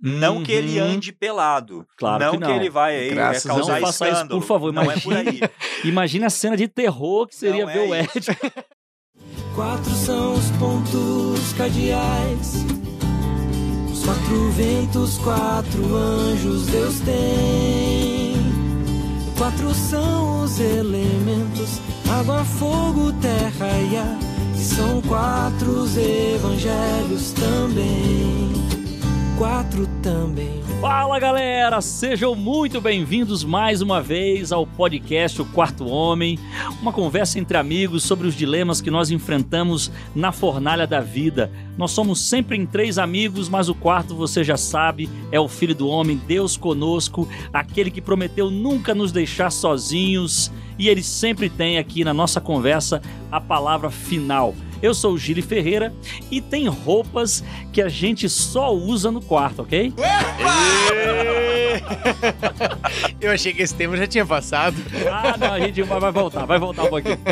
Não 0.00 0.42
que 0.42 0.52
ele 0.52 0.78
Uhum. 0.80 0.86
ande 0.88 1.10
pelado. 1.12 1.86
Claro 1.96 2.24
não 2.24 2.32
que 2.32 2.38
não. 2.38 2.54
ele 2.56 2.68
vai 2.68 2.96
aí 2.96 3.10
é, 3.10 3.14
causar 3.40 3.48
Não 3.48 3.64
faça 3.80 4.04
isso, 4.04 4.14
escândalo. 4.16 4.40
por 4.40 4.46
favor. 4.46 4.72
Não 4.72 4.90
é 4.90 4.98
por 5.00 5.16
aí. 5.16 5.40
Imagine 5.84 6.24
a 6.26 6.30
cena 6.30 6.56
de 6.56 6.68
terror 6.68 7.26
que 7.26 7.34
seria 7.34 7.64
Não 7.64 7.72
ver 7.72 7.78
é 7.78 7.82
o 7.90 7.94
isso. 8.18 8.30
Ed. 8.30 8.38
Quatro 9.54 9.90
são 9.92 10.34
os 10.34 10.50
pontos 10.52 11.52
cardeais. 11.56 12.64
Os 13.90 14.04
quatro 14.04 14.50
ventos, 14.50 15.16
quatro 15.18 15.96
anjos 15.96 16.66
Deus 16.66 17.00
tem. 17.00 18.34
Quatro 19.38 19.72
são 19.74 20.42
os 20.44 20.60
elementos: 20.60 21.80
água, 22.20 22.44
fogo, 22.44 23.12
terra 23.14 23.68
e 23.90 23.96
ar. 23.96 24.18
E 24.54 24.58
são 24.62 25.00
quatro 25.02 25.70
os 25.70 25.96
evangelhos 25.96 27.32
também. 27.32 28.65
Quatro 29.38 29.86
também. 30.02 30.62
Fala 30.80 31.18
galera, 31.18 31.82
sejam 31.82 32.34
muito 32.34 32.80
bem-vindos 32.80 33.44
mais 33.44 33.82
uma 33.82 34.00
vez 34.00 34.50
ao 34.50 34.66
podcast 34.66 35.42
O 35.42 35.44
Quarto 35.44 35.86
Homem, 35.86 36.38
uma 36.80 36.90
conversa 36.90 37.38
entre 37.38 37.58
amigos 37.58 38.02
sobre 38.02 38.26
os 38.26 38.34
dilemas 38.34 38.80
que 38.80 38.90
nós 38.90 39.10
enfrentamos 39.10 39.92
na 40.14 40.32
fornalha 40.32 40.86
da 40.86 41.00
vida. 41.00 41.52
Nós 41.76 41.90
somos 41.90 42.20
sempre 42.20 42.56
em 42.56 42.64
três 42.64 42.96
amigos, 42.96 43.46
mas 43.46 43.68
o 43.68 43.74
quarto 43.74 44.14
você 44.14 44.42
já 44.42 44.56
sabe, 44.56 45.06
é 45.30 45.38
o 45.38 45.48
Filho 45.48 45.74
do 45.74 45.86
Homem, 45.86 46.18
Deus 46.26 46.56
conosco, 46.56 47.28
aquele 47.52 47.90
que 47.90 48.00
prometeu 48.00 48.50
nunca 48.50 48.94
nos 48.94 49.12
deixar 49.12 49.50
sozinhos 49.50 50.50
e 50.78 50.88
ele 50.88 51.02
sempre 51.02 51.48
tem 51.48 51.78
aqui 51.78 52.04
na 52.04 52.14
nossa 52.14 52.40
conversa 52.40 53.00
a 53.30 53.40
palavra 53.40 53.90
final. 53.90 54.54
Eu 54.82 54.94
sou 54.94 55.14
o 55.14 55.18
Gili 55.18 55.42
Ferreira 55.42 55.92
e 56.30 56.40
tem 56.40 56.68
roupas 56.68 57.42
que 57.72 57.80
a 57.80 57.88
gente 57.88 58.28
só 58.28 58.74
usa 58.74 59.10
no 59.10 59.20
quarto, 59.22 59.62
ok? 59.62 59.92
Eu 63.20 63.32
achei 63.32 63.52
que 63.52 63.62
esse 63.62 63.74
tema 63.74 63.96
já 63.96 64.06
tinha 64.06 64.24
passado. 64.24 64.76
Ah, 65.10 65.36
não, 65.36 65.52
a 65.52 65.60
gente 65.60 65.82
vai 65.82 66.00
vai 66.00 66.12
voltar, 66.12 66.44
vai 66.46 66.58
voltar 66.58 66.84
um 66.84 66.88
pouquinho. 66.88 67.18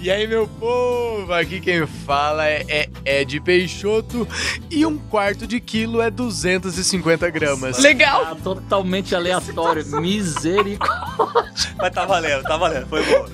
E 0.00 0.10
aí, 0.10 0.26
meu 0.26 0.46
povo, 0.46 1.32
aqui 1.32 1.60
quem 1.60 1.86
fala 1.86 2.46
é, 2.46 2.88
é 3.04 3.20
Ed 3.22 3.40
Peixoto 3.40 4.28
e 4.70 4.84
um 4.84 4.98
quarto 4.98 5.46
de 5.46 5.58
quilo 5.60 6.02
é 6.02 6.10
250 6.10 7.30
gramas. 7.30 7.78
Legal! 7.78 8.26
Tá 8.26 8.34
totalmente 8.34 9.14
aleatório, 9.14 9.82
misericórdia. 10.02 11.52
Mas 11.78 11.94
tá 12.04 12.06
valendo, 12.06 12.42
tá 12.42 12.56
valendo, 12.56 12.86
foi 12.86 13.02
boa. 13.04 13.26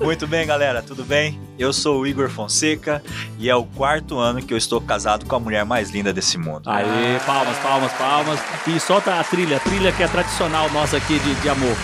Muito 0.00 0.26
bem, 0.26 0.46
galera, 0.46 0.82
tudo 0.82 1.04
bem? 1.04 1.40
Eu 1.58 1.72
sou 1.72 2.00
o 2.00 2.06
Igor 2.06 2.28
Fonseca 2.28 3.02
e 3.38 3.48
é 3.48 3.54
o 3.54 3.64
quarto 3.64 4.18
ano 4.18 4.42
que 4.42 4.52
eu 4.52 4.58
estou 4.58 4.80
casado 4.80 5.24
com 5.26 5.36
a 5.36 5.40
mulher 5.40 5.64
mais 5.64 5.90
linda 5.90 6.12
desse 6.12 6.36
mundo. 6.36 6.68
Aê, 6.68 7.18
palmas, 7.24 7.56
palmas, 7.58 7.92
palmas. 7.92 8.40
E 8.66 8.80
solta 8.80 9.20
a 9.20 9.24
trilha, 9.24 9.58
a 9.58 9.60
trilha 9.60 9.92
que 9.92 10.02
é 10.02 10.08
tradicional 10.08 10.68
nossa 10.70 10.96
aqui 10.96 11.18
de, 11.18 11.34
de 11.36 11.48
amor. 11.48 11.76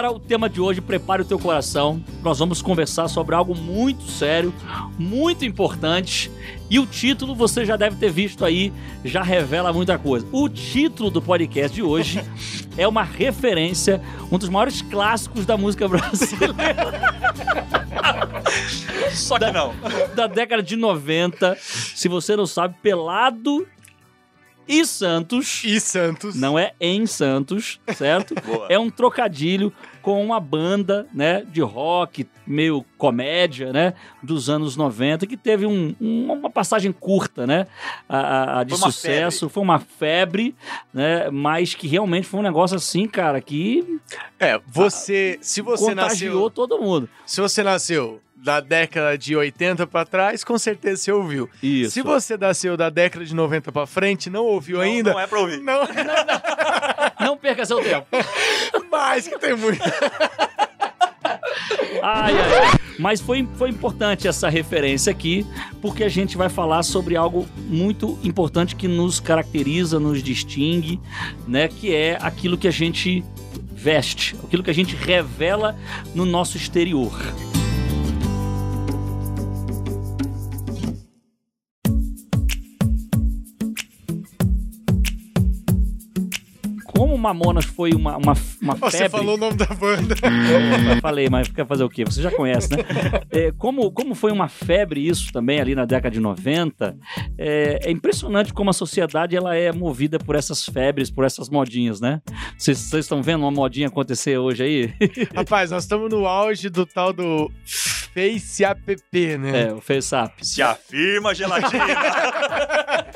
Galera, 0.00 0.16
o 0.16 0.18
tema 0.18 0.48
de 0.48 0.60
hoje, 0.60 0.80
prepare 0.80 1.20
o 1.20 1.24
teu 1.26 1.38
coração. 1.38 2.02
Nós 2.22 2.38
vamos 2.38 2.62
conversar 2.62 3.06
sobre 3.08 3.34
algo 3.34 3.54
muito 3.54 4.02
sério, 4.04 4.54
muito 4.98 5.44
importante. 5.44 6.30
E 6.70 6.78
o 6.78 6.86
título 6.86 7.34
você 7.34 7.66
já 7.66 7.76
deve 7.76 7.96
ter 7.96 8.10
visto 8.10 8.44
aí, 8.44 8.72
já 9.04 9.22
revela 9.22 9.72
muita 9.72 9.98
coisa. 9.98 10.26
O 10.32 10.48
título 10.48 11.10
do 11.10 11.20
podcast 11.20 11.74
de 11.74 11.82
hoje 11.82 12.24
é 12.78 12.88
uma 12.88 13.02
referência, 13.02 14.00
um 14.32 14.38
dos 14.38 14.48
maiores 14.48 14.80
clássicos 14.80 15.44
da 15.44 15.58
música 15.58 15.86
brasileira 15.86 16.54
Só 19.12 19.38
que 19.38 19.50
não. 19.50 19.74
da 20.14 20.26
década 20.26 20.62
de 20.62 20.76
90. 20.76 21.58
Se 21.60 22.08
você 22.08 22.36
não 22.36 22.46
sabe, 22.46 22.74
Pelado 22.82 23.66
e 24.70 24.86
Santos. 24.86 25.64
E 25.64 25.80
Santos. 25.80 26.36
Não 26.36 26.56
é 26.56 26.72
em 26.80 27.04
Santos, 27.04 27.80
certo? 27.96 28.36
Boa. 28.36 28.68
É 28.70 28.78
um 28.78 28.88
trocadilho 28.88 29.72
com 30.02 30.24
uma 30.24 30.40
banda, 30.40 31.06
né, 31.14 31.44
de 31.50 31.60
rock, 31.60 32.26
meio 32.46 32.84
comédia, 32.98 33.72
né, 33.72 33.94
dos 34.22 34.48
anos 34.50 34.76
90, 34.76 35.26
que 35.26 35.36
teve 35.36 35.66
um- 35.66 35.94
um- 36.00 36.32
uma 36.32 36.50
passagem 36.50 36.90
curta, 36.92 37.46
né, 37.46 37.66
a, 38.08 38.18
a- 38.18 38.60
a 38.60 38.64
de 38.64 38.76
Foi 38.76 38.90
sucesso, 38.92 39.48
foi 39.48 39.62
uma 39.62 39.78
febre, 39.78 40.54
né, 40.92 41.30
mas 41.30 41.74
que 41.74 41.86
realmente 41.86 42.26
foi 42.26 42.40
um 42.40 42.42
negócio 42.42 42.76
assim, 42.76 43.06
cara, 43.06 43.40
que 43.40 44.00
É, 44.38 44.60
você, 44.66 45.38
se 45.40 45.60
você 45.60 45.86
contagiou 45.90 46.34
nasceu, 46.34 46.50
todo 46.50 46.78
mundo. 46.80 47.08
se 47.26 47.40
você 47.40 47.62
nasceu 47.62 48.20
da 48.42 48.58
década 48.58 49.18
de 49.18 49.36
80 49.36 49.86
pra 49.86 50.02
trás, 50.06 50.42
com 50.42 50.56
certeza 50.56 51.02
você 51.02 51.12
ouviu. 51.12 51.50
Isso. 51.62 51.90
Se 51.90 52.00
você 52.02 52.38
nasceu 52.38 52.74
da 52.74 52.88
década 52.88 53.22
de 53.22 53.34
90 53.34 53.70
pra 53.70 53.86
frente, 53.86 54.30
não 54.30 54.46
ouviu 54.46 54.78
Não, 54.78 54.82
ainda, 54.84 55.12
Não 55.12 55.20
é 55.20 55.26
pra 55.26 55.40
ouvir. 55.40 55.58
não, 55.60 55.80
Não 55.84 56.79
perca 57.40 57.64
seu 57.64 57.82
tempo. 57.82 58.06
mais 58.90 59.26
que 59.26 59.38
tem 59.38 59.56
muito. 59.56 59.82
Ai, 62.02 62.34
ai, 62.34 62.58
ai. 62.58 62.80
Mas 62.98 63.20
foi, 63.20 63.48
foi 63.54 63.70
importante 63.70 64.28
essa 64.28 64.48
referência 64.48 65.10
aqui, 65.10 65.46
porque 65.80 66.04
a 66.04 66.08
gente 66.08 66.36
vai 66.36 66.50
falar 66.50 66.82
sobre 66.82 67.16
algo 67.16 67.46
muito 67.56 68.18
importante 68.22 68.76
que 68.76 68.86
nos 68.86 69.18
caracteriza, 69.18 69.98
nos 69.98 70.22
distingue, 70.22 71.00
né? 71.48 71.68
Que 71.68 71.94
é 71.94 72.18
aquilo 72.20 72.58
que 72.58 72.68
a 72.68 72.70
gente 72.70 73.24
veste, 73.72 74.36
aquilo 74.44 74.62
que 74.62 74.70
a 74.70 74.74
gente 74.74 74.94
revela 74.94 75.74
no 76.14 76.26
nosso 76.26 76.58
exterior. 76.58 77.12
Mamonas 87.20 87.64
foi 87.64 87.92
uma, 87.92 88.16
uma, 88.16 88.34
uma 88.60 88.74
febre... 88.74 88.90
Você 88.90 89.08
falou 89.08 89.34
o 89.34 89.38
nome 89.38 89.56
da 89.56 89.66
banda. 89.66 90.14
Eu 90.94 91.00
falei, 91.00 91.28
mas 91.28 91.48
quer 91.48 91.66
fazer 91.66 91.84
o 91.84 91.88
quê? 91.88 92.04
Você 92.04 92.22
já 92.22 92.30
conhece, 92.30 92.70
né? 92.70 92.78
É, 93.30 93.52
como, 93.52 93.92
como 93.92 94.14
foi 94.14 94.32
uma 94.32 94.48
febre 94.48 95.06
isso 95.06 95.32
também 95.32 95.60
ali 95.60 95.74
na 95.74 95.84
década 95.84 96.10
de 96.10 96.20
90, 96.20 96.96
é, 97.38 97.78
é 97.84 97.90
impressionante 97.90 98.52
como 98.52 98.70
a 98.70 98.72
sociedade 98.72 99.36
ela 99.36 99.54
é 99.54 99.70
movida 99.70 100.18
por 100.18 100.34
essas 100.34 100.64
febres, 100.64 101.10
por 101.10 101.24
essas 101.24 101.48
modinhas, 101.48 102.00
né? 102.00 102.20
Vocês 102.58 102.92
estão 102.92 103.22
vendo 103.22 103.42
uma 103.42 103.50
modinha 103.50 103.88
acontecer 103.88 104.38
hoje 104.38 104.62
aí? 104.62 104.94
Rapaz, 105.34 105.70
nós 105.70 105.84
estamos 105.84 106.10
no 106.10 106.26
auge 106.26 106.68
do 106.68 106.84
tal 106.86 107.12
do 107.12 107.50
Face 108.14 108.64
App, 108.64 108.96
né? 109.38 109.68
É, 109.68 109.72
o 109.72 109.80
FaceApp. 109.80 110.44
Se 110.46 110.60
afirma, 110.62 111.34
gelatina. 111.34 111.84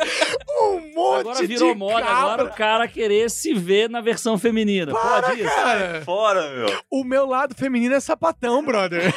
Um 0.66 0.92
monte 0.94 1.20
Agora 1.20 1.46
virou 1.46 1.72
de 1.72 1.78
moda, 1.78 2.02
cabra. 2.06 2.16
agora 2.16 2.44
o 2.44 2.50
cara 2.54 2.88
querer 2.88 3.28
se 3.30 3.52
ver 3.52 3.90
na 3.90 4.00
versão 4.00 4.38
feminina. 4.38 4.92
Pode 4.92 5.40
isso? 5.42 5.54
Cara, 5.54 6.02
Fora, 6.04 6.48
meu. 6.50 6.82
o 6.90 7.04
meu 7.04 7.26
lado 7.26 7.54
feminino 7.54 7.94
é 7.94 8.00
sapatão, 8.00 8.64
brother. 8.64 9.12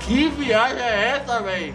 Que 0.00 0.28
viagem 0.30 0.82
é 0.82 1.08
essa, 1.16 1.40
velho? 1.40 1.74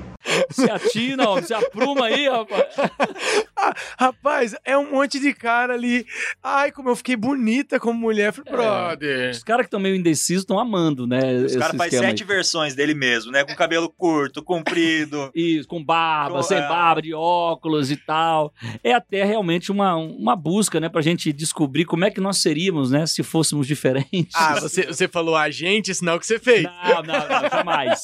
Se 0.50 0.70
atina, 0.70 1.28
ó, 1.30 1.42
se 1.42 1.53
apruma 1.53 2.06
aí, 2.08 2.28
rapaz. 2.30 2.66
Ah, 3.59 3.74
Rapaz, 3.98 4.56
é 4.64 4.78
um 4.78 4.92
monte 4.92 5.20
de 5.20 5.34
cara 5.34 5.74
ali. 5.74 6.06
Ai, 6.44 6.72
como 6.72 6.90
eu 6.90 6.96
fiquei 6.96 7.16
bonita 7.16 7.80
como 7.80 8.00
mulher. 8.00 8.31
Falei, 8.31 8.52
brother. 8.53 9.31
Os 9.31 9.44
caras 9.44 9.64
que 9.64 9.68
estão 9.68 9.80
meio 9.80 9.96
indecisos 9.96 10.44
estão 10.44 10.59
amando, 10.59 11.08
né? 11.08 11.34
Os 11.38 11.56
caras 11.56 11.76
fazem 11.76 11.86
esquema 11.88 12.03
aí. 12.06 12.09
sete 12.12 12.24
versões 12.24 12.76
dele 12.76 12.94
mesmo, 12.94 13.31
né? 13.31 13.44
Com 13.44 13.56
cabelo 13.56 13.90
curto, 13.90 14.44
comprido. 14.44 15.31
Isso, 15.36 15.68
com 15.68 15.84
barba, 15.84 16.36
Com- 16.38 16.44
sem 16.44 16.59
é. 16.59 16.68
barba, 16.68 17.02
de 17.02 17.16
óculos 17.16 17.90
e 17.90 17.97
tal. 17.97 18.53
É 18.84 18.94
até 18.94 19.24
realmente 19.24 19.72
uma, 19.72 19.96
uma 19.96 20.36
busca, 20.36 20.80
né, 20.80 20.88
pra 20.88 21.02
gente 21.02 21.34
descobrir 21.34 21.86
como 21.86 22.06
é 22.06 22.12
que 22.12 22.22
nós 22.22 22.38
seríamos, 22.38 22.92
né, 22.92 23.08
se 23.08 23.24
fôssemos 23.24 23.66
diferentes. 23.66 24.36
Ah, 24.36 24.59
você, 24.61 24.84
você 24.85 25.08
falou 25.08 25.35
a 25.35 25.50
gente, 25.50 25.94
sinal 25.96 26.20
que 26.20 26.28
você 26.28 26.38
fez. 26.38 26.61
Não, 26.64 27.02
não, 27.02 27.28
não, 27.28 27.50
jamais. 27.50 28.03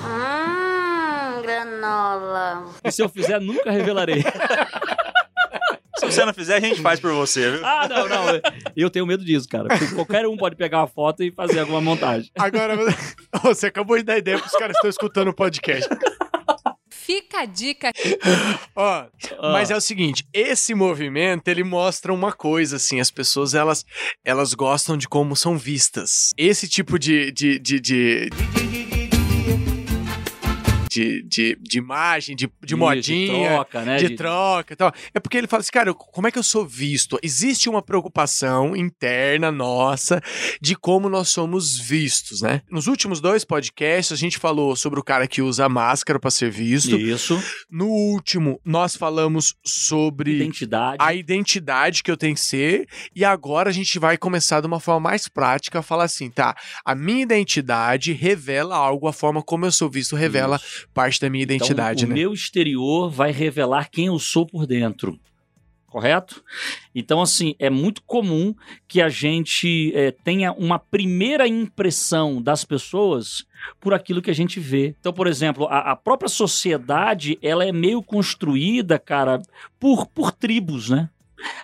Hum, 0.00 1.42
granola. 1.46 2.66
E 2.84 2.90
se 2.90 3.02
eu 3.02 3.08
fizer, 3.08 3.40
nunca 3.40 3.70
revelarei. 3.70 4.22
Se 5.98 6.04
você 6.04 6.24
não 6.26 6.34
fizer, 6.34 6.56
a 6.56 6.60
gente 6.60 6.82
faz 6.82 7.00
por 7.00 7.12
você, 7.14 7.52
viu? 7.52 7.64
Ah, 7.64 7.88
não, 7.88 8.06
não. 8.08 8.26
Eu 8.76 8.90
tenho 8.90 9.06
medo 9.06 9.24
disso, 9.24 9.48
cara. 9.48 9.68
Porque 9.68 9.94
qualquer 9.94 10.26
um 10.26 10.36
pode 10.36 10.54
pegar 10.54 10.80
uma 10.80 10.86
foto 10.86 11.22
e 11.22 11.30
fazer 11.32 11.60
alguma 11.60 11.80
montagem. 11.80 12.30
Agora, 12.38 12.76
você 13.42 13.68
acabou 13.68 13.96
de 13.96 14.02
dar 14.02 14.18
ideia 14.18 14.38
pros 14.38 14.52
caras 14.52 14.72
que 14.72 14.78
estão 14.86 14.90
escutando 14.90 15.28
o 15.28 15.34
podcast. 15.34 15.88
Fica 16.90 17.40
a 17.42 17.44
dica. 17.46 17.92
Ó, 18.74 19.04
Ah. 19.38 19.52
mas 19.52 19.70
é 19.70 19.76
o 19.76 19.80
seguinte, 19.80 20.26
esse 20.34 20.74
movimento, 20.74 21.46
ele 21.48 21.62
mostra 21.62 22.12
uma 22.12 22.32
coisa, 22.32 22.76
assim, 22.76 23.00
as 23.00 23.10
pessoas, 23.12 23.54
elas, 23.54 23.84
elas 24.24 24.52
gostam 24.54 24.96
de 24.98 25.08
como 25.08 25.34
são 25.36 25.56
vistas. 25.56 26.32
Esse 26.36 26.68
tipo 26.68 26.98
de, 26.98 27.30
de, 27.30 27.58
de, 27.60 27.80
de, 27.80 28.30
de, 30.96 31.22
de, 31.24 31.58
de 31.60 31.78
imagem, 31.78 32.34
de, 32.34 32.46
de 32.46 32.52
Isso, 32.64 32.76
modinha. 32.78 33.26
De 33.26 33.48
troca, 33.48 33.82
né? 33.82 33.96
de 33.98 34.10
troca 34.16 34.72
e 34.72 34.76
tal. 34.76 34.92
É 35.12 35.20
porque 35.20 35.36
ele 35.36 35.46
fala 35.46 35.60
assim, 35.60 35.70
cara, 35.70 35.92
como 35.92 36.26
é 36.26 36.30
que 36.30 36.38
eu 36.38 36.42
sou 36.42 36.66
visto? 36.66 37.18
Existe 37.22 37.68
uma 37.68 37.82
preocupação 37.82 38.74
interna 38.74 39.52
nossa 39.52 40.22
de 40.60 40.74
como 40.74 41.10
nós 41.10 41.28
somos 41.28 41.78
vistos, 41.78 42.40
né? 42.40 42.62
Nos 42.70 42.86
últimos 42.86 43.20
dois 43.20 43.44
podcasts, 43.44 44.12
a 44.12 44.16
gente 44.16 44.38
falou 44.38 44.74
sobre 44.74 44.98
o 44.98 45.04
cara 45.04 45.26
que 45.26 45.42
usa 45.42 45.68
máscara 45.68 46.18
para 46.18 46.30
ser 46.30 46.50
visto. 46.50 46.96
Isso. 46.96 47.42
No 47.70 47.88
último, 47.88 48.58
nós 48.64 48.96
falamos 48.96 49.54
sobre 49.64 50.36
Identidade. 50.36 50.96
a 50.98 51.12
identidade 51.12 52.02
que 52.02 52.10
eu 52.10 52.16
tenho 52.16 52.34
que 52.34 52.40
ser. 52.40 52.88
E 53.14 53.24
agora 53.24 53.68
a 53.68 53.72
gente 53.72 53.98
vai 53.98 54.16
começar 54.16 54.60
de 54.60 54.66
uma 54.66 54.80
forma 54.80 55.00
mais 55.00 55.28
prática 55.28 55.80
a 55.80 55.82
falar 55.82 56.04
assim, 56.04 56.30
tá? 56.30 56.56
A 56.84 56.94
minha 56.94 57.22
identidade 57.22 58.12
revela 58.12 58.76
algo, 58.76 59.06
a 59.08 59.12
forma 59.12 59.42
como 59.42 59.66
eu 59.66 59.72
sou 59.72 59.90
visto 59.90 60.16
revela 60.16 60.56
Isso. 60.56 60.85
Parte 60.92 61.20
da 61.20 61.28
minha 61.30 61.42
identidade, 61.42 62.04
então, 62.04 62.14
né? 62.14 62.14
O 62.14 62.18
meu 62.18 62.32
exterior 62.32 63.10
vai 63.10 63.30
revelar 63.30 63.90
quem 63.90 64.06
eu 64.06 64.18
sou 64.18 64.46
por 64.46 64.66
dentro. 64.66 65.18
Correto? 65.86 66.44
Então, 66.94 67.22
assim, 67.22 67.54
é 67.58 67.70
muito 67.70 68.02
comum 68.02 68.54
que 68.86 69.00
a 69.00 69.08
gente 69.08 69.92
eh, 69.94 70.10
tenha 70.10 70.52
uma 70.52 70.78
primeira 70.78 71.48
impressão 71.48 72.42
das 72.42 72.64
pessoas 72.64 73.46
por 73.80 73.94
aquilo 73.94 74.20
que 74.20 74.30
a 74.30 74.34
gente 74.34 74.60
vê. 74.60 74.94
Então, 75.00 75.12
por 75.12 75.26
exemplo, 75.26 75.66
a, 75.68 75.92
a 75.92 75.96
própria 75.96 76.28
sociedade, 76.28 77.38
ela 77.40 77.64
é 77.64 77.72
meio 77.72 78.02
construída, 78.02 78.98
cara, 78.98 79.40
por, 79.80 80.06
por 80.08 80.32
tribos, 80.32 80.90
né? 80.90 81.08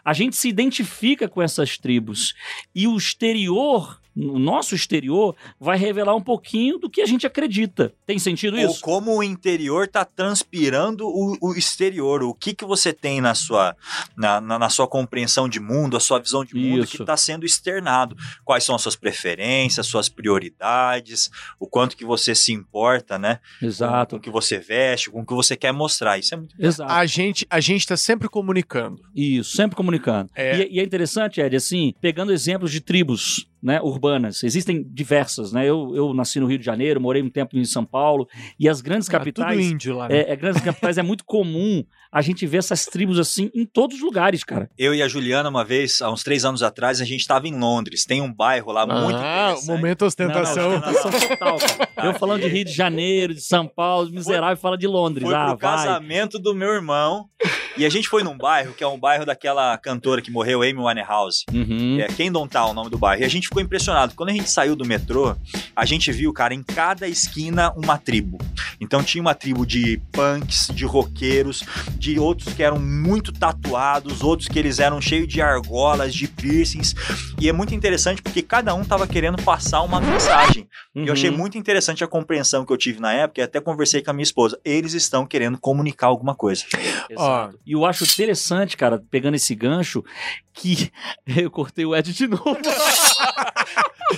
A 0.04 0.12
gente 0.12 0.36
se 0.36 0.48
identifica 0.48 1.28
com 1.28 1.42
essas 1.42 1.76
tribos. 1.76 2.34
E 2.74 2.86
o 2.86 2.96
exterior, 2.96 4.00
o 4.14 4.38
nosso 4.38 4.74
exterior, 4.74 5.34
vai 5.58 5.78
revelar 5.78 6.14
um 6.14 6.20
pouquinho 6.20 6.78
do 6.78 6.90
que 6.90 7.00
a 7.00 7.06
gente 7.06 7.26
acredita. 7.26 7.92
Tem 8.06 8.18
sentido 8.18 8.56
Ou 8.56 8.70
isso? 8.70 8.80
como 8.80 9.16
o 9.16 9.22
interior 9.22 9.88
tá 9.88 10.04
transpirando 10.04 11.06
o, 11.06 11.36
o 11.40 11.54
exterior. 11.54 12.22
O 12.22 12.34
que 12.34 12.54
que 12.54 12.64
você 12.64 12.92
tem 12.92 13.20
na 13.20 13.34
sua, 13.34 13.76
na, 14.16 14.40
na, 14.40 14.58
na 14.58 14.68
sua 14.68 14.86
compreensão 14.86 15.48
de 15.48 15.58
mundo, 15.58 15.96
a 15.96 16.00
sua 16.00 16.18
visão 16.18 16.44
de 16.44 16.54
mundo 16.54 16.84
Isso. 16.84 16.96
que 16.96 17.02
está 17.02 17.16
sendo 17.16 17.46
externado. 17.46 18.16
Quais 18.44 18.64
são 18.64 18.74
as 18.74 18.82
suas 18.82 18.96
preferências, 18.96 19.86
suas 19.86 20.08
prioridades, 20.08 21.30
o 21.58 21.66
quanto 21.66 21.96
que 21.96 22.04
você 22.04 22.34
se 22.34 22.52
importa, 22.52 23.18
né? 23.18 23.40
Com 23.60 23.66
Exato. 23.66 24.16
o 24.16 24.20
que 24.20 24.30
você 24.30 24.58
veste, 24.58 25.10
com 25.10 25.20
o 25.20 25.26
que 25.26 25.34
você 25.34 25.56
quer 25.56 25.72
mostrar. 25.72 26.18
Isso 26.18 26.34
é 26.34 26.36
muito 26.36 26.54
Exato. 26.58 26.92
A 26.92 27.06
gente, 27.06 27.46
a 27.48 27.60
gente 27.60 27.86
tá 27.86 27.96
sempre 27.96 28.28
comunicando. 28.28 29.02
Isso, 29.14 29.56
sempre 29.56 29.76
comunicando. 29.76 30.30
É. 30.34 30.58
E, 30.58 30.76
e 30.76 30.80
é 30.80 30.82
interessante, 30.82 31.40
Ed, 31.40 31.56
assim, 31.56 31.94
pegando 32.00 32.32
exemplos 32.32 32.70
de 32.70 32.80
tribos 32.80 33.46
né, 33.62 33.80
urbanas, 33.80 34.42
existem 34.42 34.82
diversas, 34.82 35.52
né? 35.52 35.64
Eu, 35.64 35.92
eu 35.94 36.12
nasci 36.12 36.40
no 36.40 36.46
Rio 36.46 36.58
de 36.58 36.64
Janeiro, 36.64 37.00
morei 37.00 37.22
um 37.22 37.30
tempo 37.30 37.56
em 37.56 37.64
São 37.64 37.84
Paulo, 37.84 38.28
e 38.58 38.68
as 38.68 38.80
grandes 38.80 39.08
Ah, 39.08 39.12
capitais. 39.12 39.56
tudo 39.56 39.72
índio 39.72 39.96
lá. 39.96 40.08
né? 40.08 40.16
É, 40.18 40.32
é, 40.32 40.36
grandes 40.36 40.60
capitais 40.62 40.98
é 40.98 41.02
muito 41.02 41.24
comum 41.24 41.84
a 42.10 42.20
gente 42.20 42.46
ver 42.46 42.58
essas 42.58 42.84
tribos 42.84 43.18
assim 43.18 43.50
em 43.54 43.64
todos 43.64 43.96
os 43.96 44.02
lugares, 44.02 44.42
cara. 44.44 44.68
Eu 44.76 44.94
e 44.94 45.00
a 45.02 45.08
Juliana, 45.08 45.48
uma 45.48 45.64
vez, 45.64 46.02
há 46.02 46.10
uns 46.10 46.22
três 46.22 46.44
anos 46.44 46.62
atrás, 46.62 47.00
a 47.00 47.04
gente 47.04 47.20
estava 47.20 47.46
em 47.46 47.56
Londres. 47.56 48.04
Tem 48.04 48.20
um 48.20 48.32
bairro 48.32 48.72
lá 48.72 48.84
muito 48.84 49.16
ah, 49.16 49.52
interessante. 49.52 49.66
momento 49.66 50.04
ostentação. 50.04 50.72
Não, 50.72 50.80
não, 50.80 50.90
ostentação 50.90 51.28
total, 51.28 51.58
cara. 51.58 52.08
Eu 52.08 52.14
falando 52.14 52.42
de 52.42 52.48
Rio 52.48 52.64
de 52.64 52.72
Janeiro, 52.72 53.32
de 53.32 53.40
São 53.40 53.66
Paulo, 53.66 54.08
de 54.08 54.14
miserável, 54.14 54.56
fala 54.56 54.76
de 54.76 54.86
Londres. 54.86 55.24
Foi 55.24 55.34
ah, 55.34 55.46
pro 55.46 55.58
vai. 55.58 55.76
casamento 55.76 56.38
do 56.38 56.54
meu 56.54 56.70
irmão. 56.70 57.28
E 57.76 57.86
a 57.86 57.88
gente 57.88 58.06
foi 58.08 58.22
num 58.22 58.36
bairro, 58.36 58.74
que 58.74 58.84
é 58.84 58.86
um 58.86 58.98
bairro 58.98 59.24
daquela 59.24 59.76
cantora 59.78 60.20
que 60.20 60.30
morreu, 60.30 60.60
Amy 60.62 60.74
Winehouse. 60.78 61.44
Uhum. 61.52 61.98
É 62.00 62.06
Kendon 62.06 62.46
Town, 62.46 62.70
o 62.70 62.74
nome 62.74 62.90
do 62.90 62.98
bairro. 62.98 63.22
E 63.22 63.24
a 63.24 63.28
gente 63.28 63.48
ficou 63.48 63.62
impressionado. 63.62 64.14
Quando 64.14 64.28
a 64.28 64.32
gente 64.32 64.50
saiu 64.50 64.76
do 64.76 64.84
metrô, 64.84 65.34
a 65.74 65.84
gente 65.86 66.12
viu, 66.12 66.32
cara, 66.34 66.52
em 66.52 66.62
cada 66.62 67.08
esquina 67.08 67.72
uma 67.72 67.96
tribo. 67.96 68.36
Então 68.80 69.02
tinha 69.02 69.22
uma 69.22 69.34
tribo 69.34 69.64
de 69.64 70.00
punks, 70.12 70.68
de 70.74 70.84
roqueiros, 70.84 71.62
de 71.96 72.18
outros 72.18 72.52
que 72.52 72.62
eram 72.62 72.78
muito 72.78 73.32
tatuados, 73.32 74.22
outros 74.22 74.48
que 74.48 74.58
eles 74.58 74.78
eram 74.78 75.00
cheios 75.00 75.26
de 75.28 75.40
argolas, 75.40 76.14
de 76.14 76.28
piercings. 76.28 76.94
E 77.40 77.48
é 77.48 77.52
muito 77.52 77.74
interessante 77.74 78.20
porque 78.20 78.42
cada 78.42 78.74
um 78.74 78.84
tava 78.84 79.06
querendo 79.06 79.42
passar 79.42 79.80
uma 79.82 80.00
mensagem. 80.00 80.68
E 80.94 81.06
eu 81.06 81.12
achei 81.14 81.30
Uhum. 81.30 81.38
muito 81.38 81.56
interessante 81.56 82.04
a 82.04 82.06
compreensão 82.06 82.66
que 82.66 82.72
eu 82.72 82.76
tive 82.76 83.00
na 83.00 83.12
época, 83.14 83.40
e 83.40 83.44
até 83.44 83.60
conversei 83.60 84.02
com 84.02 84.10
a 84.10 84.12
minha 84.14 84.22
esposa. 84.24 84.60
Eles 84.62 84.92
estão 84.92 85.24
querendo 85.24 85.56
comunicar 85.58 86.08
alguma 86.08 86.34
coisa. 86.34 86.64
Exato. 87.08 87.58
E 87.64 87.72
eu 87.72 87.84
acho 87.84 88.04
interessante, 88.04 88.76
cara, 88.76 89.02
pegando 89.10 89.34
esse 89.34 89.54
gancho, 89.54 90.04
que 90.52 90.90
eu 91.26 91.50
cortei 91.50 91.84
o 91.84 91.94
Ed 91.94 92.12
de 92.12 92.26
novo. 92.26 92.58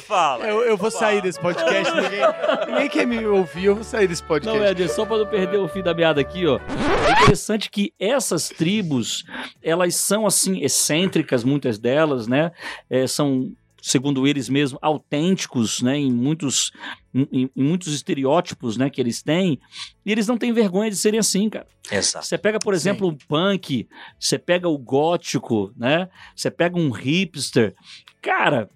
Fala. 0.06 0.44
Eu, 0.46 0.62
eu 0.62 0.76
vou 0.76 0.91
sair 0.91 1.23
desse 1.23 1.41
podcast. 1.41 1.94
Ninguém, 1.94 2.20
ninguém 2.67 2.88
quer 2.88 3.06
me 3.06 3.25
ouvir, 3.25 3.67
eu 3.67 3.75
vou 3.76 3.85
sair 3.85 4.08
desse 4.08 4.23
podcast. 4.23 4.58
Não, 4.58 4.67
Ed, 4.67 4.88
só 4.88 5.06
para 5.06 5.19
não 5.19 5.26
perder 5.26 5.58
o 5.58 5.69
fim 5.69 5.82
da 5.82 5.94
meada 5.94 6.20
aqui, 6.20 6.46
ó. 6.46 6.58
É 7.08 7.12
interessante 7.12 7.70
que 7.70 7.93
essas 7.99 8.49
tribos, 8.49 9.25
elas 9.62 9.94
são, 9.94 10.26
assim, 10.26 10.62
excêntricas, 10.62 11.44
muitas 11.44 11.79
delas, 11.79 12.26
né? 12.26 12.50
É, 12.91 13.06
são, 13.06 13.52
segundo 13.84 14.26
eles 14.26 14.48
mesmos, 14.48 14.78
autênticos, 14.81 15.82
né? 15.82 15.98
Em 15.98 16.10
muitos, 16.10 16.72
em, 17.14 17.50
em 17.54 17.62
muitos 17.62 17.92
estereótipos, 17.92 18.78
né? 18.78 18.88
Que 18.88 18.98
eles 18.98 19.22
têm. 19.22 19.60
E 20.06 20.10
eles 20.10 20.26
não 20.26 20.38
têm 20.38 20.54
vergonha 20.54 20.88
de 20.88 20.96
serem 20.96 21.20
assim, 21.20 21.50
cara. 21.50 21.66
Exato. 21.92 22.25
Você 22.25 22.38
pega, 22.38 22.58
por 22.58 22.72
exemplo, 22.72 23.06
o 23.06 23.14
punk, 23.28 23.86
você 24.19 24.38
pega 24.38 24.66
o 24.70 24.78
gótico, 24.78 25.70
né? 25.76 26.08
Você 26.34 26.50
pega 26.50 26.78
um 26.78 26.90
hipster. 26.90 27.75
Cara, 28.22 28.70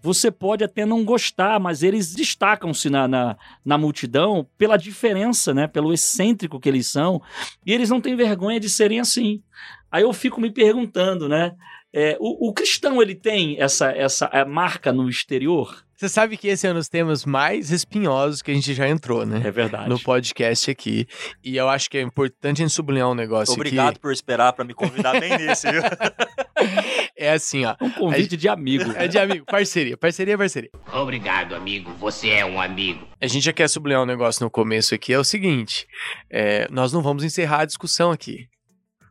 você 0.00 0.30
pode 0.30 0.62
até 0.62 0.86
não 0.86 1.04
gostar, 1.04 1.58
mas 1.58 1.82
eles 1.82 2.14
destacam-se 2.14 2.88
na, 2.88 3.08
na, 3.08 3.36
na 3.64 3.76
multidão 3.76 4.46
pela 4.56 4.76
diferença, 4.76 5.52
né? 5.52 5.66
Pelo 5.66 5.92
excêntrico 5.92 6.60
que 6.60 6.68
eles 6.68 6.86
são. 6.86 7.20
E 7.66 7.72
eles 7.72 7.90
não 7.90 8.00
têm 8.00 8.14
vergonha 8.14 8.60
de 8.60 8.70
serem 8.70 9.00
assim. 9.00 9.42
Aí 9.90 10.04
eu 10.04 10.12
fico 10.12 10.40
me 10.40 10.52
perguntando, 10.52 11.28
né? 11.28 11.52
É, 11.94 12.16
o, 12.18 12.48
o 12.48 12.52
cristão, 12.52 13.02
ele 13.02 13.14
tem 13.14 13.60
essa, 13.60 13.90
essa 13.90 14.30
marca 14.46 14.92
no 14.92 15.08
exterior? 15.08 15.84
Você 15.94 16.08
sabe 16.08 16.36
que 16.36 16.48
esse 16.48 16.66
é 16.66 16.70
um 16.70 16.74
dos 16.74 16.88
temas 16.88 17.24
mais 17.24 17.70
espinhosos 17.70 18.42
que 18.42 18.50
a 18.50 18.54
gente 18.54 18.74
já 18.74 18.88
entrou, 18.88 19.24
né? 19.24 19.40
É 19.44 19.50
verdade. 19.52 19.88
No 19.88 20.00
podcast 20.00 20.68
aqui. 20.70 21.06
E 21.44 21.56
eu 21.56 21.68
acho 21.68 21.88
que 21.88 21.96
é 21.96 22.00
importante 22.00 22.60
a 22.60 22.64
gente 22.64 22.74
sublinhar 22.74 23.08
um 23.08 23.14
negócio 23.14 23.54
Obrigado 23.54 23.90
aqui. 23.90 24.00
por 24.00 24.12
esperar 24.12 24.52
pra 24.52 24.64
me 24.64 24.74
convidar 24.74 25.20
bem 25.20 25.38
nesse, 25.38 25.70
viu? 25.70 25.82
É 27.16 27.32
assim, 27.32 27.64
ó. 27.64 27.76
Um 27.80 27.90
convite 27.90 28.36
de 28.36 28.48
amigo. 28.48 28.90
É 28.96 29.06
de 29.06 29.16
amigo, 29.16 29.44
parceria, 29.46 29.96
parceria, 29.96 30.36
parceria. 30.36 30.70
Obrigado, 30.92 31.54
amigo. 31.54 31.92
Você 31.94 32.30
é 32.30 32.44
um 32.44 32.60
amigo. 32.60 33.06
A 33.20 33.26
gente 33.28 33.44
já 33.44 33.52
quer 33.52 33.68
sublinhar 33.68 34.02
um 34.02 34.06
negócio 34.06 34.42
no 34.42 34.50
começo 34.50 34.94
aqui, 34.94 35.12
é 35.12 35.18
o 35.18 35.24
seguinte: 35.24 35.86
é, 36.28 36.66
nós 36.70 36.92
não 36.92 37.00
vamos 37.00 37.22
encerrar 37.22 37.60
a 37.60 37.64
discussão 37.64 38.10
aqui, 38.10 38.48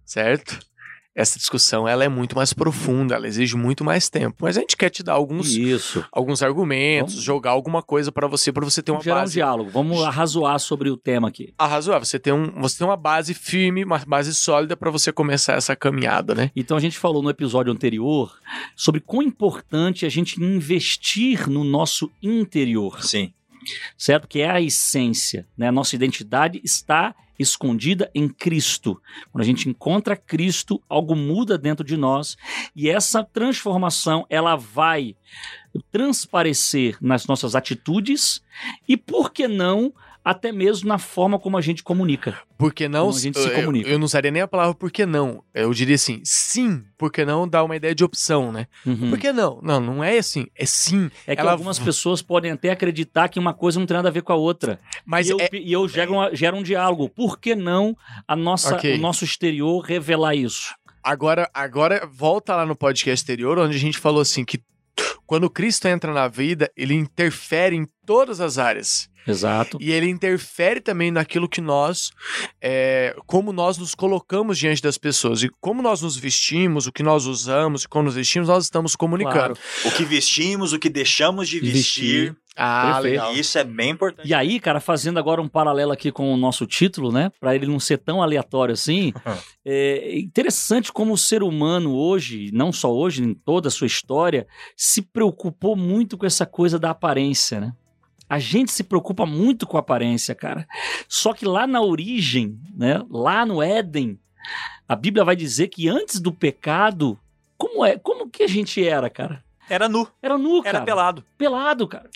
certo? 0.06 0.60
Essa 1.14 1.38
discussão 1.38 1.86
ela 1.86 2.06
é 2.06 2.08
muito 2.08 2.38
mais 2.38 2.54
profunda, 2.54 3.16
ela 3.16 3.28
exige 3.28 3.58
muito 3.58 3.84
mais 3.84 4.10
tempo. 4.10 4.38
Mas 4.42 4.56
a 4.58 4.62
gente 4.62 4.78
quer 4.78 4.90
te 4.90 5.04
dar 5.04 5.14
alguns, 5.14 5.54
Isso. 5.54 6.06
alguns 6.12 6.42
argumentos, 6.42 7.14
Vamos- 7.16 7.26
jogar 7.26 7.52
alguma 7.52 7.84
coisa 7.84 8.12
pra 8.14 8.28
você, 8.28 8.50
pra 8.52 8.64
você 8.64 8.82
ter 8.82 8.92
uma 8.92 8.96
Vamos 9.00 9.04
gerar 9.06 9.18
um 9.18 9.20
base 9.24 9.34
diálogo. 9.34 9.70
Vamos 9.72 10.02
arrazoar 10.04 10.58
sobre 10.60 10.90
o 10.90 10.96
tema 10.96 11.28
aqui. 11.28 11.54
arrazoável. 11.58 12.06
Você 12.06 12.18
tem, 12.18 12.32
um, 12.32 12.50
você 12.62 12.78
tem 12.78 12.88
uma 12.88 12.96
base 12.96 13.34
firme, 13.34 13.84
uma 13.84 14.00
base 14.08 14.34
sólida 14.34 14.78
pra 14.78 14.90
você 14.90 15.12
começar 15.12 15.54
essa 15.56 15.76
caminhada, 15.76 16.34
né? 16.34 16.50
Então 16.56 16.78
a 16.78 16.80
gente 16.80 16.98
falou 16.98 17.22
no 17.22 17.30
episódio 17.30 17.74
anterior 17.74 18.34
sobre 18.76 19.02
quão 19.02 19.22
importante 19.22 20.06
é 20.06 20.08
a 20.08 20.12
gente 20.12 20.42
investir 20.42 21.50
no 21.50 21.66
nosso 21.66 22.10
interior, 22.24 23.04
Sim. 23.04 23.34
certo? 23.98 24.28
Que 24.30 24.40
é 24.40 24.50
a 24.50 24.62
essência, 24.62 25.46
né? 25.58 25.68
A 25.68 25.72
nossa 25.74 25.94
identidade 25.96 26.62
está 26.64 27.14
escondida 27.42 28.10
em 28.14 28.30
Cristo. 28.30 29.02
Quando 29.32 29.42
a 29.42 29.46
gente 29.46 29.68
encontra 29.68 30.16
Cristo, 30.16 30.82
algo 30.88 31.16
muda 31.16 31.58
dentro 31.58 31.86
de 31.86 31.98
nós 31.98 32.38
e 32.76 32.90
essa 32.90 33.24
transformação 33.24 34.26
ela 34.30 34.56
vai 34.56 35.16
transparecer 35.92 36.98
nas 37.02 37.26
nossas 37.26 37.56
atitudes 37.56 38.42
e 38.88 38.96
por 38.98 39.32
que 39.32 39.48
não 39.48 39.94
até 40.24 40.52
mesmo 40.52 40.88
na 40.88 40.98
forma 40.98 41.40
como 41.40 41.58
a 41.58 41.62
gente 41.62 41.84
comunica. 41.84 42.38
Por 42.58 42.74
que 42.74 42.88
não? 42.88 43.08
Como 43.08 43.18
a 43.18 43.22
gente 43.22 43.40
se 43.40 43.48
eu- 43.48 43.56
comunica. 43.56 43.90
Eu, 43.90 43.98
não 43.98 44.06
usaria 44.06 44.30
nem 44.32 44.42
a 44.42 44.48
palavra 44.48 44.74
por 44.76 44.92
que 44.92 45.06
não. 45.06 45.44
Eu 45.54 45.74
diria 45.74 45.96
assim, 45.96 46.22
sim, 46.24 46.84
por 46.98 47.12
que 47.12 47.26
não 47.26 47.48
dar 47.48 47.64
uma 47.64 47.76
ideia 47.76 47.96
de 47.96 48.04
opção, 48.04 48.52
né? 48.52 48.68
Uhum. 48.86 49.10
Por 49.10 49.18
que 49.20 49.32
não? 49.34 49.60
Não, 49.64 49.80
não 49.80 50.04
é 50.04 50.18
assim. 50.18 50.46
É 50.56 50.66
sim. 50.66 51.10
É 51.26 51.36
que 51.36 51.42
Ela- 51.42 51.52
algumas 51.54 51.80
pessoas 51.80 52.22
podem 52.22 52.52
até 52.52 52.70
acreditar 52.70 53.30
que 53.30 53.40
uma 53.40 53.54
coisa 53.54 53.80
não 53.80 53.86
tem 53.88 53.96
nada 53.98 54.10
a 54.10 54.12
ver 54.12 54.22
com 54.22 54.32
a 54.34 54.36
outra. 54.36 54.80
Mas 55.06 55.28
e 55.28 55.32
eu, 55.32 55.38
é, 55.40 55.50
e 55.54 55.72
eu 55.74 55.88
gero, 55.88 56.14
uma- 56.14 56.36
gero 56.36 56.56
um 56.58 56.64
diálogo. 56.64 57.10
Por 57.10 57.40
que 57.40 57.56
não 57.56 57.98
a 58.28 58.36
nossa, 58.36 58.76
Ok. 58.76 58.96
o 58.96 58.98
nosso 59.00 59.24
exterior 59.26 59.80
revelar 59.82 60.36
isso? 60.36 60.76
Agora, 61.04 61.50
agora 61.52 62.08
volta 62.12 62.56
lá 62.56 62.64
no 62.64 62.76
podcast 62.76 63.24
anterior, 63.26 63.58
onde 63.58 63.76
a 63.76 63.80
gente 63.80 63.98
falou 63.98 64.22
assim 64.22 64.46
que 64.46 64.62
quando 65.32 65.50
Cristo 65.50 65.88
entra 65.88 66.12
na 66.12 66.28
vida, 66.28 66.70
ele 66.76 66.94
interfere 66.94 67.74
em 67.74 67.88
todas 68.06 68.42
as 68.42 68.58
áreas. 68.58 69.10
Exato. 69.26 69.78
E 69.80 69.90
ele 69.90 70.10
interfere 70.10 70.82
também 70.82 71.10
naquilo 71.10 71.48
que 71.48 71.62
nós, 71.62 72.12
é, 72.60 73.16
como 73.26 73.54
nós 73.54 73.78
nos 73.78 73.96
colocamos 73.96 74.58
diante 74.58 74.82
das 74.82 74.98
pessoas. 74.98 75.42
E 75.42 75.50
como 75.62 75.82
nós 75.82 76.02
nos 76.02 76.18
vestimos, 76.18 76.86
o 76.86 76.92
que 76.92 77.02
nós 77.02 77.28
usamos, 77.28 77.84
e 77.84 77.88
como 77.88 78.04
nos 78.04 78.16
vestimos, 78.16 78.50
nós 78.50 78.66
estamos 78.66 78.94
comunicando. 78.94 79.56
Claro. 79.56 79.60
O 79.86 79.92
que 79.92 80.04
vestimos, 80.04 80.74
o 80.74 80.80
que 80.80 80.90
deixamos 80.90 81.48
de 81.48 81.62
vestir. 81.62 82.36
Ah, 82.56 82.94
Perfeito. 82.94 83.14
legal. 83.14 83.36
Isso 83.36 83.58
é 83.58 83.64
bem 83.64 83.92
importante. 83.92 84.28
E 84.28 84.34
aí, 84.34 84.60
cara, 84.60 84.80
fazendo 84.80 85.18
agora 85.18 85.42
um 85.42 85.48
paralelo 85.48 85.92
aqui 85.92 86.12
com 86.12 86.34
o 86.34 86.38
nosso 86.38 86.66
título, 86.66 87.12
né? 87.12 87.32
Pra 87.40 87.56
ele 87.56 87.66
não 87.66 87.80
ser 87.80 87.98
tão 87.98 88.22
aleatório 88.22 88.74
assim, 88.74 89.14
é 89.66 90.20
interessante 90.20 90.92
como 90.92 91.14
o 91.14 91.18
ser 91.18 91.44
humano 91.44 91.96
hoje, 91.96 92.52
não 92.54 92.72
só 92.72 92.94
hoje, 92.94 93.24
em 93.24 93.34
toda 93.34 93.70
a 93.70 93.72
sua 93.72 93.88
história, 93.88 94.48
se 94.76 95.02
preocupou 95.02 95.76
muito 95.76 96.18
com 96.18 96.26
essa 96.26 96.46
coisa 96.46 96.78
da 96.78 96.90
aparência, 96.90 97.60
né? 97.60 97.74
A 98.28 98.40
gente 98.40 98.72
se 98.72 98.84
preocupa 98.84 99.26
muito 99.26 99.68
com 99.68 99.76
a 99.76 99.82
aparência, 99.82 100.34
cara. 100.34 100.66
Só 101.08 101.34
que 101.34 101.46
lá 101.46 101.68
na 101.68 101.82
origem, 101.82 102.58
né? 102.74 103.02
Lá 103.10 103.46
no 103.46 103.62
Éden, 103.62 104.18
a 104.88 104.96
Bíblia 104.96 105.26
vai 105.26 105.36
dizer 105.36 105.68
que 105.68 105.90
antes 105.90 106.20
do 106.20 106.32
pecado, 106.32 107.20
como 107.58 107.86
é? 107.86 107.98
Como 107.98 108.30
que 108.30 108.44
a 108.44 108.48
gente 108.48 108.86
era, 108.86 109.10
cara? 109.10 109.44
Era 109.70 109.88
nu, 109.88 110.08
Era 110.22 110.38
nu, 110.38 110.62
cara 110.62 110.78
era 110.80 110.86
pelado. 110.86 111.24
pelado, 111.38 111.88
cara. 111.88 112.10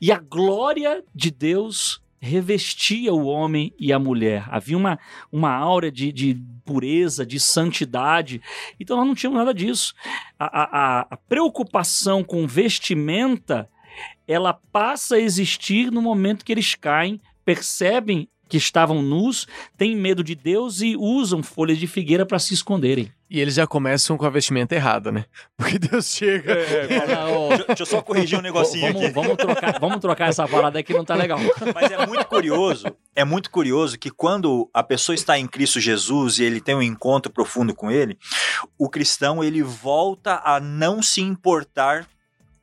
E 0.00 0.10
a 0.10 0.18
glória 0.18 1.02
de 1.14 1.30
Deus 1.30 2.00
revestia 2.22 3.12
o 3.14 3.24
homem 3.26 3.72
e 3.78 3.92
a 3.92 3.98
mulher. 3.98 4.44
Havia 4.50 4.76
uma, 4.76 4.98
uma 5.32 5.52
aura 5.54 5.90
de, 5.90 6.12
de 6.12 6.38
pureza, 6.64 7.24
de 7.24 7.40
santidade. 7.40 8.42
Então 8.78 8.96
nós 8.96 9.06
não 9.06 9.14
tínhamos 9.14 9.38
nada 9.38 9.54
disso. 9.54 9.94
A, 10.38 10.44
a- 10.44 11.00
a- 11.00 11.06
a 11.10 11.16
preocupação 11.16 12.22
com 12.22 12.46
vestimenta, 12.46 13.68
ela 14.28 14.52
passa 14.52 15.16
a 15.16 15.20
existir 15.20 15.90
no 15.90 16.00
momento 16.02 16.44
que 16.44 16.52
eles 16.52 16.74
caem, 16.74 17.20
percebem 17.44 18.28
que 18.50 18.56
estavam 18.56 19.00
nus, 19.00 19.46
têm 19.78 19.96
medo 19.96 20.24
de 20.24 20.34
Deus 20.34 20.82
e 20.82 20.96
usam 20.96 21.40
folhas 21.40 21.78
de 21.78 21.86
figueira 21.86 22.26
para 22.26 22.38
se 22.38 22.52
esconderem. 22.52 23.10
E 23.30 23.38
eles 23.38 23.54
já 23.54 23.64
começam 23.64 24.18
com 24.18 24.26
a 24.26 24.30
vestimenta 24.30 24.74
errada, 24.74 25.12
né? 25.12 25.24
Porque 25.56 25.78
Deus 25.78 26.06
chega. 26.06 26.52
Deixa, 26.90 27.64
deixa 27.68 27.82
eu 27.82 27.86
só 27.86 28.02
corrigir 28.02 28.36
um 28.36 28.42
negocinho 28.42 28.92
vamos, 28.92 29.04
aqui. 29.04 29.14
vamos 29.14 29.36
trocar, 29.36 29.78
vamos 29.78 30.00
trocar 30.00 30.28
essa 30.28 30.48
parada 30.48 30.78
aí 30.78 30.82
que 30.82 30.92
não 30.92 31.04
tá 31.04 31.14
legal. 31.14 31.38
Mas 31.72 31.92
é 31.92 32.06
muito 32.06 32.26
curioso, 32.26 32.86
é 33.14 33.24
muito 33.24 33.50
curioso 33.50 33.96
que 33.96 34.10
quando 34.10 34.68
a 34.74 34.82
pessoa 34.82 35.14
está 35.14 35.38
em 35.38 35.46
Cristo 35.46 35.78
Jesus 35.78 36.40
e 36.40 36.44
ele 36.44 36.60
tem 36.60 36.74
um 36.74 36.82
encontro 36.82 37.30
profundo 37.32 37.72
com 37.72 37.88
ele, 37.88 38.18
o 38.76 38.90
cristão 38.90 39.44
ele 39.44 39.62
volta 39.62 40.42
a 40.44 40.58
não 40.58 41.00
se 41.00 41.20
importar 41.20 42.08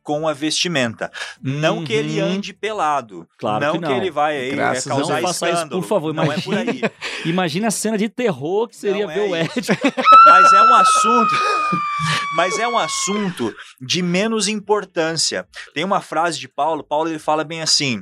com 0.07 0.25
a 0.25 0.31
vestimenta. 0.31 1.11
Não 1.41 1.83
que 1.83 1.91
ele 1.91 2.21
Uhum. 2.21 2.29
ande 2.35 2.53
pelado. 2.53 3.27
Claro 3.37 3.65
não 3.65 3.73
que 3.73 3.79
não. 3.79 3.97
ele 3.97 4.09
vai 4.09 4.37
aí 4.37 4.51
é, 4.51 4.55
Graças 4.55 4.85
causar. 4.85 5.15
Não 5.15 5.27
faça 5.27 5.49
isso, 5.49 5.67
por 5.67 5.83
favor, 5.83 6.13
não 6.13 6.31
é 6.31 6.39
por 6.39 6.57
aí. 6.57 6.81
Imagina 7.25 7.67
a 7.67 7.71
cena 7.71 7.97
de 7.97 8.07
terror 8.07 8.69
que 8.69 8.77
seria 8.77 9.05
Não 9.05 9.13
ver 9.13 9.19
é 9.19 9.29
o 9.29 9.35
Ed. 9.35 9.51
Mas 10.25 10.53
é 10.53 10.61
um 10.61 10.75
assunto. 10.75 11.35
Mas 12.37 12.57
é 12.57 12.65
um 12.69 12.77
assunto 12.77 13.53
de 13.81 14.01
menos 14.01 14.47
importância. 14.47 15.45
Tem 15.73 15.83
uma 15.83 15.99
frase 15.99 16.39
de 16.39 16.47
Paulo, 16.47 16.85
Paulo 16.85 17.09
ele 17.09 17.19
fala 17.19 17.43
bem 17.43 17.61
assim: 17.61 18.01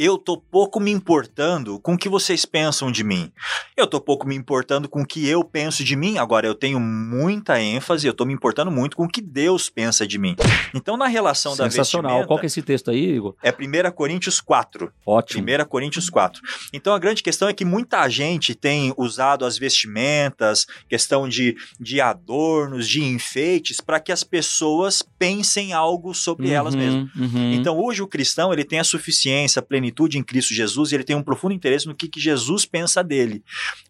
Eu 0.00 0.16
tô 0.16 0.36
pouco 0.36 0.78
me 0.78 0.92
importando 0.92 1.80
com 1.80 1.94
o 1.94 1.98
que 1.98 2.08
vocês 2.08 2.44
pensam 2.44 2.92
de 2.92 3.02
mim. 3.02 3.32
Eu 3.76 3.84
tô 3.84 4.00
pouco 4.00 4.28
me 4.28 4.36
importando 4.36 4.88
com 4.88 5.02
o 5.02 5.04
que 5.06 5.26
eu 5.26 5.42
penso 5.42 5.82
de 5.82 5.96
mim. 5.96 6.18
Agora 6.18 6.46
eu 6.46 6.54
tenho 6.54 6.78
muita 6.78 7.60
ênfase, 7.60 8.06
eu 8.06 8.14
tô 8.14 8.24
me 8.24 8.32
importando 8.32 8.70
muito 8.70 8.96
com 8.96 9.06
o 9.06 9.08
que 9.08 9.20
Deus 9.20 9.68
pensa 9.68 10.06
de 10.06 10.16
mim. 10.16 10.36
Então 10.72 10.96
na 10.96 11.08
relação 11.08 11.56
da 11.56 11.64
Sensacional. 11.68 12.10
vestimenta 12.12 12.28
Qual 12.28 12.38
que 12.38 12.46
é 12.46 12.48
esse 12.48 12.62
texto 12.62 12.92
aí, 12.92 13.16
Igor? 13.16 13.34
é 13.42 13.50
1 13.50 13.90
Coríntios 13.90 14.40
4. 14.40 14.92
Ótimo. 15.04 15.42
1 15.42 15.64
Coríntios 15.66 16.08
4. 16.08 16.40
Então 16.72 16.94
a 16.94 16.98
grande 17.00 17.20
questão 17.20 17.48
é 17.48 17.52
que 17.52 17.64
muita 17.64 18.08
gente 18.08 18.54
tem 18.54 18.94
usado 18.96 19.44
as 19.44 19.58
vestimentas, 19.58 20.64
questão 20.88 21.28
de, 21.28 21.56
de 21.80 22.00
adornos, 22.00 22.88
de 22.88 23.02
enfeites, 23.02 23.80
para 23.80 23.98
que 23.98 24.12
as 24.12 24.22
pessoas 24.22 25.02
pensem 25.18 25.72
algo 25.72 26.14
sobre 26.14 26.50
elas 26.50 26.74
Uhum, 26.74 26.80
mesmas. 26.80 27.16
uhum. 27.16 27.52
Então 27.54 27.76
hoje 27.76 28.00
o 28.00 28.06
cristão 28.06 28.52
ele 28.52 28.62
tem 28.64 28.78
a 28.78 28.84
suficiência, 28.84 29.58
a 29.58 29.62
plenitude 29.62 29.87
em 30.18 30.22
Cristo 30.22 30.54
Jesus 30.54 30.90
e 30.90 30.94
ele 30.94 31.04
tem 31.04 31.16
um 31.16 31.22
profundo 31.22 31.54
interesse 31.54 31.86
no 31.86 31.94
que, 31.94 32.08
que 32.08 32.20
Jesus 32.20 32.64
pensa 32.64 33.02
dele. 33.02 33.42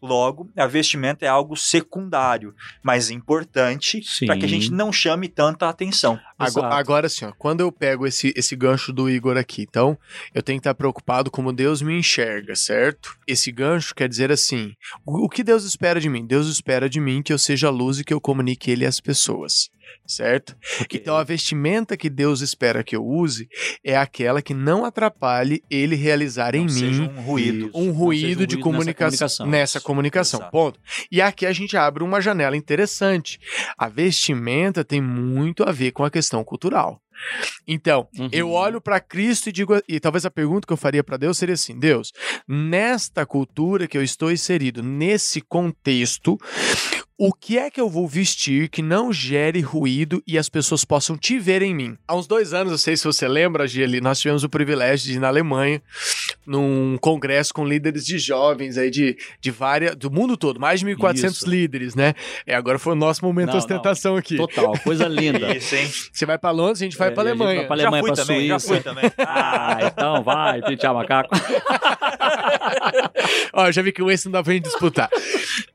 Logo, 0.03 0.51
a 0.57 0.67
vestimenta 0.67 1.25
é 1.25 1.29
algo 1.29 1.57
secundário, 1.57 2.55
mas 2.83 3.11
importante 3.11 4.03
Sim. 4.05 4.27
para 4.27 4.37
que 4.37 4.45
a 4.45 4.49
gente 4.49 4.71
não 4.71 4.93
chame 4.93 5.29
tanta 5.29 5.69
atenção. 5.69 6.19
Agora, 6.39 6.75
agora 6.75 7.07
assim, 7.07 7.25
ó, 7.25 7.33
quando 7.37 7.61
eu 7.61 7.73
pego 7.73 8.07
esse, 8.07 8.33
esse 8.37 8.55
gancho 8.55 8.93
do 8.93 9.11
Igor 9.11 9.37
aqui, 9.37 9.63
então 9.63 9.99
eu 10.33 10.43
tenho 10.43 10.59
que 10.59 10.61
estar 10.61 10.75
preocupado 10.75 11.31
como 11.31 11.53
Deus 11.53 11.83
me 11.83 11.99
enxerga, 11.99 12.55
certo? 12.55 13.17
Esse 13.27 13.51
gancho 13.51 13.95
quer 13.95 14.09
dizer 14.09 14.31
assim: 14.31 14.73
o, 15.05 15.25
o 15.25 15.29
que 15.29 15.43
Deus 15.43 15.65
espera 15.65 16.01
de 16.01 16.09
mim? 16.09 16.25
Deus 16.25 16.47
espera 16.47 16.89
de 16.89 17.01
mim 17.01 17.23
que 17.23 17.33
eu 17.33 17.39
seja 17.39 17.71
luz 17.71 17.99
e 17.99 18.05
que 18.05 18.15
eu 18.15 18.21
comunique 18.21 18.71
Ele 18.71 18.87
às 18.87 19.01
pessoas, 19.01 19.69
certo? 20.07 20.57
Ok. 20.81 20.99
Então 21.01 21.17
a 21.17 21.25
vestimenta 21.25 21.97
que 21.97 22.09
Deus 22.11 22.41
espera 22.41 22.83
que 22.85 22.97
eu 22.97 23.05
use 23.07 23.49
é 23.85 23.97
aquela 23.97 24.41
que 24.43 24.55
não 24.55 24.85
atrapalhe 24.85 25.63
Ele 25.71 25.95
realizar 25.97 26.55
em 26.55 26.63
Não 26.63 26.69
seja 26.69 27.03
mim 27.03 27.09
um 27.17 27.21
ruído. 27.21 27.71
Um 27.75 27.91
ruído 27.93 28.23
seja 28.41 28.47
de 28.47 28.57
nessa 28.57 28.63
comunicação 28.65 29.47
nessa 29.47 29.81
comunicação, 29.81 30.41
Exato. 30.41 30.53
ponto. 30.53 30.81
E 31.11 31.21
aqui 31.21 31.47
a 31.47 31.53
gente 31.53 31.77
abre 31.77 32.03
uma 32.03 32.21
janela 32.21 32.57
interessante. 32.57 33.39
A 33.77 33.89
vestimenta 33.89 34.85
tem 34.85 35.01
muito 35.01 35.63
a 35.63 35.73
ver 35.73 35.93
com 35.93 36.05
a 36.05 36.11
questão 36.11 36.43
cultural. 36.45 37.01
Então, 37.67 38.07
Uhum. 38.17 38.29
eu 38.31 38.51
olho 38.53 38.81
para 38.81 39.01
Cristo 39.01 39.49
e 39.49 39.53
digo, 39.53 39.75
e 39.89 39.99
talvez 39.99 40.25
a 40.25 40.31
pergunta 40.31 40.65
que 40.67 40.73
eu 40.73 40.77
faria 40.77 41.03
para 41.03 41.17
Deus 41.17 41.37
seria 41.37 41.55
assim: 41.55 41.77
Deus, 41.77 42.13
nesta 42.47 43.27
cultura 43.27 43.89
que 43.89 43.99
eu 43.99 44.03
estou 44.05 44.31
inserido, 44.31 44.85
nesse 44.85 45.41
contexto, 45.41 46.39
o 47.21 47.33
que 47.33 47.59
é 47.59 47.69
que 47.69 47.81
eu 47.81 47.89
vou 47.89 48.07
vestir 48.07 48.69
que 48.69 48.81
não 48.81 49.13
gere 49.13 49.61
ruído 49.61 50.23
e 50.25 50.39
as 50.39 50.49
pessoas 50.49 50.85
possam 50.85 51.19
te 51.19 51.37
ver 51.37 51.63
em 51.63 51.75
mim? 51.75 51.99
Há 52.07 52.15
uns 52.15 52.29
dois 52.29 52.55
anos, 52.55 52.71
não 52.71 52.79
sei 52.79 52.97
se 52.97 53.03
você 53.05 53.27
lembra, 53.27 53.67
Gili, 53.67 54.01
nós 54.01 54.21
tivemos 54.21 54.45
o 54.45 54.49
privilégio 54.49 55.11
de 55.11 55.17
ir 55.17 55.21
na 55.21 55.27
Alemanha, 55.27 55.83
num 56.47 56.97
congresso 57.01 57.53
com 57.53 57.67
líderes 57.67 58.07
de 58.07 58.19
jovens 58.19 58.79
aí 58.79 58.89
de, 58.89 59.17
de 59.41 59.51
várias, 59.51 59.97
do 59.97 60.13
mundo 60.13 60.37
todo, 60.37 60.61
mais 60.61 60.79
de 60.79 60.87
1.400 60.87 61.25
Isso. 61.31 61.51
líderes, 61.51 61.95
né? 61.97 62.15
É, 62.47 62.55
agora 62.55 62.79
foi 62.79 62.93
o 62.93 62.97
nosso 62.97 63.25
momento 63.25 63.47
Não, 63.47 63.53
de 63.55 63.59
ostentação 63.59 64.15
aqui. 64.17 64.37
Total, 64.37 64.73
coisa 64.85 65.09
linda. 65.09 65.51
Isso, 65.57 65.75
hein? 65.75 65.91
Você 66.13 66.25
vai 66.25 66.39
para 66.39 66.53
Londres, 66.53 66.81
a 66.81 66.85
gente 66.85 66.97
vai 66.97 67.09
É, 67.09 67.11
para 67.11 67.31
a 67.31 67.33
gente 67.33 67.43
Alemanha. 67.43 67.59
vai 67.59 67.67
pra 67.67 67.77
Já 67.79 67.83
Alemanha, 67.89 68.03
fui 68.05 68.13
pra 68.15 68.25
também, 68.25 68.47
já 68.47 68.59
Suíça. 68.61 68.75
fui 68.75 68.83
também. 68.85 69.11
Ah, 69.19 69.79
então 69.93 70.23
vai, 70.23 70.63
pinchar 70.63 70.95
macaco. 70.95 71.31
Ó, 73.53 73.71
já 73.73 73.83
vi 73.83 73.93
que 73.93 74.03
o 74.03 74.11
esse 74.11 74.27
não 74.27 74.33
dá 74.33 74.43
pra 74.43 74.53
gente 74.53 74.65
disputar. 74.65 75.09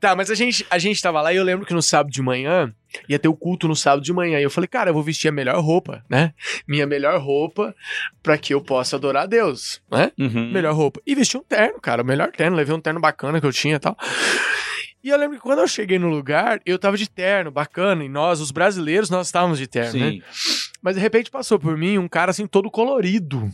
tá, 0.00 0.14
mas 0.16 0.30
a 0.30 0.34
gente, 0.34 0.64
a 0.70 0.78
gente 0.78 1.00
tava 1.02 1.20
lá 1.20 1.33
e 1.34 1.36
eu 1.36 1.44
lembro 1.44 1.66
que 1.66 1.74
no 1.74 1.82
sábado 1.82 2.12
de 2.12 2.22
manhã 2.22 2.72
ia 3.08 3.18
ter 3.18 3.28
o 3.28 3.34
culto 3.34 3.66
no 3.66 3.74
sábado 3.74 4.02
de 4.02 4.12
manhã. 4.12 4.38
E 4.38 4.42
eu 4.42 4.50
falei, 4.50 4.68
cara, 4.68 4.90
eu 4.90 4.94
vou 4.94 5.02
vestir 5.02 5.28
a 5.28 5.32
melhor 5.32 5.60
roupa, 5.60 6.04
né? 6.08 6.32
Minha 6.66 6.86
melhor 6.86 7.20
roupa 7.20 7.74
pra 8.22 8.38
que 8.38 8.54
eu 8.54 8.60
possa 8.60 8.96
adorar 8.96 9.24
a 9.24 9.26
Deus, 9.26 9.82
né? 9.90 10.12
Uhum. 10.18 10.52
Melhor 10.52 10.74
roupa. 10.74 11.00
E 11.06 11.14
vesti 11.14 11.36
um 11.36 11.42
terno, 11.42 11.80
cara, 11.80 12.02
o 12.02 12.06
melhor 12.06 12.30
terno. 12.30 12.56
Levei 12.56 12.74
um 12.74 12.80
terno 12.80 13.00
bacana 13.00 13.40
que 13.40 13.46
eu 13.46 13.52
tinha 13.52 13.76
e 13.76 13.78
tal. 13.78 13.96
E 15.02 15.10
eu 15.10 15.18
lembro 15.18 15.36
que 15.36 15.42
quando 15.42 15.58
eu 15.58 15.68
cheguei 15.68 15.98
no 15.98 16.08
lugar, 16.08 16.60
eu 16.64 16.78
tava 16.78 16.96
de 16.96 17.10
terno, 17.10 17.50
bacana. 17.50 18.02
E 18.04 18.08
nós, 18.08 18.40
os 18.40 18.50
brasileiros, 18.50 19.10
nós 19.10 19.26
estávamos 19.26 19.58
de 19.58 19.66
terno, 19.66 20.00
né? 20.00 20.10
Sim. 20.12 20.22
Mas 20.80 20.94
de 20.94 21.00
repente 21.00 21.30
passou 21.30 21.58
por 21.58 21.76
mim 21.76 21.98
um 21.98 22.08
cara 22.08 22.30
assim 22.30 22.46
todo 22.46 22.70
colorido. 22.70 23.50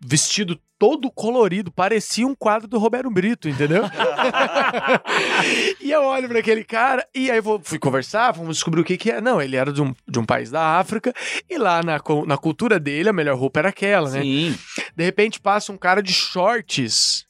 Vestido 0.00 0.58
todo 0.78 1.10
colorido, 1.10 1.72
parecia 1.72 2.26
um 2.26 2.34
quadro 2.34 2.68
do 2.68 2.78
Roberto 2.78 3.10
Brito, 3.10 3.48
entendeu? 3.48 3.82
e 5.80 5.90
eu 5.90 6.04
olho 6.04 6.28
pra 6.28 6.38
aquele 6.38 6.62
cara 6.62 7.04
e 7.12 7.30
aí 7.30 7.40
vou, 7.40 7.60
fui 7.62 7.78
conversar, 7.78 8.30
vamos 8.30 8.56
descobrir 8.56 8.80
o 8.80 8.84
que 8.84 8.96
que 8.96 9.10
é. 9.10 9.20
Não, 9.20 9.42
ele 9.42 9.56
era 9.56 9.72
de 9.72 9.82
um, 9.82 9.92
de 10.06 10.18
um 10.18 10.24
país 10.24 10.50
da 10.50 10.78
África 10.78 11.12
e 11.50 11.58
lá 11.58 11.82
na, 11.82 12.00
na 12.26 12.38
cultura 12.38 12.78
dele 12.78 13.08
a 13.08 13.12
melhor 13.12 13.36
roupa 13.36 13.58
era 13.58 13.70
aquela, 13.70 14.08
né? 14.10 14.22
Sim. 14.22 14.56
De 14.94 15.04
repente 15.04 15.40
passa 15.40 15.72
um 15.72 15.76
cara 15.76 16.00
de 16.00 16.12
shorts 16.12 17.26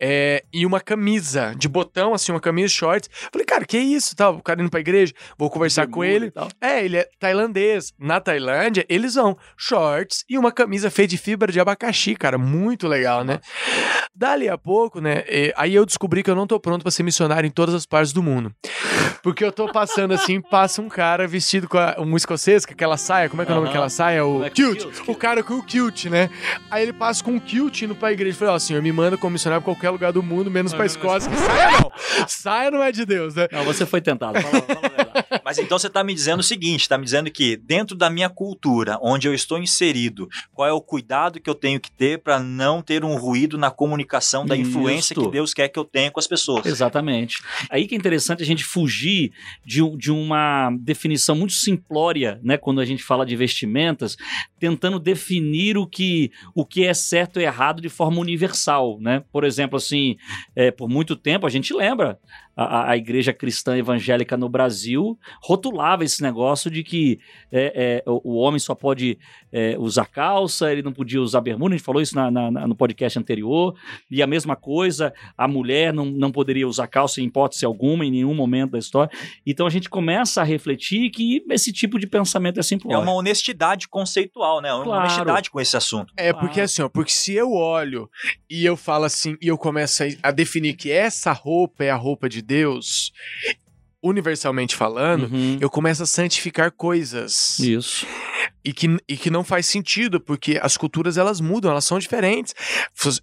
é, 0.00 0.44
e 0.52 0.64
uma 0.64 0.80
camisa 0.80 1.54
de 1.56 1.68
botão, 1.68 2.14
assim, 2.14 2.32
uma 2.32 2.40
camisa 2.40 2.68
shorts. 2.68 3.10
Falei, 3.32 3.44
cara, 3.44 3.64
que 3.64 3.78
isso? 3.78 4.14
Tal, 4.14 4.36
o 4.36 4.42
cara 4.42 4.60
indo 4.60 4.70
pra 4.70 4.80
igreja, 4.80 5.12
vou 5.36 5.50
conversar 5.50 5.86
com 5.86 6.04
ele. 6.04 6.32
É, 6.60 6.84
ele 6.84 6.98
é 6.98 7.08
tailandês. 7.18 7.92
Na 7.98 8.20
Tailândia, 8.20 8.84
eles 8.88 9.14
vão 9.14 9.36
shorts 9.56 10.24
e 10.28 10.38
uma 10.38 10.52
camisa 10.52 10.90
feita 10.90 11.10
de 11.10 11.18
fibra 11.18 11.50
de 11.50 11.60
abacaxi, 11.60 12.14
cara. 12.14 12.38
Muito 12.38 12.86
legal, 12.86 13.24
né? 13.24 13.40
Dali 14.14 14.48
a 14.48 14.58
pouco, 14.58 15.00
né? 15.00 15.24
Aí 15.56 15.74
eu 15.74 15.86
descobri 15.86 16.22
que 16.22 16.30
eu 16.30 16.34
não 16.34 16.46
tô 16.46 16.58
pronto 16.60 16.82
pra 16.82 16.90
ser 16.90 17.02
missionário 17.02 17.46
em 17.46 17.50
todas 17.50 17.74
as 17.74 17.86
partes 17.86 18.12
do 18.12 18.22
mundo. 18.22 18.52
Porque 19.22 19.44
eu 19.44 19.52
tô 19.52 19.70
passando 19.70 20.14
assim, 20.14 20.40
passa 20.42 20.80
um 20.80 20.88
cara 20.88 21.26
vestido 21.26 21.68
com 21.68 21.78
a, 21.78 21.96
um 21.98 22.16
escocês, 22.16 22.64
com 22.64 22.72
aquela 22.72 22.96
saia. 22.96 23.28
Como 23.28 23.42
é 23.42 23.44
que 23.44 23.50
é 23.50 23.54
o 23.54 23.56
nome 23.56 23.68
daquela 23.68 23.88
saia? 23.88 24.24
O 24.24 24.44
é 24.44 24.50
kilt. 24.50 24.84
O 25.06 25.14
cara 25.14 25.42
com 25.42 25.54
o 25.54 25.62
kilt, 25.62 26.06
né? 26.06 26.30
Aí 26.70 26.82
ele 26.82 26.92
passa 26.92 27.22
com 27.22 27.32
um 27.32 27.40
kilt 27.40 27.82
indo 27.82 27.94
pra 27.94 28.12
igreja. 28.12 28.36
Falei, 28.36 28.54
ó, 28.54 28.58
senhor, 28.58 28.82
me 28.82 28.92
manda 28.92 29.16
como 29.16 29.32
missionário 29.32 29.57
pra 29.60 29.64
qualquer 29.64 29.90
lugar 29.90 30.12
do 30.12 30.22
mundo, 30.22 30.50
menos 30.50 30.72
pra 30.72 30.86
Escócia. 30.86 31.30
Que 31.30 31.36
saia 31.36 31.70
não. 31.80 31.88
Saia 32.28 32.70
não 32.70 32.82
é 32.82 32.92
de 32.92 33.04
Deus, 33.04 33.34
né? 33.34 33.48
Não, 33.52 33.64
você 33.64 33.84
foi 33.84 34.00
tentado. 34.00 34.40
Fala, 34.40 34.62
fala. 34.62 35.40
Mas 35.44 35.58
então 35.58 35.78
você 35.78 35.86
está 35.86 36.02
me 36.04 36.14
dizendo 36.14 36.40
o 36.40 36.42
seguinte: 36.42 36.82
está 36.82 36.98
me 36.98 37.04
dizendo 37.04 37.30
que 37.30 37.56
dentro 37.56 37.96
da 37.96 38.10
minha 38.10 38.28
cultura, 38.28 38.98
onde 39.02 39.26
eu 39.26 39.34
estou 39.34 39.58
inserido, 39.58 40.28
qual 40.52 40.68
é 40.68 40.72
o 40.72 40.80
cuidado 40.80 41.40
que 41.40 41.48
eu 41.48 41.54
tenho 41.54 41.80
que 41.80 41.90
ter 41.90 42.18
para 42.18 42.38
não 42.38 42.82
ter 42.82 43.04
um 43.04 43.16
ruído 43.16 43.58
na 43.58 43.70
comunicação 43.70 44.46
da 44.46 44.56
influência 44.56 45.12
Isto. 45.12 45.24
que 45.24 45.30
Deus 45.30 45.54
quer 45.54 45.68
que 45.68 45.78
eu 45.78 45.84
tenha 45.84 46.10
com 46.10 46.20
as 46.20 46.26
pessoas. 46.26 46.66
Exatamente. 46.66 47.42
Aí 47.70 47.86
que 47.86 47.94
é 47.94 47.98
interessante 47.98 48.42
a 48.42 48.46
gente 48.46 48.64
fugir 48.64 49.32
de, 49.64 49.80
de 49.96 50.10
uma 50.10 50.70
definição 50.78 51.34
muito 51.34 51.52
simplória, 51.52 52.40
né, 52.42 52.56
quando 52.56 52.80
a 52.80 52.84
gente 52.84 53.02
fala 53.02 53.24
de 53.24 53.36
vestimentas, 53.36 54.16
tentando 54.58 54.98
definir 54.98 55.76
o 55.76 55.86
que, 55.86 56.30
o 56.54 56.64
que 56.64 56.84
é 56.84 56.94
certo 56.94 57.40
e 57.40 57.44
errado 57.44 57.80
de 57.80 57.88
forma 57.88 58.20
universal, 58.20 58.98
né? 59.00 59.22
Por 59.32 59.44
exemplo, 59.48 59.76
assim, 59.76 60.16
é, 60.54 60.70
por 60.70 60.88
muito 60.88 61.16
tempo 61.16 61.46
a 61.46 61.50
gente 61.50 61.74
lembra 61.74 62.18
a, 62.60 62.90
a- 62.90 62.96
igreja 62.96 63.32
cristã 63.32 63.76
evangélica 63.76 64.36
no 64.36 64.48
Brasil 64.48 65.16
rotulava 65.42 66.02
esse 66.04 66.20
negócio 66.22 66.70
de 66.70 66.82
que 66.82 67.20
é, 67.52 68.02
é, 68.04 68.10
o, 68.10 68.32
o 68.32 68.36
homem 68.38 68.58
só 68.58 68.74
pode 68.74 69.16
é, 69.52 69.76
usar 69.78 70.06
calça, 70.06 70.72
ele 70.72 70.82
não 70.82 70.92
podia 70.92 71.22
usar 71.22 71.40
bermuda, 71.40 71.74
a 71.74 71.76
gente 71.78 71.84
falou 71.86 72.02
isso 72.02 72.14
na- 72.16 72.30
na- 72.30 72.50
na- 72.50 72.66
no 72.66 72.74
podcast 72.74 73.18
anterior, 73.18 73.74
e 74.10 74.22
a 74.22 74.26
mesma 74.26 74.56
coisa, 74.56 75.12
a 75.36 75.46
mulher 75.46 75.92
não, 75.92 76.04
não 76.06 76.32
poderia 76.32 76.66
usar 76.66 76.86
calça 76.88 77.20
em 77.20 77.24
hipótese 77.26 77.64
alguma, 77.64 78.04
em 78.04 78.10
nenhum 78.10 78.34
momento 78.34 78.72
da 78.72 78.78
história. 78.78 79.10
Então 79.46 79.66
a 79.66 79.70
gente 79.70 79.88
começa 79.88 80.40
a 80.40 80.44
refletir 80.44 81.10
que 81.10 81.44
esse 81.50 81.72
tipo 81.72 81.98
de 81.98 82.06
pensamento 82.06 82.58
é 82.58 82.62
simplório. 82.62 82.98
É 83.00 83.02
uma 83.02 83.12
honestidade 83.14 83.86
conceitual, 83.88 84.60
né? 84.60 84.72
Uma 84.74 84.84
Claro. 84.84 85.02
honestidade 85.04 85.50
com 85.50 85.60
esse 85.60 85.76
assunto. 85.76 86.12
É, 86.16 86.32
porque 86.32 86.54
Claro. 86.54 86.62
assim, 86.64 86.82
ó, 86.82 86.88
porque 86.88 87.12
se 87.12 87.34
eu 87.34 87.52
olho 87.52 88.10
e 88.50 88.64
eu 88.64 88.76
falo 88.76 89.04
assim, 89.04 89.36
e 89.40 89.46
eu 89.48 89.56
começo 89.56 90.02
a, 90.02 90.06
a 90.24 90.30
definir 90.30 90.74
que 90.74 90.90
essa 90.90 91.32
roupa 91.32 91.84
é 91.84 91.90
a 91.90 91.96
roupa 91.96 92.28
de 92.28 92.42
Deus, 92.48 93.12
universalmente 94.02 94.74
falando, 94.74 95.24
Uhum. 95.24 95.58
eu 95.60 95.68
começo 95.68 96.02
a 96.02 96.06
santificar 96.06 96.70
coisas. 96.72 97.58
Isso. 97.58 98.06
E 98.64 98.72
que, 98.72 98.86
e 99.08 99.16
que 99.16 99.28
não 99.30 99.42
faz 99.42 99.66
sentido, 99.66 100.20
porque 100.20 100.58
as 100.62 100.76
culturas 100.76 101.16
elas 101.18 101.40
mudam, 101.40 101.70
elas 101.70 101.84
são 101.84 101.98
diferentes. 101.98 102.54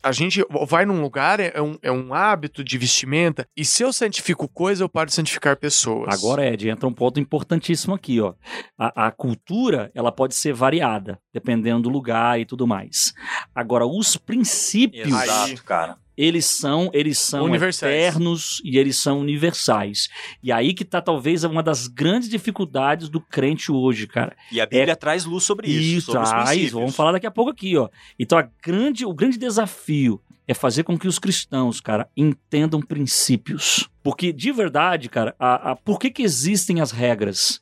A 0.03 0.11
gente 0.11 0.43
vai 0.67 0.85
num 0.85 1.01
lugar, 1.01 1.39
é 1.39 1.61
um, 1.61 1.77
é 1.81 1.91
um 1.91 2.13
hábito 2.13 2.63
de 2.63 2.77
vestimenta, 2.77 3.47
e 3.55 3.63
se 3.63 3.83
eu 3.83 3.93
santifico 3.93 4.47
coisa, 4.47 4.83
eu 4.83 4.89
paro 4.89 5.07
de 5.09 5.15
santificar 5.15 5.55
pessoas. 5.57 6.13
Agora, 6.13 6.45
Ed, 6.51 6.67
entra 6.69 6.87
um 6.87 6.93
ponto 6.93 7.19
importantíssimo 7.19 7.93
aqui, 7.95 8.19
ó. 8.19 8.33
A, 8.77 9.07
a 9.07 9.11
cultura, 9.11 9.91
ela 9.95 10.11
pode 10.11 10.35
ser 10.35 10.53
variada, 10.53 11.19
dependendo 11.33 11.83
do 11.83 11.89
lugar 11.89 12.39
e 12.39 12.45
tudo 12.45 12.67
mais. 12.67 13.13
Agora, 13.53 13.85
os 13.85 14.17
princípios, 14.17 15.07
Exato, 15.07 15.63
cara. 15.63 15.97
Eles 16.17 16.45
são, 16.45 16.89
eles 16.93 17.19
são 17.19 17.45
Universais. 17.45 17.93
eternos 17.93 18.61
e 18.63 18.77
eles 18.77 18.97
são 18.97 19.19
universais. 19.19 20.07
E 20.41 20.51
aí 20.51 20.73
que 20.73 20.85
tá 20.85 21.01
talvez 21.01 21.43
uma 21.43 21.61
das 21.61 21.87
grandes 21.87 22.29
dificuldades 22.29 23.09
do 23.09 23.19
crente 23.19 23.71
hoje, 23.71 24.07
cara. 24.07 24.35
E 24.51 24.61
a 24.61 24.65
Bíblia 24.65 24.95
traz 24.95 25.25
luz 25.25 25.43
sobre 25.43 25.67
isso, 25.67 26.07
sobre 26.07 26.23
os 26.23 26.29
traz, 26.29 26.71
vamos 26.71 26.95
falar 26.95 27.11
daqui 27.11 27.27
a 27.27 27.31
pouco 27.31 27.51
aqui, 27.51 27.75
ó. 27.77 27.89
Então, 28.17 28.37
a 28.37 28.47
grande, 28.63 29.05
o 29.05 29.13
grande 29.13 29.37
desafio 29.37 30.21
é 30.47 30.53
fazer 30.53 30.83
com 30.83 30.97
que 30.97 31.07
os 31.07 31.17
cristãos, 31.19 31.81
cara, 31.81 32.07
entendam 32.15 32.79
princípios. 32.81 33.89
Porque, 34.03 34.31
de 34.31 34.51
verdade, 34.51 35.09
cara, 35.09 35.35
a, 35.39 35.71
a- 35.71 35.75
por 35.75 35.99
que, 35.99 36.09
que 36.11 36.21
existem 36.23 36.79
as 36.81 36.91
regras? 36.91 37.59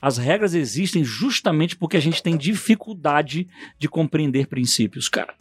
As 0.00 0.18
regras 0.18 0.52
existem 0.52 1.04
justamente 1.04 1.76
porque 1.76 1.96
a 1.96 2.00
gente 2.00 2.22
tem 2.22 2.36
dificuldade 2.36 3.48
de 3.78 3.88
compreender 3.88 4.46
princípios, 4.48 5.08
cara. 5.08 5.34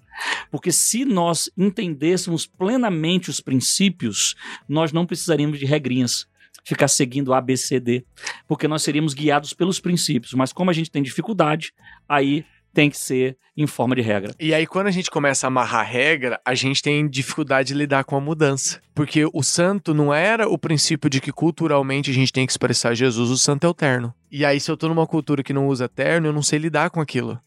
Porque 0.50 0.72
se 0.72 1.06
nós 1.06 1.50
entendêssemos 1.58 2.46
plenamente 2.46 3.30
os 3.30 3.40
princípios, 3.40 4.36
nós 4.68 4.92
não 4.92 5.06
precisaríamos 5.06 5.60
de 5.60 5.66
regrinhas. 5.66 6.28
Ficar 6.64 6.88
seguindo 6.88 7.34
A, 7.34 7.42
B, 7.42 7.58
C, 7.58 7.80
D. 7.80 8.06
Porque 8.48 8.68
nós 8.68 8.84
seríamos 8.84 9.14
guiados 9.14 9.54
pelos 9.54 9.80
princípios. 9.80 10.34
Mas 10.34 10.54
como 10.54 10.70
a 10.70 10.74
gente 10.74 10.92
tem 10.92 11.02
dificuldade, 11.02 11.74
aí 12.08 12.46
tem 12.74 12.90
que 12.90 12.98
ser 12.98 13.38
em 13.56 13.68
forma 13.68 13.96
de 13.96 14.02
regra. 14.02 14.34
E 14.40 14.54
aí, 14.54 14.66
quando 14.66 14.88
a 14.88 14.92
gente 14.92 15.12
começa 15.12 15.46
a 15.46 15.50
amarrar 15.50 15.86
regra, 15.86 16.40
a 16.46 16.56
gente 16.56 16.82
tem 16.82 17.08
dificuldade 17.08 17.70
de 17.70 17.74
lidar 17.74 18.04
com 18.04 18.16
a 18.16 18.22
mudança. 18.22 18.82
Porque 18.96 19.26
o 19.34 19.44
santo 19.44 19.94
não 19.94 20.14
era 20.14 20.48
o 20.48 20.58
princípio 20.58 21.10
de 21.10 21.20
que 21.20 21.32
culturalmente 21.32 22.10
a 22.12 22.14
gente 22.14 22.32
tem 22.32 22.46
que 22.46 22.52
expressar 22.52 22.94
Jesus, 22.94 23.30
o 23.30 23.38
santo 23.38 23.66
é 23.66 23.70
o 23.70 23.74
terno. 23.74 24.14
E 24.32 24.46
aí, 24.46 24.60
se 24.60 24.72
eu 24.72 24.78
tô 24.78 24.88
numa 24.88 25.06
cultura 25.06 25.44
que 25.44 25.54
não 25.54 25.68
usa 25.68 25.90
terno, 25.90 26.28
eu 26.28 26.34
não 26.34 26.42
sei 26.42 26.60
lidar 26.60 26.90
com 26.90 27.02
aquilo. 27.02 27.40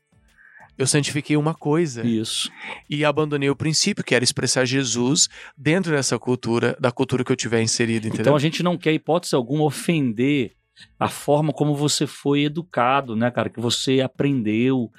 Eu 0.76 0.86
santifiquei 0.86 1.36
uma 1.36 1.54
coisa 1.54 2.06
Isso. 2.06 2.50
e 2.90 3.04
abandonei 3.04 3.48
o 3.48 3.56
princípio, 3.56 4.02
que 4.04 4.14
era 4.14 4.24
expressar 4.24 4.64
Jesus 4.64 5.28
dentro 5.56 5.92
dessa 5.92 6.18
cultura, 6.18 6.76
da 6.80 6.90
cultura 6.90 7.24
que 7.24 7.30
eu 7.32 7.36
tiver 7.36 7.62
inserido, 7.62 8.06
entendeu? 8.08 8.22
Então 8.22 8.36
a 8.36 8.40
gente 8.40 8.62
não 8.62 8.76
quer, 8.76 8.92
hipótese 8.92 9.34
alguma, 9.34 9.64
ofender 9.64 10.52
a 10.98 11.08
forma 11.08 11.52
como 11.52 11.74
você 11.76 12.04
foi 12.04 12.42
educado, 12.44 13.14
né, 13.14 13.30
cara? 13.30 13.48
Que 13.48 13.60
você 13.60 14.00
aprendeu, 14.00 14.90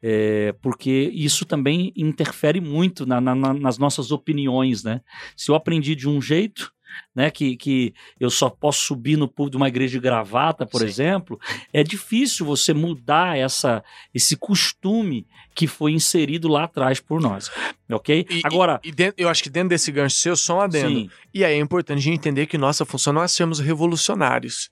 é, 0.00 0.54
porque 0.62 1.10
isso 1.12 1.44
também 1.44 1.92
interfere 1.96 2.60
muito 2.60 3.04
na- 3.04 3.20
na- 3.20 3.34
na- 3.34 3.54
nas 3.54 3.76
nossas 3.76 4.12
opiniões, 4.12 4.84
né? 4.84 5.00
Se 5.36 5.50
eu 5.50 5.56
aprendi 5.56 5.96
de 5.96 6.08
um 6.08 6.22
jeito, 6.22 6.70
né, 7.14 7.30
que, 7.30 7.56
que 7.56 7.94
eu 8.18 8.30
só 8.30 8.48
posso 8.50 8.80
subir 8.86 9.16
no 9.16 9.26
púlpito 9.28 9.52
de 9.52 9.56
uma 9.56 9.68
igreja 9.68 9.92
de 9.92 10.00
gravata, 10.00 10.66
por 10.66 10.80
Sim. 10.80 10.86
exemplo, 10.86 11.38
é 11.72 11.82
difícil 11.82 12.44
você 12.46 12.72
mudar 12.74 13.36
essa, 13.38 13.82
esse 14.14 14.36
costume 14.36 15.26
que 15.54 15.66
foi 15.66 15.92
inserido 15.92 16.48
lá 16.48 16.64
atrás 16.64 17.00
por 17.00 17.20
nós, 17.20 17.50
ok? 17.90 18.26
E- 18.28 18.40
Agora, 18.44 18.80
E, 18.84 18.90
dentro- 18.90 19.14
eu 19.16 19.28
acho 19.28 19.42
que 19.42 19.50
dentro 19.50 19.68
desse 19.70 19.90
gancho 19.92 20.16
seu, 20.16 20.36
só 20.36 20.58
um 20.58 20.60
adendo. 20.60 20.98
sim, 21.00 21.10
E 21.32 21.44
aí 21.44 21.54
é 21.54 21.58
importante 21.58 21.98
a 21.98 22.02
gente 22.02 22.14
entender 22.16 22.46
que 22.46 22.58
nossa 22.58 22.84
função 22.84 23.12
não 23.12 23.22
é 23.22 23.28
sermos 23.28 23.60
revolucionários. 23.60 24.68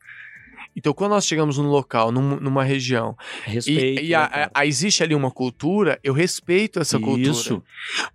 Então, 0.76 0.92
quando 0.94 1.10
nós 1.12 1.26
chegamos 1.26 1.58
num 1.58 1.68
local, 1.68 2.10
num- 2.10 2.40
numa 2.40 2.64
região, 2.64 3.16
e, 3.46 3.50
respeito. 3.50 4.02
e 4.04 4.08
né, 4.10 4.14
a- 4.14 4.28
cara? 4.28 4.50
a- 4.54 4.66
existe 4.66 5.02
ali 5.02 5.14
uma 5.14 5.30
cultura, 5.30 5.98
eu 6.02 6.12
respeito 6.14 6.80
essa 6.80 6.98
cultura. 6.98 7.30
Isso. 7.30 7.62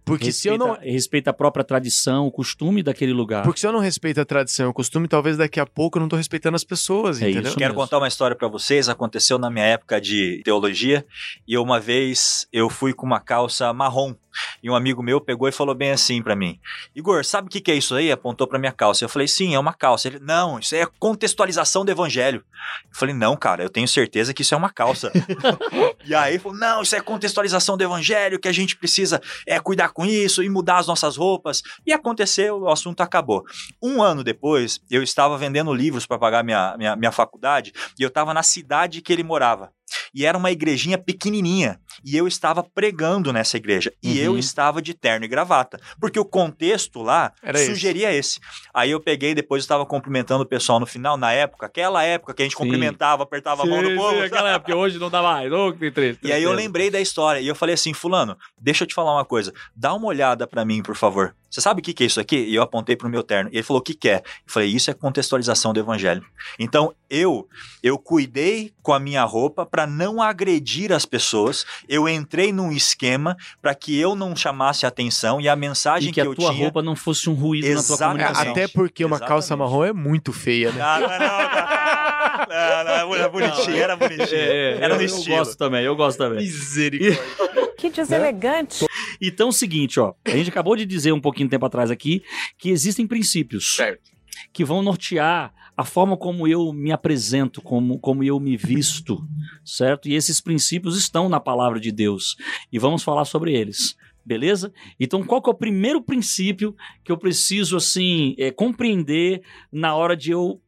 Porque 0.04 0.32
se 0.32 0.48
eu 0.48 0.54
respeita, 0.58 0.82
não. 0.82 0.92
respeita 0.94 1.30
a 1.30 1.34
própria 1.34 1.64
tradição, 1.64 2.26
o 2.26 2.32
costume 2.32 2.82
daquele 2.82 3.14
lugar. 3.14 3.44
Porque 3.44 3.60
se 3.60 3.68
eu 3.68 3.72
não 3.72 3.80
respeito 3.80 4.20
a 4.22 4.26
tradição 4.26 4.68
e 4.68 4.70
o 4.70 4.74
costume, 4.74 5.08
talvez 5.08 5.38
daqui 5.38 5.60
a 5.60 5.66
pouco 5.66 5.98
eu 5.98 6.02
não 6.02 6.10
tô 6.10 6.16
respeitando 6.16 6.56
as 6.56 6.64
pessoas, 6.64 7.22
É 7.22 7.26
entendeu? 7.30 7.50
isso. 7.50 7.58
Quero 7.58 7.74
mesmo. 7.74 7.82
contar 7.84 7.98
uma 8.00 8.08
história 8.08 8.36
pra 8.36 8.48
vocês. 8.48 8.90
Aconteceu 8.90 9.38
na 9.38 9.50
minha 9.50 9.66
época 9.66 10.02
de 10.02 10.42
teologia. 10.44 11.06
E 11.48 11.58
uma 11.58 11.80
vez 11.80 12.48
eu 12.52 12.70
fui 12.70 12.94
com 12.94 13.06
uma 13.06 13.20
calça 13.20 13.72
marrom. 13.74 14.16
E 14.62 14.70
um 14.70 14.76
amigo 14.76 15.04
meu 15.04 15.20
pegou 15.20 15.48
e 15.48 15.52
falou 15.52 15.76
bem 15.76 15.92
assim 15.92 16.22
pra 16.22 16.36
mim: 16.36 16.60
Igor, 16.96 17.24
sabe 17.24 17.48
o 17.48 17.50
que, 17.50 17.62
que 17.62 17.72
é 17.72 17.76
isso 17.76 17.96
aí? 17.96 18.12
Apontou 18.12 18.48
pra 18.48 18.60
minha 18.60 18.72
calça. 18.72 19.04
Eu 19.04 19.10
falei: 19.10 19.28
sim, 19.28 19.56
é 19.56 19.60
uma 19.60 19.74
calça. 19.74 20.08
Ele: 20.08 20.20
não, 20.20 20.60
isso 20.60 20.76
aí 20.76 20.82
é 20.82 20.88
contextualização 21.00 21.86
do 21.86 21.92
evangelho. 21.92 22.44
Eu 22.86 22.96
falei: 22.96 23.16
não, 23.16 23.36
cara, 23.36 23.64
eu 23.64 23.70
tenho 23.70 23.88
certeza 23.88 24.34
que 24.34 24.42
isso 24.42 24.54
é 24.54 24.58
uma 24.58 24.70
calça. 24.70 25.12
e 26.06 26.14
aí 26.16 26.34
ele 26.34 26.40
falou: 26.40 26.58
não, 26.58 26.82
isso 26.82 26.96
é 26.96 27.02
contextualização 27.02 27.78
do 27.78 27.84
evangelho, 27.84 28.40
que 28.40 28.48
a 28.48 28.52
gente 28.54 28.76
precisa 28.76 29.22
é, 29.46 29.60
cuidar 29.60 29.90
com 29.90 30.06
isso 30.06 30.44
e 30.44 30.50
mudar 30.50 30.78
as 30.78 30.88
nossas 30.88 31.18
roupas. 31.18 31.62
E 31.86 31.94
aconteceu, 31.94 32.62
o 32.62 32.70
assunto 32.70 33.02
acabou. 33.02 33.44
Um 33.82 34.02
ano 34.02 34.24
depois, 34.24 34.80
eu 34.90 35.04
estava 35.04 35.38
vendendo 35.38 35.74
livros 35.74 36.06
para 36.06 36.18
pagar 36.18 36.44
minha, 36.44 36.76
minha, 36.78 36.96
minha 36.96 37.12
faculdade 37.12 37.74
e 38.00 38.04
eu 38.04 38.08
estava 38.08 38.34
na 38.34 38.44
cidade 38.44 39.02
que 39.02 39.14
ele 39.14 39.24
morava. 39.24 39.72
E 40.14 40.26
era 40.26 40.38
uma 40.38 40.52
igrejinha 40.52 40.98
pequenininha. 40.98 41.80
E 42.04 42.16
eu 42.16 42.28
estava 42.28 42.64
pregando 42.64 43.34
nessa 43.34 43.58
igreja. 43.58 43.92
E 44.04 44.20
eu 44.20 44.34
Uhum. 44.34 44.38
estava 44.38 44.82
de 44.82 44.94
terno 44.94 45.26
e 45.26 45.28
gravata. 45.28 45.80
Porque 46.00 46.20
o 46.20 46.26
contexto 46.26 47.02
lá 47.02 47.32
Era 47.42 47.58
esse. 47.60 47.70
sugeria 47.72 48.14
esse. 48.14 48.40
Aí 48.74 48.92
eu 48.92 49.00
peguei, 49.00 49.34
depois 49.34 49.62
eu 49.62 49.66
estava 49.66 49.86
cumprimentando 49.86 50.44
o 50.44 50.48
pessoal 50.48 50.80
no 50.80 50.86
final, 50.86 51.18
na 51.18 51.32
época, 51.32 51.66
aquela 51.66 52.04
época 52.04 52.34
que 52.34 52.42
a 52.42 52.46
gente 52.46 52.54
Sim. 52.56 52.64
cumprimentava, 52.64 53.24
apertava 53.24 53.64
a 53.64 53.66
mão 53.66 53.82
do 53.82 53.96
povo. 53.96 54.22
aquela 54.22 54.52
época, 54.52 54.76
hoje 54.76 55.00
não 55.00 55.10
dá 55.10 55.22
mais. 55.22 55.52
Oh, 55.52 55.74
que 55.74 55.90
triste, 55.92 56.20
E 56.26 56.32
aí 56.32 56.44
eu 56.44 56.52
lembrei 56.54 56.90
da 56.92 57.00
história 57.02 57.40
e 57.40 57.48
eu 57.48 57.56
falei 57.56 57.74
assim, 57.76 57.94
fulano, 57.94 58.38
deixa 58.60 58.84
eu 58.84 58.88
te 58.88 58.94
falar 58.94 59.14
uma 59.14 59.26
coisa, 59.26 59.54
dá 59.76 59.94
uma 59.94 60.08
olhada 60.08 60.46
pra 60.48 60.64
mim, 60.66 60.82
por 60.84 60.96
favor. 60.96 61.36
Você 61.50 61.62
sabe 61.62 61.80
o 61.80 61.84
que 61.84 61.94
que 61.94 62.04
é 62.04 62.08
isso 62.08 62.20
aqui? 62.20 62.36
E 62.38 62.56
eu 62.56 62.62
apontei 62.62 62.96
pro 62.96 63.10
meu 63.10 63.24
terno. 63.24 63.50
E 63.52 63.58
ele 63.58 63.64
falou, 63.64 63.80
o 63.80 63.84
que 63.84 63.94
que 63.94 64.10
é? 64.10 64.18
Eu 64.18 64.22
falei, 64.48 64.70
isso 64.70 64.92
é 64.92 64.94
contextualização 64.94 65.74
do 65.74 65.80
evangelho. 65.80 66.24
Então, 66.60 66.94
eu 67.10 67.48
eu 67.82 67.98
cuidei 67.98 68.74
com 68.82 68.92
a 68.94 69.00
minha 69.00 69.24
roupa 69.24 69.66
pra 69.66 69.88
não 69.88 70.22
agredir 70.22 70.92
as 70.92 71.06
pessoas. 71.06 71.66
Eu 71.88 72.08
entrei 72.10 72.52
num 72.52 72.72
esquema 72.72 73.38
pra 73.62 73.74
que 73.74 73.98
eu 73.98 74.16
não 74.16 74.36
chamasse 74.36 74.86
a 74.86 74.90
atenção 74.90 75.40
e 75.40 75.48
a 75.48 75.56
mensagem 75.56 76.10
E 76.10 76.12
que, 76.12 76.16
que 76.16 76.22
a 76.22 76.26
eu 76.26 76.36
tua 76.36 76.52
tinha... 76.52 76.64
roupa 76.64 76.82
não 76.82 76.96
fosse 76.96 77.30
um 77.30 77.34
ruído 77.34 77.68
na 77.68 77.74
tua 77.76 77.80
Exatamente. 77.96 78.22
É, 78.22 78.26
comunicação. 78.28 78.52
até 78.52 78.68
porque 78.68 79.06
uma 79.06 79.20
calça 79.20 79.54
Exatamente. 79.54 79.72
marrom 79.72 79.86
é 79.86 79.94
muito 79.94 80.34
feia, 80.34 80.72
né? 80.72 80.80
Não, 80.80 81.00
não, 81.02 81.12
é 81.14 81.20
não, 81.20 82.84
não, 82.84 83.08
não, 83.08 83.16
era 83.16 83.30
bonitinho, 83.30 83.78
era 83.78 83.96
bonitinho. 83.96 84.28
É, 84.32 84.74
é, 84.74 84.78
era 84.82 84.94
eu, 84.94 84.98
no 84.98 85.02
eu 85.02 85.06
estilo. 85.06 85.38
gosto 85.38 85.58
também, 85.58 85.84
eu 85.86 85.96
gosto 85.96 86.18
também. 86.18 86.40
Misericórdia. 86.40 87.68
Que 87.78 87.90
deselegante. 87.92 88.86
Então 89.22 89.48
é 89.48 89.50
o 89.50 89.54
seguinte, 89.54 90.00
ó, 90.00 90.14
a 90.26 90.30
gente 90.32 90.50
acabou 90.50 90.76
de 90.76 90.86
dizer 90.86 91.12
um 91.12 91.22
pouquinho 91.22 91.48
de 91.48 91.52
tempo 91.52 91.66
atrás 91.66 91.90
aqui 91.92 92.22
que 92.58 92.70
existem 92.70 93.08
princípios 93.08 93.76
Certo. 93.76 94.12
que 94.54 94.64
vão 94.66 94.82
nortear 94.82 95.54
a 95.76 95.84
forma 95.84 96.18
como 96.18 96.48
eu 96.48 96.74
me 96.74 96.92
apresento, 96.92 97.62
como, 97.62 98.00
como 98.00 98.24
eu 98.24 98.40
me 98.40 98.58
visto, 98.58 99.24
certo? 99.64 100.10
E 100.10 100.16
esses 100.16 100.42
princípios 100.42 100.98
estão 100.98 101.30
na 101.30 101.40
palavra 101.40 101.80
de 101.80 101.92
Deus 101.92 102.36
e 102.72 102.80
vamos 102.80 103.04
falar 103.04 103.26
sobre 103.26 103.54
eles. 103.54 103.96
Beleza? 104.26 104.74
Então, 105.00 105.24
qual 105.24 105.42
que 105.42 105.50
é 105.50 105.54
o 105.54 105.58
primeiro 105.58 106.02
princípio 106.02 106.76
que 107.04 107.12
eu 107.12 107.18
preciso, 107.18 107.78
assim, 107.78 108.36
é, 108.38 108.52
compreender 108.52 109.42
na 109.72 109.96
hora 109.96 110.18
de 110.18 110.32
eu 110.32 110.60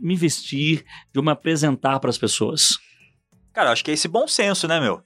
me 0.00 0.16
vestir, 0.16 0.84
de 1.12 1.18
eu 1.18 1.22
me 1.22 1.30
apresentar 1.30 1.98
para 2.00 2.08
as 2.08 2.16
pessoas? 2.16 2.78
Cara, 3.54 3.70
acho 3.70 3.84
que 3.84 3.90
é 3.90 3.94
esse 3.94 4.08
bom 4.08 4.26
senso, 4.26 4.66
né, 4.66 4.80
meu? 4.80 5.00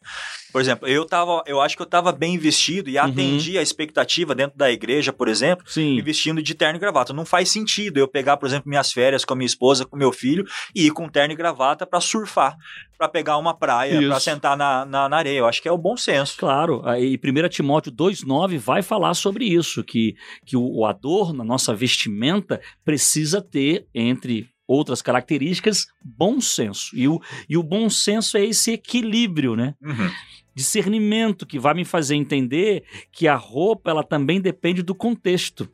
Por 0.51 0.63
exemplo, 0.63 0.89
eu 0.89 1.05
tava, 1.05 1.43
eu 1.47 1.61
acho 1.61 1.77
que 1.77 1.83
eu 1.83 1.87
tava 1.87 2.11
bem 2.11 2.39
vestido 2.39 2.89
e 2.89 2.97
Uhum. 2.97 3.05
atendi 3.05 3.59
a 3.59 3.63
expectativa 3.63 4.35
dentro 4.35 4.57
da 4.57 4.71
igreja, 4.73 5.13
por 5.13 5.29
exemplo, 5.29 5.63
Sim. 5.69 5.95
me 5.97 6.01
vestindo 6.01 6.43
de 6.43 6.55
terno 6.55 6.77
e 6.77 6.81
gravata. 6.81 7.13
Não 7.13 7.27
faz 7.27 7.51
sentido 7.51 7.99
eu 7.99 8.09
pegar, 8.09 8.39
por 8.39 8.47
exemplo, 8.47 8.67
minhas 8.69 8.91
férias 8.91 9.23
com 9.27 9.35
a 9.35 9.37
minha 9.37 9.47
esposa, 9.47 9.85
com 9.85 9.95
meu 9.97 10.11
filho 10.11 10.47
e 10.75 10.87
ir 10.87 10.91
com 10.91 11.07
terno 11.07 11.35
e 11.35 11.37
gravata 11.37 11.87
pra 11.87 12.01
surfar, 12.01 12.57
pra 12.97 13.07
pegar 13.07 13.37
uma 13.37 13.53
praia, 13.55 13.99
pra 13.99 14.17
Isso. 14.17 14.21
sentar 14.21 14.57
na, 14.57 14.87
na, 14.87 15.09
na 15.11 15.17
areia. 15.19 15.39
Eu 15.41 15.47
acho 15.47 15.61
que 15.61 15.69
é 15.69 15.73
o 15.73 15.77
bom 15.77 15.99
senso. 15.99 16.39
Claro, 16.39 16.81
aí 16.87 17.19
1 17.23 17.49
Timóteo 17.51 17.93
2,9 17.93 18.57
vai 18.57 18.81
falar 18.81 19.13
sobre 19.13 19.45
isso, 19.45 19.85
que, 19.85 20.15
que 20.47 20.57
o, 20.57 20.79
o 20.79 20.87
adorno, 20.87 21.43
a 21.43 21.45
nossa 21.45 21.75
vestimenta, 21.75 22.59
precisa 22.83 23.43
ter, 23.43 23.87
entre 23.95 24.49
outras 24.69 25.01
características, 25.03 25.87
bom 26.05 26.41
senso. 26.41 26.95
E 26.95 27.09
o, 27.09 27.21
e 27.49 27.57
o 27.57 27.63
bom 27.63 27.89
senso 27.89 28.37
é 28.37 28.45
esse 28.45 28.73
equilíbrio, 28.73 29.57
né? 29.57 29.75
Uhum. 29.83 30.11
Discernimento 30.55 31.47
que 31.47 31.59
vai 31.59 31.73
me 31.73 31.85
fazer 31.85 32.15
entender 32.17 32.85
que 33.11 33.27
a 33.27 33.35
roupa 33.35 33.91
ela 33.91 34.05
também 34.05 34.41
depende 34.41 34.83
do 34.83 34.95
contexto. 34.95 35.69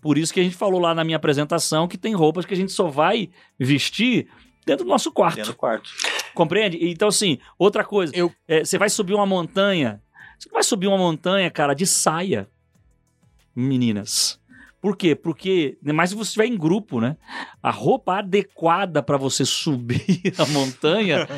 Por 0.00 0.18
isso 0.18 0.32
que 0.32 0.40
a 0.40 0.42
gente 0.42 0.54
falou 0.56 0.78
lá 0.78 0.94
na 0.94 1.02
minha 1.04 1.16
apresentação 1.16 1.88
que 1.88 1.96
tem 1.96 2.14
roupas 2.14 2.44
que 2.44 2.52
a 2.52 2.56
gente 2.56 2.70
só 2.72 2.88
vai 2.88 3.30
vestir 3.58 4.28
dentro 4.66 4.84
do 4.84 4.88
nosso 4.88 5.10
quarto. 5.10 5.36
Dentro 5.36 5.52
do 5.52 5.56
quarto. 5.56 5.90
Compreende? 6.34 6.78
Então, 6.80 7.08
assim, 7.08 7.38
outra 7.58 7.82
coisa. 7.84 8.14
Eu- 8.14 8.32
é, 8.46 8.64
você 8.64 8.76
vai 8.76 8.90
subir 8.90 9.14
uma 9.14 9.26
montanha. 9.26 10.02
Você 10.38 10.48
não 10.48 10.54
vai 10.54 10.62
subir 10.64 10.86
uma 10.86 10.98
montanha, 10.98 11.50
cara, 11.50 11.72
de 11.74 11.86
saia. 11.86 12.48
Meninas. 13.54 14.40
Por 14.82 14.96
quê? 14.96 15.14
Porque, 15.14 15.78
mas 15.80 16.10
se 16.10 16.16
você 16.16 16.30
estiver 16.30 16.46
em 16.46 16.58
grupo, 16.58 17.00
né? 17.00 17.16
A 17.62 17.70
roupa 17.70 18.18
adequada 18.18 19.00
para 19.00 19.16
você 19.16 19.44
subir 19.44 20.34
a 20.36 20.44
montanha 20.46 21.28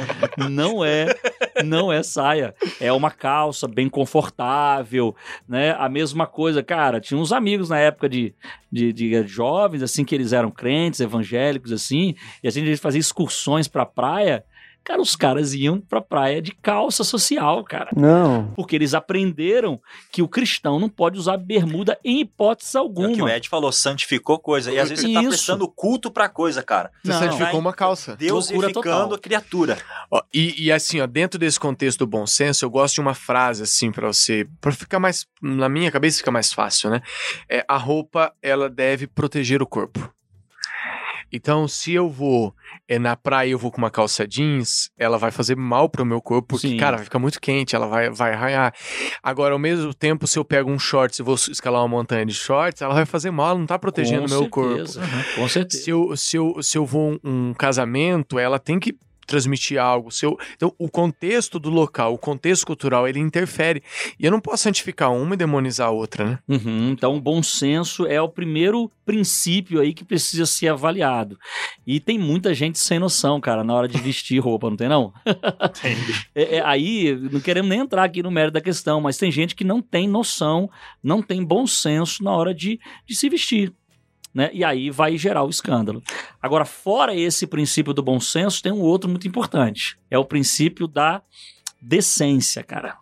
não 0.51 0.83
é 0.83 1.15
não 1.63 1.93
é 1.93 2.03
saia. 2.03 2.55
É 2.81 2.91
uma 2.91 3.11
calça 3.11 3.69
bem 3.69 3.87
confortável, 3.87 5.15
né? 5.47 5.73
A 5.79 5.91
mesma 5.91 6.27
coisa, 6.27 6.63
cara. 6.63 7.03
Tinha 7.03 7.21
uns 7.21 7.33
amigos 7.33 7.69
na 7.69 7.79
época 7.79 8.09
de, 8.09 8.35
de, 8.73 8.95
de 8.95 9.27
jovens, 9.27 9.83
assim, 9.83 10.07
que 10.07 10.15
eles 10.15 10.33
eram 10.33 10.51
crentes, 10.51 11.01
evangélicos, 11.01 11.71
assim, 11.71 12.15
e 12.43 12.49
a 12.49 12.51
gente 12.51 12.75
fazia 12.79 13.01
excursões 13.01 13.69
pra 13.69 13.85
praia. 13.85 14.43
Cara, 14.85 15.01
os 15.01 15.17
caras 15.17 15.55
iam 15.55 15.81
pra 15.81 16.03
praia 16.03 16.43
de 16.43 16.53
calça 16.53 17.03
social, 17.03 17.65
cara. 17.65 17.89
Não. 17.97 18.53
Porque 18.55 18.77
eles 18.77 18.93
aprenderam 18.93 19.81
que 20.13 20.21
o 20.21 20.29
cristão 20.29 20.79
não 20.79 20.91
pode 20.91 21.19
usar 21.19 21.39
bermuda 21.39 21.99
em 22.05 22.21
hipótese 22.21 22.77
É 22.77 22.81
o 22.81 22.93
que 22.93 23.01
o 23.01 23.05
alguma. 23.07 23.35
Ed 23.35 23.49
falou, 23.49 23.73
santificou 23.73 24.39
coisa. 24.39 24.71
E 24.71 24.79
às 24.79 24.91
vezes 24.91 25.05
você 25.07 25.13
tá 25.15 25.21
Isso. 25.21 25.29
prestando 25.31 25.67
culto 25.69 26.11
pra 26.11 26.29
coisa, 26.29 26.63
cara. 26.63 26.91
Você 27.03 27.13
Não. 27.13 27.19
santificou 27.19 27.59
uma 27.59 27.73
calça. 27.73 28.15
Deusificando 28.17 29.15
a 29.15 29.19
criatura. 29.19 29.79
Ó, 30.11 30.21
e, 30.33 30.65
e 30.67 30.71
assim, 30.71 31.01
ó, 31.01 31.07
dentro 31.07 31.39
desse 31.39 31.59
contexto 31.59 32.01
do 32.01 32.07
bom 32.07 32.27
senso, 32.27 32.65
eu 32.65 32.71
gosto 32.71 32.97
de 32.97 33.01
uma 33.01 33.15
frase 33.15 33.63
assim 33.63 33.91
pra 33.91 34.07
você, 34.09 34.47
pra 34.61 34.71
ficar 34.71 34.99
mais 34.99 35.27
na 35.43 35.69
minha 35.69 35.91
cabeça 35.91 36.19
fica 36.19 36.31
mais 36.31 36.53
fácil, 36.53 36.91
né? 36.91 37.01
É, 37.49 37.65
a 37.67 37.79
roupa 37.79 38.33
ela 38.43 38.69
deve 38.69 39.07
proteger 39.07 39.63
o 39.63 39.67
corpo. 39.67 40.13
Então, 41.37 41.67
se 41.67 41.93
eu 41.93 42.09
vou 42.09 42.55
é, 42.89 42.97
na 42.97 43.17
praia 43.17 43.49
e 43.49 43.51
eu 43.51 43.59
vou 43.59 43.73
com 43.73 43.79
uma 43.79 43.91
calça 43.91 44.25
jeans, 44.25 44.89
ela 44.97 45.19
vai 45.19 45.33
fazer 45.33 45.57
mal 45.57 45.89
pro 45.89 46.07
meu 46.07 46.23
corpo, 46.23 46.47
porque, 46.51 46.69
Sim. 46.69 46.77
cara, 46.77 46.97
vai 46.97 47.05
ficar 47.05 47.19
muito 47.19 47.41
quente, 47.41 47.75
ela 47.75 47.89
vai, 47.89 48.09
vai 48.09 48.35
arranhar. 48.35 48.73
Agora, 49.21 49.53
ao 49.53 49.59
mesmo 49.59 49.93
tempo, 49.93 50.29
se 50.29 50.39
eu 50.39 50.45
pego 50.45 50.71
um 50.71 50.79
shorts 50.79 51.19
e 51.19 51.25
vou 51.25 51.35
escalar 51.35 51.83
uma 51.83 51.89
montanha 51.89 52.25
de 52.25 52.33
shorts, 52.35 52.81
ela 52.83 52.95
vai 52.95 53.05
fazer 53.05 53.33
mal, 53.33 53.51
ela 53.51 53.59
não 53.59 53.67
tá 53.67 53.77
protegendo 53.77 54.27
o 54.27 54.31
meu 54.31 54.49
corpo. 54.49 54.85
aham, 54.97 55.25
Com 55.35 55.49
certeza. 55.49 55.83
Se 55.83 55.91
eu, 55.91 56.17
se, 56.17 56.37
eu, 56.37 56.63
se 56.63 56.79
eu 56.79 56.87
vou 56.87 57.19
um, 57.25 57.49
um 57.49 57.55
casamento, 57.55 58.39
ela 58.39 58.61
tem 58.61 58.79
que 58.79 58.97
transmitir 59.27 59.81
algo. 59.81 60.11
Se 60.11 60.27
eu, 60.27 60.39
então, 60.55 60.75
o 60.79 60.89
contexto 60.89 61.59
do 61.59 61.71
local, 61.71 62.15
o 62.15 62.19
contexto 62.19 62.67
cultural, 62.67 63.09
ele 63.09 63.19
interfere. 63.19 63.83
E 64.19 64.25
eu 64.25 64.31
não 64.31 64.41
posso 64.41 64.65
santificar 64.65 65.13
uma 65.13 65.35
e 65.35 65.39
demonizar 65.39 65.89
a 65.89 65.91
outra, 65.91 66.25
né? 66.25 66.39
Uhum, 66.49 66.91
então, 66.91 67.17
o 67.17 67.21
bom 67.21 67.43
senso 67.43 68.07
é 68.07 68.21
o 68.21 68.29
primeiro 68.29 68.91
princípio 69.05 69.81
aí 69.81 69.93
que 69.93 70.05
precisa 70.05 70.47
ser 70.47 70.69
avaliado. 70.69 71.39
E 71.87 72.01
tem 72.01 72.19
muita 72.19 72.55
gente 72.55 72.79
sem 72.79 72.99
noção, 72.99 73.41
cara, 73.41 73.63
na 73.63 73.75
hora 73.75 73.89
de 73.89 73.99
vestir 73.99 74.39
roupa, 74.41 74.69
não 74.71 74.77
tem 74.77 74.89
não? 74.89 75.13
É, 76.35 76.57
é, 76.57 76.63
aí, 76.65 77.15
não 77.31 77.41
queremos 77.41 77.69
nem 77.69 77.81
entrar 77.81 78.05
aqui 78.05 78.23
no 78.23 78.31
mérito 78.31 78.55
da 78.55 78.61
questão, 78.61 79.01
mas 79.01 79.17
tem 79.17 79.31
gente 79.31 79.55
que 79.55 79.65
não 79.65 79.81
tem 79.81 80.09
noção, 80.09 80.71
não 81.03 81.23
tem 81.23 81.45
bom 81.45 81.67
senso 81.67 82.23
na 82.23 82.33
hora 82.33 82.55
de, 82.55 82.81
de 83.07 83.15
se 83.15 83.29
vestir. 83.29 83.73
Né? 84.35 84.51
E 84.53 84.65
aí 84.65 84.91
vai 84.91 85.17
gerar 85.17 85.45
o 85.45 85.49
escândalo. 85.49 86.03
Agora, 86.43 86.65
fora 86.65 87.15
esse 87.15 87.47
princípio 87.47 87.95
do 87.95 88.03
bom 88.03 88.19
senso, 88.19 88.63
tem 88.63 88.73
um 88.73 88.81
outro 88.81 89.09
muito 89.09 89.29
importante. 89.29 89.97
É 90.11 90.19
o 90.19 90.25
princípio 90.25 90.89
da 90.89 91.23
decência, 91.81 92.63
cara. 92.65 92.97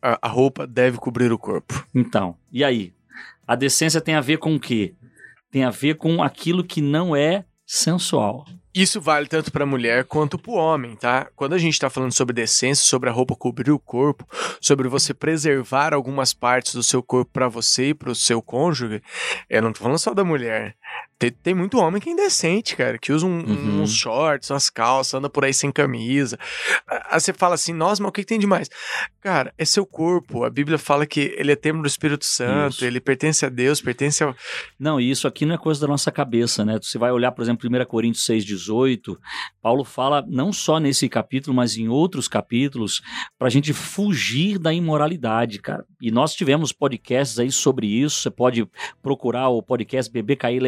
A, 0.00 0.18
a 0.22 0.28
roupa 0.28 0.66
deve 0.66 0.98
cobrir 0.98 1.32
o 1.32 1.38
corpo. 1.38 1.84
Então, 1.92 2.36
e 2.52 2.62
aí? 2.62 2.94
A 3.46 3.56
decência 3.56 4.00
tem 4.00 4.14
a 4.14 4.20
ver 4.20 4.38
com 4.38 4.54
o 4.54 4.60
quê? 4.60 4.94
Tem 5.50 5.64
a 5.64 5.70
ver 5.70 5.96
com 5.96 6.22
aquilo 6.22 6.62
que 6.62 6.80
não 6.80 7.16
é 7.16 7.44
sensual. 7.66 8.44
Isso 8.76 9.00
vale 9.00 9.26
tanto 9.26 9.50
para 9.50 9.64
mulher 9.64 10.04
quanto 10.04 10.38
para 10.38 10.50
o 10.50 10.54
homem, 10.54 10.94
tá? 10.96 11.30
Quando 11.34 11.54
a 11.54 11.58
gente 11.58 11.72
está 11.72 11.88
falando 11.88 12.12
sobre 12.12 12.34
decência, 12.34 12.84
sobre 12.84 13.08
a 13.08 13.12
roupa 13.12 13.34
cobrir 13.34 13.70
o 13.70 13.78
corpo, 13.78 14.28
sobre 14.60 14.86
você 14.86 15.14
preservar 15.14 15.94
algumas 15.94 16.34
partes 16.34 16.74
do 16.74 16.82
seu 16.82 17.02
corpo 17.02 17.30
para 17.32 17.48
você 17.48 17.88
e 17.88 17.94
para 17.94 18.10
o 18.10 18.14
seu 18.14 18.42
cônjuge, 18.42 19.02
eu 19.48 19.62
não 19.62 19.72
tô 19.72 19.80
falando 19.80 19.98
só 19.98 20.12
da 20.12 20.22
mulher. 20.22 20.76
Tem, 21.18 21.30
tem 21.30 21.54
muito 21.54 21.78
homem 21.78 22.00
que 22.00 22.10
é 22.10 22.12
indecente, 22.12 22.76
cara, 22.76 22.98
que 22.98 23.10
usa 23.10 23.24
um- 23.26 23.38
Uhum. 23.40 23.82
uns 23.82 23.94
shorts, 23.94 24.50
umas 24.50 24.68
calças, 24.68 25.14
anda 25.14 25.30
por 25.30 25.46
aí 25.46 25.54
sem 25.54 25.72
camisa. 25.72 26.38
Aí 27.10 27.18
você 27.18 27.32
fala 27.32 27.54
assim, 27.54 27.72
nossa, 27.72 28.02
mas 28.02 28.10
o 28.10 28.12
que, 28.12 28.20
que 28.20 28.26
tem 28.26 28.38
de 28.38 28.46
mais? 28.46 28.68
Cara, 29.22 29.52
é 29.56 29.64
seu 29.64 29.86
corpo. 29.86 30.44
A 30.44 30.50
Bíblia 30.50 30.76
fala 30.76 31.06
que 31.06 31.34
ele 31.38 31.52
é 31.52 31.56
templo 31.56 31.80
do 31.82 31.88
Espírito 31.88 32.24
Santo, 32.26 32.74
Isso. 32.76 32.84
ele 32.84 33.00
pertence 33.00 33.46
a 33.46 33.48
Deus, 33.48 33.80
pertence 33.80 34.22
ao. 34.22 34.36
Não, 34.78 35.00
e 35.00 35.10
isso 35.10 35.26
aqui 35.26 35.46
não 35.46 35.54
é 35.54 35.58
coisa 35.58 35.80
da 35.80 35.86
nossa 35.86 36.12
cabeça, 36.12 36.64
né? 36.66 36.78
Você 36.82 36.98
vai 36.98 37.10
olhar, 37.10 37.32
por 37.32 37.40
exemplo, 37.42 37.66
1 37.66 37.84
Coríntios 37.86 38.24
6,18, 38.26 39.16
Paulo 39.62 39.84
fala 39.84 40.22
não 40.28 40.52
só 40.52 40.78
nesse 40.78 41.08
capítulo, 41.08 41.56
mas 41.56 41.76
em 41.78 41.88
outros 41.88 42.28
capítulos, 42.28 43.00
pra 43.38 43.48
gente 43.48 43.72
fugir 43.72 44.58
da 44.58 44.72
imoralidade, 44.72 45.60
cara. 45.60 45.84
E 46.00 46.10
nós 46.10 46.34
tivemos 46.34 46.72
podcasts 46.72 47.38
aí 47.38 47.50
sobre 47.50 47.86
isso, 47.86 48.20
você 48.20 48.30
pode 48.30 48.68
procurar 49.02 49.48
o 49.48 49.62
podcast 49.62 50.12
Bebê 50.12 50.36
Cair 50.36 50.56
e 50.56 50.60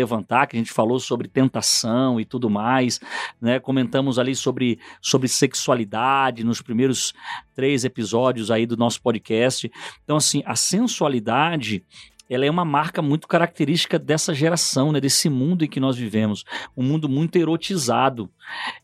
Que 0.46 0.56
a 0.56 0.58
gente 0.58 0.72
falou 0.72 0.98
sobre 1.00 1.28
tentação 1.28 2.20
e 2.20 2.24
tudo 2.24 2.48
mais, 2.48 3.00
né? 3.40 3.58
Comentamos 3.58 4.18
ali 4.18 4.34
sobre, 4.34 4.78
sobre 5.00 5.28
sexualidade 5.28 6.44
nos 6.44 6.60
primeiros 6.62 7.12
três 7.54 7.84
episódios 7.84 8.50
aí 8.50 8.66
do 8.66 8.76
nosso 8.76 9.00
podcast. 9.02 9.70
Então, 10.04 10.16
assim, 10.16 10.42
a 10.46 10.54
sensualidade 10.54 11.84
ela 12.28 12.44
é 12.44 12.50
uma 12.50 12.64
marca 12.64 13.00
muito 13.00 13.26
característica 13.26 13.98
dessa 13.98 14.34
geração, 14.34 14.92
né, 14.92 15.00
desse 15.00 15.30
mundo 15.30 15.64
em 15.64 15.68
que 15.68 15.80
nós 15.80 15.96
vivemos, 15.96 16.44
um 16.76 16.82
mundo 16.82 17.08
muito 17.08 17.36
erotizado. 17.36 18.30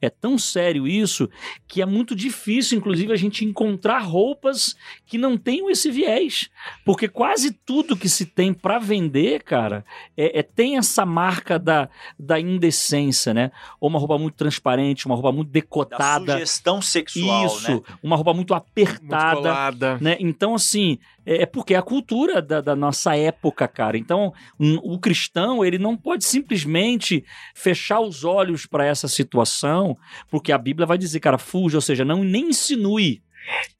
É 0.00 0.08
tão 0.10 0.36
sério 0.38 0.86
isso 0.86 1.28
que 1.66 1.82
é 1.82 1.86
muito 1.86 2.14
difícil, 2.14 2.78
inclusive, 2.78 3.12
a 3.12 3.16
gente 3.16 3.44
encontrar 3.44 3.98
roupas 4.00 4.76
que 5.06 5.18
não 5.18 5.36
tenham 5.36 5.68
esse 5.70 5.90
viés, 5.90 6.48
porque 6.84 7.08
quase 7.08 7.52
tudo 7.52 7.96
que 7.96 8.08
se 8.08 8.26
tem 8.26 8.52
para 8.52 8.78
vender, 8.78 9.42
cara, 9.42 9.84
é, 10.16 10.38
é- 10.40 10.42
tem 10.42 10.76
essa 10.78 11.04
marca 11.04 11.58
da, 11.58 11.88
da 12.18 12.38
indecência, 12.40 13.34
né? 13.34 13.50
Ou 13.80 13.88
uma 13.88 13.98
roupa 13.98 14.18
muito 14.18 14.34
transparente, 14.36 15.06
uma 15.06 15.14
roupa 15.14 15.32
muito 15.32 15.48
Da 15.48 15.52
decotada. 15.60 16.32
sugestão 16.32 16.80
sexual, 16.82 17.46
Isso, 17.46 17.70
né? 17.72 17.80
uma 18.02 18.16
roupa 18.16 18.32
muito 18.32 18.52
Muito 18.54 18.62
apertada 18.62 19.36
colada. 19.40 19.98
né? 20.00 20.16
Então, 20.20 20.54
assim, 20.54 20.98
é 21.26 21.42
é 21.44 21.46
porque 21.46 21.72
é 21.74 21.76
a 21.78 21.82
cultura 21.82 22.40
da, 22.42 22.60
da 22.60 22.76
nossa 22.76 23.16
época, 23.16 23.66
cara. 23.66 23.96
Então, 23.96 24.32
um- 24.60 24.76
o 24.82 24.98
cristão, 24.98 25.64
ele 25.64 25.78
não 25.78 25.96
pode 25.96 26.24
simplesmente 26.24 27.24
fechar 27.54 28.00
os 28.00 28.24
olhos 28.24 28.66
para 28.66 28.84
essa 28.84 29.08
situação, 29.08 29.53
porque 30.30 30.52
a 30.52 30.58
Bíblia 30.58 30.86
vai 30.86 30.98
dizer, 30.98 31.20
cara, 31.20 31.38
fuja, 31.38 31.78
ou 31.78 31.82
seja, 31.82 32.04
não 32.04 32.22
nem 32.22 32.50
insinue, 32.50 33.22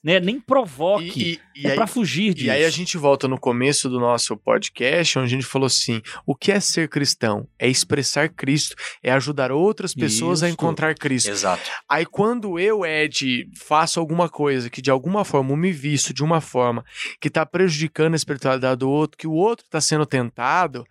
né? 0.03 0.21
Nem 0.21 0.41
provoque. 0.41 1.05
E, 1.23 1.33
e- 1.33 1.41
e 1.63 1.67
é 1.69 1.75
para 1.77 1.87
fugir 1.87 2.35
disso. 2.35 2.47
E 2.47 2.51
aí 2.51 2.65
a 2.65 2.71
gente 2.71 2.99
volta 2.99 3.29
no 3.29 3.39
começo 3.39 3.89
do 3.89 4.01
nosso 4.01 4.37
podcast, 4.37 5.19
onde 5.21 5.27
a 5.27 5.37
gente 5.37 5.47
falou 5.47 5.67
assim: 5.67 6.03
o 6.27 6.35
que 6.35 6.51
é 6.51 6.59
ser 6.61 6.89
cristão? 6.89 7.47
É 7.59 7.69
expressar 7.69 8.29
Cristo, 8.29 8.75
é 9.03 9.13
ajudar 9.13 9.53
outras 9.53 9.95
pessoas 9.95 10.43
a 10.43 10.47
Isso. 10.47 10.55
encontrar 10.55 10.95
Cristo. 10.97 11.31
Exato. 11.31 11.63
Aí 11.89 12.05
quando 12.05 12.59
eu, 12.59 12.85
Ed, 12.85 13.49
faço 13.57 14.01
alguma 14.01 14.29
coisa 14.29 14.69
que 14.69 14.83
de 14.83 14.91
alguma 14.91 15.25
forma 15.25 15.57
me 15.57 15.71
visto 15.71 16.13
de 16.13 16.23
uma 16.25 16.41
forma 16.41 16.85
que 17.21 17.31
tá 17.31 17.47
prejudicando 17.47 18.15
a 18.15 18.17
espiritualidade 18.17 18.81
do 18.81 18.91
outro, 18.91 19.17
que 19.17 19.27
o 19.29 19.33
outro 19.33 19.65
tá 19.71 19.81
sendo 19.81 20.05
tentado, 20.05 20.85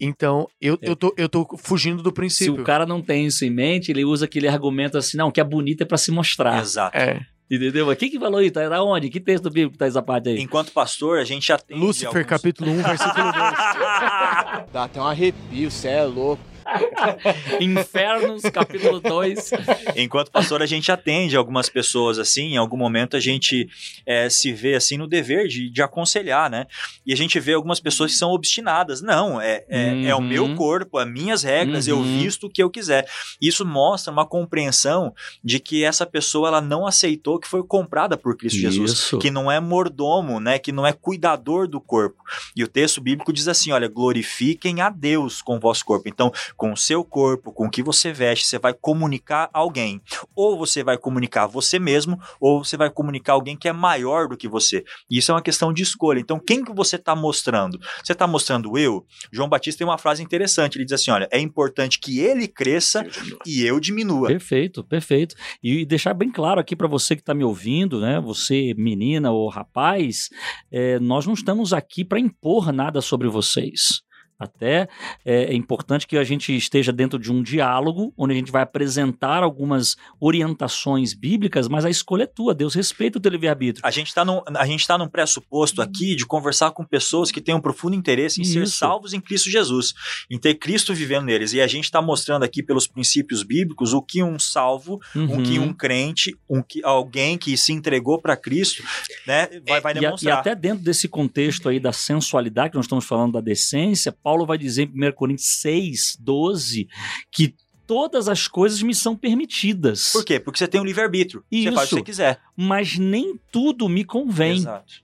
então 0.00 0.48
eu, 0.60 0.76
eu, 0.82 0.96
tô, 0.96 1.14
eu 1.16 1.28
tô 1.28 1.46
fugindo 1.58 2.02
do 2.02 2.10
Se 2.10 2.14
princípio. 2.14 2.60
o 2.60 2.64
cara 2.64 2.84
não 2.86 3.00
tem 3.00 3.26
isso 3.26 3.44
em 3.44 3.50
mente, 3.50 3.90
ele 3.90 4.04
usa 4.04 4.24
aquele 4.24 4.48
argumento 4.48 4.98
assim, 4.98 5.16
não, 5.16 5.30
que 5.30 5.40
é 5.40 5.44
bonito 5.44 5.82
é 5.82 5.84
para 5.86 5.96
se 5.98 6.10
mostrar. 6.10 6.60
Exato. 6.60 6.96
É. 6.96 7.20
Entendeu? 7.52 7.84
Mas 7.84 7.98
quem 7.98 8.08
que 8.08 8.18
falou 8.18 8.40
isso? 8.40 8.54
Da 8.54 8.82
onde? 8.82 9.10
Que 9.10 9.20
texto 9.20 9.50
bíblico 9.50 9.76
tá 9.76 9.84
essa 9.84 10.00
parte 10.00 10.30
aí? 10.30 10.40
Enquanto 10.40 10.72
pastor, 10.72 11.18
a 11.18 11.24
gente 11.24 11.52
atende 11.52 11.78
Lúcifer, 11.78 12.08
alguns... 12.08 12.26
capítulo 12.26 12.70
1, 12.70 12.76
versículo 12.82 13.24
2. 13.24 13.34
Dá 14.72 14.84
até 14.84 14.98
um 14.98 15.06
arrepio, 15.06 15.70
cê 15.70 15.88
é 15.88 16.02
louco. 16.02 16.42
Infernos, 17.60 18.42
capítulo 18.42 19.00
2. 19.00 19.50
Enquanto 19.96 20.30
pastor, 20.30 20.62
a 20.62 20.66
gente 20.66 20.90
atende 20.90 21.36
algumas 21.36 21.68
pessoas 21.68 22.18
assim, 22.18 22.54
em 22.54 22.56
algum 22.56 22.76
momento 22.76 23.16
a 23.16 23.20
gente 23.20 23.68
é, 24.06 24.28
se 24.28 24.52
vê 24.52 24.74
assim 24.74 24.96
no 24.96 25.06
dever 25.06 25.48
de, 25.48 25.70
de 25.70 25.82
aconselhar, 25.82 26.50
né? 26.50 26.66
E 27.06 27.12
a 27.12 27.16
gente 27.16 27.38
vê 27.40 27.54
algumas 27.54 27.80
pessoas 27.80 28.12
que 28.12 28.18
são 28.18 28.30
obstinadas. 28.30 29.00
Não, 29.02 29.40
é, 29.40 29.64
é, 29.68 30.04
é 30.06 30.14
o 30.14 30.18
Uhum. 30.18 30.28
meu 30.28 30.54
corpo, 30.54 30.98
as 30.98 31.08
minhas 31.10 31.42
regras, 31.42 31.88
eu 31.88 31.98
Uhum. 31.98 32.18
visto 32.20 32.46
o 32.46 32.50
que 32.50 32.62
eu 32.62 32.70
quiser. 32.70 33.06
Isso 33.40 33.64
mostra 33.66 34.12
uma 34.12 34.24
compreensão 34.26 35.14
de 35.42 35.58
que 35.58 35.84
essa 35.84 36.06
pessoa 36.06 36.48
ela 36.48 36.60
não 36.60 36.86
aceitou 36.86 37.38
que 37.38 37.48
foi 37.48 37.62
comprada 37.62 38.16
por 38.16 38.36
Cristo 38.36 38.58
Jesus. 38.58 38.92
Isso. 38.92 39.18
Que 39.18 39.30
não 39.30 39.50
é 39.50 39.58
mordomo, 39.60 40.38
né? 40.40 40.58
Que 40.58 40.70
não 40.72 40.86
é 40.86 40.92
cuidador 40.92 41.66
do 41.68 41.80
corpo. 41.80 42.22
E 42.56 42.62
o 42.62 42.68
texto 42.68 43.00
bíblico 43.00 43.32
diz 43.32 43.48
assim: 43.48 43.72
olha, 43.72 43.88
glorifiquem 43.88 44.80
a 44.80 44.88
Deus 44.88 45.42
com 45.42 45.56
o 45.56 45.60
vosso 45.60 45.84
corpo. 45.84 46.08
Então, 46.08 46.32
com 46.56 46.72
o 46.72 46.76
seu 46.76 47.04
corpo, 47.04 47.52
com 47.52 47.66
o 47.66 47.70
que 47.70 47.82
você 47.82 48.12
veste, 48.12 48.46
você 48.46 48.58
vai 48.58 48.72
comunicar 48.72 49.50
alguém. 49.52 50.00
Ou 50.34 50.56
você 50.58 50.82
vai 50.82 50.96
comunicar 50.96 51.46
você 51.46 51.78
mesmo, 51.78 52.18
ou 52.40 52.64
você 52.64 52.76
vai 52.76 52.90
comunicar 52.90 53.34
alguém 53.34 53.56
que 53.56 53.68
é 53.68 53.72
maior 53.72 54.28
do 54.28 54.36
que 54.36 54.48
você. 54.48 54.84
Isso 55.10 55.30
é 55.30 55.34
uma 55.34 55.42
questão 55.42 55.72
de 55.72 55.82
escolha. 55.82 56.20
Então, 56.20 56.38
quem 56.38 56.64
que 56.64 56.72
você 56.72 56.96
está 56.96 57.14
mostrando? 57.14 57.78
Você 58.02 58.12
está 58.12 58.26
mostrando 58.26 58.76
eu? 58.78 59.04
João 59.32 59.48
Batista 59.48 59.78
tem 59.78 59.86
uma 59.86 59.98
frase 59.98 60.22
interessante. 60.22 60.76
Ele 60.76 60.84
diz 60.84 60.94
assim: 60.94 61.10
olha, 61.10 61.28
é 61.30 61.38
importante 61.38 61.98
que 61.98 62.20
ele 62.20 62.46
cresça 62.46 63.06
e 63.46 63.62
eu 63.62 63.80
diminua. 63.80 64.28
Perfeito, 64.28 64.84
perfeito. 64.84 65.34
E 65.62 65.84
deixar 65.84 66.14
bem 66.14 66.30
claro 66.30 66.60
aqui 66.60 66.76
para 66.76 66.88
você 66.88 67.14
que 67.14 67.22
está 67.22 67.34
me 67.34 67.44
ouvindo, 67.44 68.00
né? 68.00 68.20
Você, 68.20 68.74
menina 68.76 69.30
ou 69.30 69.48
rapaz, 69.48 70.30
é, 70.70 70.98
nós 70.98 71.26
não 71.26 71.34
estamos 71.34 71.72
aqui 71.72 72.04
para 72.04 72.20
impor 72.20 72.72
nada 72.72 73.00
sobre 73.00 73.28
vocês. 73.28 74.02
Até 74.44 74.88
é, 75.24 75.44
é 75.44 75.54
importante 75.54 76.06
que 76.06 76.16
a 76.16 76.24
gente 76.24 76.54
esteja 76.56 76.92
dentro 76.92 77.18
de 77.18 77.30
um 77.32 77.42
diálogo, 77.42 78.12
onde 78.16 78.32
a 78.34 78.36
gente 78.36 78.50
vai 78.52 78.62
apresentar 78.62 79.42
algumas 79.42 79.96
orientações 80.42 81.14
bíblicas, 81.14 81.68
mas 81.68 81.84
a 81.84 81.90
escolha 81.90 82.24
é 82.24 82.26
tua. 82.26 82.54
Deus 82.54 82.74
respeita 82.74 83.18
o 83.18 83.20
teu 83.20 83.30
livre-arbítrio. 83.30 83.84
A 83.86 83.90
gente 83.90 84.08
está 84.08 84.24
num, 84.24 84.40
a 84.56 84.66
gente 84.66 84.86
tá 84.86 84.96
num 84.98 85.08
pressuposto 85.08 85.80
aqui 85.82 86.16
de 86.16 86.26
conversar 86.26 86.70
com 86.72 86.84
pessoas 86.84 87.30
que 87.30 87.40
têm 87.40 87.54
um 87.54 87.60
profundo 87.60 87.94
interesse 87.94 88.40
em 88.40 88.44
ser 88.44 88.62
Isso. 88.62 88.78
salvos 88.78 89.12
em 89.12 89.20
Cristo 89.20 89.50
Jesus, 89.50 89.94
em 90.30 90.38
ter 90.38 90.54
Cristo 90.54 90.94
vivendo 90.94 91.24
neles. 91.24 91.52
E 91.52 91.60
a 91.60 91.66
gente 91.66 91.84
está 91.84 92.00
mostrando 92.02 92.42
aqui 92.44 92.62
pelos 92.62 92.86
princípios 92.86 93.42
bíblicos 93.42 93.92
o 93.92 94.02
que 94.02 94.22
um 94.22 94.38
salvo, 94.38 95.00
o 95.14 95.42
que 95.42 95.58
Uhum. 95.58 95.66
um 95.66 95.72
crente, 95.74 96.34
um 96.48 96.62
que, 96.62 96.82
alguém 96.84 97.36
que 97.36 97.56
se 97.56 97.72
entregou 97.72 98.20
para 98.20 98.36
Cristo, 98.36 98.82
né, 99.26 99.48
vai, 99.68 99.80
vai 99.80 99.92
E, 99.92 99.96
a- 99.96 99.98
e 99.98 100.00
demonstrar. 100.02 100.38
até 100.38 100.54
dentro 100.54 100.82
desse 100.82 101.06
contexto 101.08 101.68
aí 101.68 101.78
da 101.78 101.92
sensualidade, 101.92 102.70
que 102.70 102.76
nós 102.76 102.86
estamos 102.86 103.04
falando 103.04 103.32
da 103.32 103.40
decência, 103.40 104.10
Paulo 104.10 104.31
vai 104.46 104.58
dizer 104.58 104.90
em 104.94 105.08
1 105.08 105.12
Coríntios 105.12 105.60
6, 105.60 106.16
12, 106.20 106.88
que 107.30 107.54
todas 107.86 108.28
as 108.28 108.48
coisas 108.48 108.80
me 108.82 108.94
são 108.94 109.14
permitidas, 109.14 110.12
Por 110.12 110.24
quê? 110.24 110.40
Porque 110.40 110.58
você 110.58 110.66
tem 110.68 110.80
um 110.80 110.84
livre-arbítrio. 110.84 111.44
Você 111.52 111.72
faz 111.72 111.74
o 111.74 111.76
que 111.76 111.84
Isso. 111.84 111.96
você 111.96 112.02
quiser. 112.02 112.40
mas 112.56 112.96
nem 112.96 113.38
tudo 113.50 113.88
me 113.88 114.04
convém, 114.04 114.56
Exato. 114.56 114.94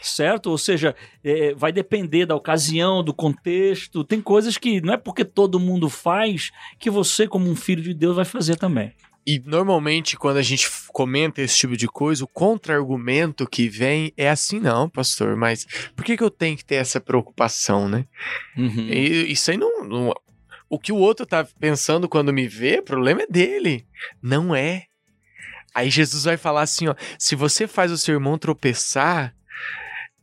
certo? 0.00 0.50
Ou 0.50 0.58
seja, 0.58 0.94
é, 1.24 1.52
vai 1.54 1.72
depender 1.72 2.26
da 2.26 2.36
ocasião, 2.36 3.02
do 3.02 3.12
contexto. 3.12 4.04
Tem 4.04 4.20
coisas 4.20 4.56
que 4.56 4.80
não 4.80 4.92
é 4.92 4.96
porque 4.96 5.24
todo 5.24 5.58
mundo 5.58 5.88
faz 5.88 6.50
que 6.78 6.90
você, 6.90 7.26
como 7.26 7.50
um 7.50 7.56
filho 7.56 7.82
de 7.82 7.94
Deus, 7.94 8.14
vai 8.14 8.24
fazer 8.24 8.56
também. 8.56 8.92
E 9.30 9.42
normalmente, 9.44 10.16
quando 10.16 10.38
a 10.38 10.42
gente 10.42 10.66
comenta 10.90 11.42
esse 11.42 11.54
tipo 11.54 11.76
de 11.76 11.86
coisa, 11.86 12.24
o 12.24 12.28
contra-argumento 12.28 13.46
que 13.46 13.68
vem 13.68 14.10
é 14.16 14.30
assim, 14.30 14.58
não, 14.58 14.88
pastor, 14.88 15.36
mas 15.36 15.66
por 15.94 16.02
que, 16.02 16.16
que 16.16 16.22
eu 16.24 16.30
tenho 16.30 16.56
que 16.56 16.64
ter 16.64 16.76
essa 16.76 16.98
preocupação, 16.98 17.90
né? 17.90 18.06
Uhum. 18.56 18.88
E 18.88 19.30
isso 19.30 19.50
aí 19.50 19.58
não, 19.58 19.84
não- 19.84 20.14
O 20.70 20.78
que 20.78 20.92
o 20.92 20.96
outro 20.96 21.26
tá 21.26 21.46
pensando 21.60 22.08
quando 22.08 22.32
me 22.32 22.48
vê, 22.48 22.78
o 22.78 22.82
problema 22.82 23.20
é 23.20 23.26
dele. 23.26 23.86
Não 24.22 24.54
é. 24.54 24.84
Aí 25.74 25.90
Jesus 25.90 26.24
vai 26.24 26.38
falar 26.38 26.62
assim, 26.62 26.88
ó, 26.88 26.94
se 27.18 27.34
você 27.36 27.66
faz 27.66 27.92
o 27.92 27.98
seu 27.98 28.14
irmão 28.14 28.38
tropeçar, 28.38 29.34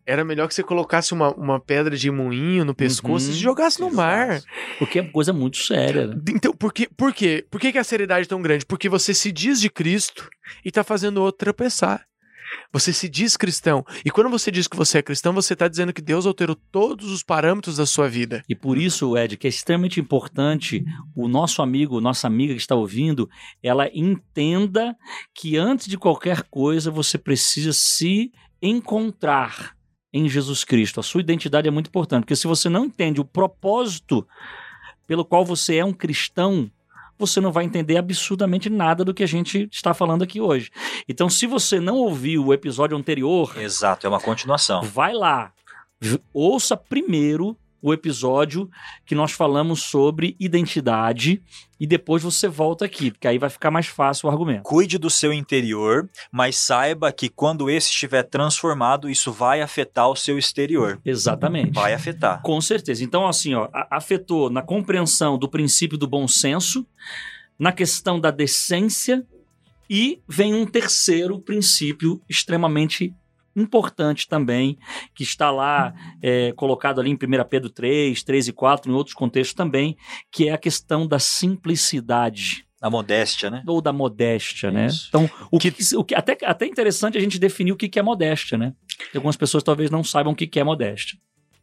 era 0.05 0.23
melhor 0.23 0.47
que 0.47 0.53
você 0.53 0.63
colocasse 0.63 1.13
uma, 1.13 1.33
uma 1.33 1.59
pedra 1.59 1.97
de 1.97 2.11
moinho 2.11 2.63
no 2.63 2.75
pescoço 2.75 3.25
Uhum. 3.27 3.31
e 3.31 3.35
se 3.35 3.41
jogasse 3.41 3.79
no 3.81 3.91
mar. 3.91 4.41
Porque 4.77 4.99
é 4.99 5.03
coisa 5.03 5.33
muito 5.33 5.57
séria. 5.57 6.07
Né? 6.07 6.15
Então, 6.29 6.53
por, 6.53 6.71
que, 6.71 6.87
por 6.87 7.13
quê? 7.13 7.45
Por 7.49 7.59
que, 7.59 7.71
que 7.71 7.77
a 7.77 7.83
seriedade 7.83 8.25
é 8.25 8.29
tão 8.29 8.41
grande? 8.41 8.65
Porque 8.65 8.87
você 8.87 9.13
se 9.13 9.31
diz 9.31 9.59
de 9.59 9.69
Cristo 9.69 10.29
e 10.63 10.71
tá 10.71 10.83
fazendo 10.83 11.17
o 11.17 11.23
outro 11.23 11.39
tropeçar. 11.39 12.05
Você 12.71 12.93
se 12.93 13.09
diz 13.09 13.35
cristão. 13.35 13.83
E 14.05 14.11
quando 14.11 14.29
você 14.29 14.51
diz 14.51 14.67
que 14.67 14.77
você 14.77 14.99
é 14.99 15.01
cristão, 15.01 15.33
você 15.33 15.55
tá 15.55 15.67
dizendo 15.67 15.91
que 15.91 16.01
Deus 16.01 16.25
alterou 16.25 16.55
todos 16.71 17.11
os 17.11 17.23
parâmetros 17.23 17.77
da 17.77 17.85
sua 17.85 18.07
vida. 18.07 18.43
E 18.47 18.55
por 18.55 18.77
isso, 18.77 19.17
Ed, 19.17 19.35
que 19.37 19.47
é 19.47 19.49
extremamente 19.49 19.99
importante 19.99 20.83
o 21.15 21.27
nosso 21.27 21.61
amigo, 21.61 21.99
nossa 21.99 22.27
amiga 22.27 22.53
que 22.53 22.61
está 22.61 22.75
ouvindo, 22.75 23.29
ela 23.63 23.89
entenda 23.93 24.95
que 25.33 25.57
antes 25.57 25.87
de 25.87 25.97
qualquer 25.97 26.43
coisa 26.43 26.91
você 26.91 27.17
precisa 27.17 27.71
se 27.73 28.31
encontrar 28.61 29.75
em 30.15 30.29
Jesus 30.29 30.63
Cristo. 30.63 31.01
A 31.01 31.03
sua 31.03 31.19
identidade 31.19 31.67
é 31.67 31.71
muito 31.71 31.87
importante, 31.87 32.21
porque 32.21 32.37
se 32.37 32.47
você 32.47 32.69
não 32.69 32.85
entende 32.85 33.19
o 33.19 33.25
propósito 33.25 34.25
pelo 35.05 35.25
qual 35.25 35.43
você 35.43 35.75
é 35.75 35.85
um 35.85 35.91
cristão, 35.91 36.71
você 37.19 37.41
não 37.41 37.51
vai 37.51 37.65
entender 37.65 37.97
absurdamente 37.97 38.69
nada 38.69 39.03
do 39.03 39.13
que 39.13 39.23
a 39.23 39.27
gente 39.27 39.67
está 39.69 39.93
falando 39.93 40.23
aqui 40.23 40.39
hoje. 40.39 40.71
Então, 41.07 41.29
se 41.29 41.45
você 41.45 41.81
não 41.81 41.97
ouviu 41.97 42.45
o 42.45 42.53
episódio 42.53 42.95
anterior, 42.95 43.53
Exato, 43.57 44.07
é 44.07 44.09
uma 44.09 44.21
continuação. 44.21 44.83
Vai 44.83 45.13
lá, 45.13 45.51
ouça 46.33 46.77
primeiro 46.77 47.57
o 47.85 47.93
episódio 47.93 48.67
que 49.05 49.13
nós 49.13 49.31
falamos 49.31 49.83
sobre 49.83 50.35
identidade 50.39 51.39
e 51.79 51.85
depois 51.85 52.23
você 52.23 52.47
volta 52.47 52.83
aqui, 52.83 53.11
porque 53.11 53.27
aí 53.27 53.37
vai 53.37 53.49
ficar 53.49 53.69
mais 53.69 53.85
fácil 53.85 54.27
o 54.27 54.31
argumento. 54.31 54.63
Cuide 54.63 54.97
do 54.97 55.07
seu 55.07 55.31
interior, 55.31 56.09
mas 56.31 56.57
saiba 56.57 57.11
que 57.11 57.29
quando 57.29 57.69
esse 57.69 57.91
estiver 57.91 58.23
transformado, 58.23 59.07
isso 59.07 59.31
vai 59.31 59.61
afetar 59.61 60.09
o 60.09 60.15
seu 60.15 60.35
exterior. 60.39 60.99
Exatamente. 61.05 61.73
Vai 61.73 61.93
afetar. 61.93 62.41
Com 62.41 62.59
certeza. 62.59 63.03
Então, 63.03 63.27
assim, 63.27 63.53
ó, 63.53 63.69
afetou 63.91 64.49
na 64.49 64.63
compreensão 64.63 65.37
do 65.37 65.47
princípio 65.47 65.95
do 65.95 66.07
bom 66.07 66.27
senso, 66.27 66.87
na 67.59 67.71
questão 67.71 68.19
da 68.19 68.31
decência 68.31 69.23
e 69.87 70.23
vem 70.27 70.55
um 70.55 70.65
terceiro 70.65 71.39
princípio 71.39 72.19
extremamente 72.27 73.13
importante 73.55 74.27
também, 74.27 74.77
que 75.13 75.23
está 75.23 75.49
lá 75.49 75.93
é, 76.21 76.51
colocado 76.53 76.99
ali 76.99 77.09
em 77.09 77.13
1 77.13 77.17
Pedro 77.49 77.69
3, 77.69 78.21
3 78.23 78.47
e 78.49 78.53
4, 78.53 78.91
em 78.91 78.95
outros 78.95 79.15
contextos 79.15 79.53
também, 79.53 79.97
que 80.31 80.49
é 80.49 80.53
a 80.53 80.57
questão 80.57 81.07
da 81.07 81.19
simplicidade. 81.19 82.65
A 82.81 82.89
modéstia, 82.89 83.49
né? 83.49 83.63
Ou 83.65 83.81
da 83.81 83.93
modéstia, 83.93 84.69
né? 84.69 84.87
Isso. 84.87 85.07
Então, 85.09 85.29
o 85.49 85.57
que, 85.57 85.73
o 85.95 86.03
que 86.03 86.13
até, 86.13 86.37
até 86.43 86.65
interessante 86.65 87.17
a 87.17 87.21
gente 87.21 87.39
definir 87.39 87.71
o 87.71 87.77
que, 87.77 87.89
que 87.89 87.97
é 87.97 88.01
modéstia, 88.01 88.57
né? 88.57 88.73
Porque 88.97 89.17
Algumas 89.17 89.37
pessoas 89.37 89.63
talvez 89.63 89.89
não 89.89 90.03
saibam 90.03 90.33
o 90.33 90.35
que, 90.35 90.45
que 90.45 90.59
é 90.59 90.63
modéstia. 90.63 91.17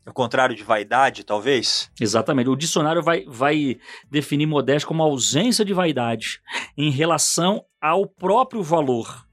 O 0.05 0.13
contrário 0.13 0.57
de 0.57 0.65
vaidade, 0.65 1.23
talvez. 1.23 1.89
Exatamente. 2.01 2.51
O 2.51 2.57
dicionário 2.57 3.03
vai, 3.03 3.25
vai 3.27 3.79
definir 4.11 4.47
modéstia 4.47 4.89
como 4.89 5.03
ausência 5.03 5.65
de 5.65 5.73
vaidade 5.73 6.41
em 6.77 6.91
relação 6.91 7.65
ao 7.81 8.07
próprio 8.07 8.63
valor 8.63 9.25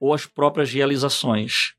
ou 0.00 0.12
às 0.12 0.26
próprias 0.26 0.72
realizações. 0.72 1.77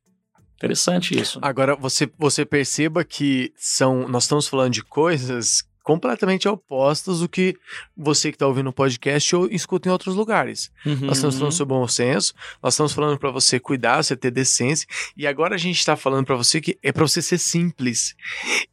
Interessante 0.60 1.18
isso. 1.18 1.40
Agora, 1.42 1.74
você, 1.74 2.12
você 2.18 2.46
perceba 2.46 3.06
que 3.06 3.54
são, 3.56 4.10
nós 4.10 4.24
estamos 4.24 4.46
falando 4.46 4.74
de 4.74 4.84
coisas 4.84 5.64
completamente 5.84 6.48
opostas 6.48 7.20
do 7.20 7.30
que 7.30 7.56
você 7.96 8.30
que 8.32 8.36
está 8.36 8.46
ouvindo 8.48 8.70
o 8.70 8.74
podcast 8.74 9.36
ou 9.36 9.48
escuta 9.50 9.90
em 9.90 9.92
outros 9.92 10.16
lugares. 10.16 10.72
Nós 10.86 11.18
estamos 11.18 11.36
Uhum. 11.36 11.40
falando 11.40 11.52
sobre 11.54 11.76
bom 11.76 11.88
senso, 11.88 12.34
nós 12.62 12.74
estamos 12.74 12.92
falando 12.94 13.18
para 13.18 13.32
você 13.32 13.60
cuidar, 13.60 14.04
você 14.04 14.16
ter 14.16 14.32
decência, 14.32 14.88
e 15.18 15.26
agora 15.26 15.56
a 15.56 15.58
gente 15.58 15.80
está 15.80 15.96
falando 15.96 16.26
para 16.26 16.36
você 16.36 16.62
que 16.62 16.78
é 16.84 16.92
para 16.92 17.08
você 17.08 17.22
ser 17.22 17.38
simples. 17.38 18.16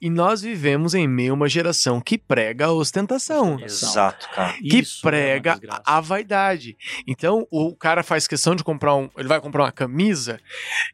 E 0.01 0.11
nós 0.11 0.43
vivemos 0.43 0.95
em 0.95 1.07
meio 1.09 1.33
a 1.33 1.35
uma 1.35 1.49
geração 1.49 2.01
que 2.01 2.19
prega 2.19 2.67
a 2.67 2.73
ostentação. 2.73 3.59
Exato, 3.61 4.29
cara. 4.35 4.53
que 4.55 4.79
Isso 4.79 4.99
é 5.03 5.07
uma 5.07 5.11
prega 5.11 5.53
desgraça. 5.53 5.83
a 5.87 6.01
vaidade. 6.01 6.77
Então, 7.07 7.47
o 7.51 7.75
cara 7.75 8.03
faz 8.03 8.27
questão 8.27 8.55
de 8.55 8.63
comprar 8.65 8.95
um. 8.95 9.09
Ele 9.17 9.29
vai 9.29 9.41
comprar 9.41 9.65
uma 9.65 9.73
camisa, 9.73 10.39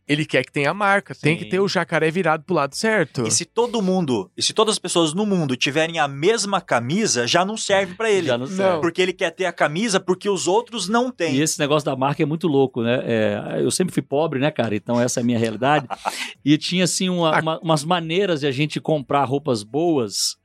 ele 0.07 0.25
quer 0.25 0.45
que 0.45 0.53
tenha 0.53 0.71
a 0.71 0.75
marca, 0.75 1.15
tem 1.15 1.37
que 1.37 1.45
Sim. 1.45 1.51
ter 1.51 1.61
o 1.61 1.69
jacaré 1.69 2.11
virado 2.11 2.45
pro 2.45 2.55
lado 2.55 2.75
certo. 2.77 3.27
E 3.27 3.31
se 3.31 3.45
todo 3.45 3.81
mundo, 3.83 4.31
e 4.37 4.43
se 4.43 4.53
todas 4.53 4.73
as 4.75 4.79
pessoas 4.79 5.13
no 5.15 5.25
mundo 5.27 5.57
tiverem 5.57 5.99
a 5.99 6.07
mesma 6.13 6.61
camisa, 6.61 7.27
já 7.27 7.45
não 7.45 7.57
serve 7.57 7.95
pra 7.95 8.11
ele. 8.11 8.29
Já 8.29 8.39
não 8.39 8.47
serve. 8.47 8.81
Porque 8.81 9.03
ele 9.03 9.13
quer 9.13 9.31
ter 9.31 9.47
a 9.47 9.53
camisa 9.53 9.99
porque 9.99 10.29
os 10.29 10.47
outros 10.47 10.89
não 10.89 11.11
têm. 11.11 11.35
E 11.37 11.41
esse 11.43 11.59
negócio 11.59 11.85
da 11.87 11.97
marca 11.97 12.23
é 12.23 12.27
muito 12.27 12.47
louco, 12.47 12.83
né? 12.83 13.01
É, 13.05 13.61
eu 13.61 13.71
sempre 13.71 13.93
fui 13.93 14.03
pobre, 14.03 14.39
né, 14.39 14.51
cara? 14.51 14.77
Então 14.77 15.01
essa 15.01 15.19
é 15.19 15.23
a 15.23 15.25
minha 15.25 15.39
realidade. 15.39 15.87
e 16.45 16.57
tinha, 16.59 16.85
assim, 16.85 17.09
uma- 17.09 17.41
uma- 17.41 17.59
umas 17.61 17.83
maneiras 17.85 18.41
de 18.41 18.47
a 18.47 18.51
gente 18.53 18.81
comprar 18.81 19.25
roupas 19.25 19.63
boas 19.65 20.37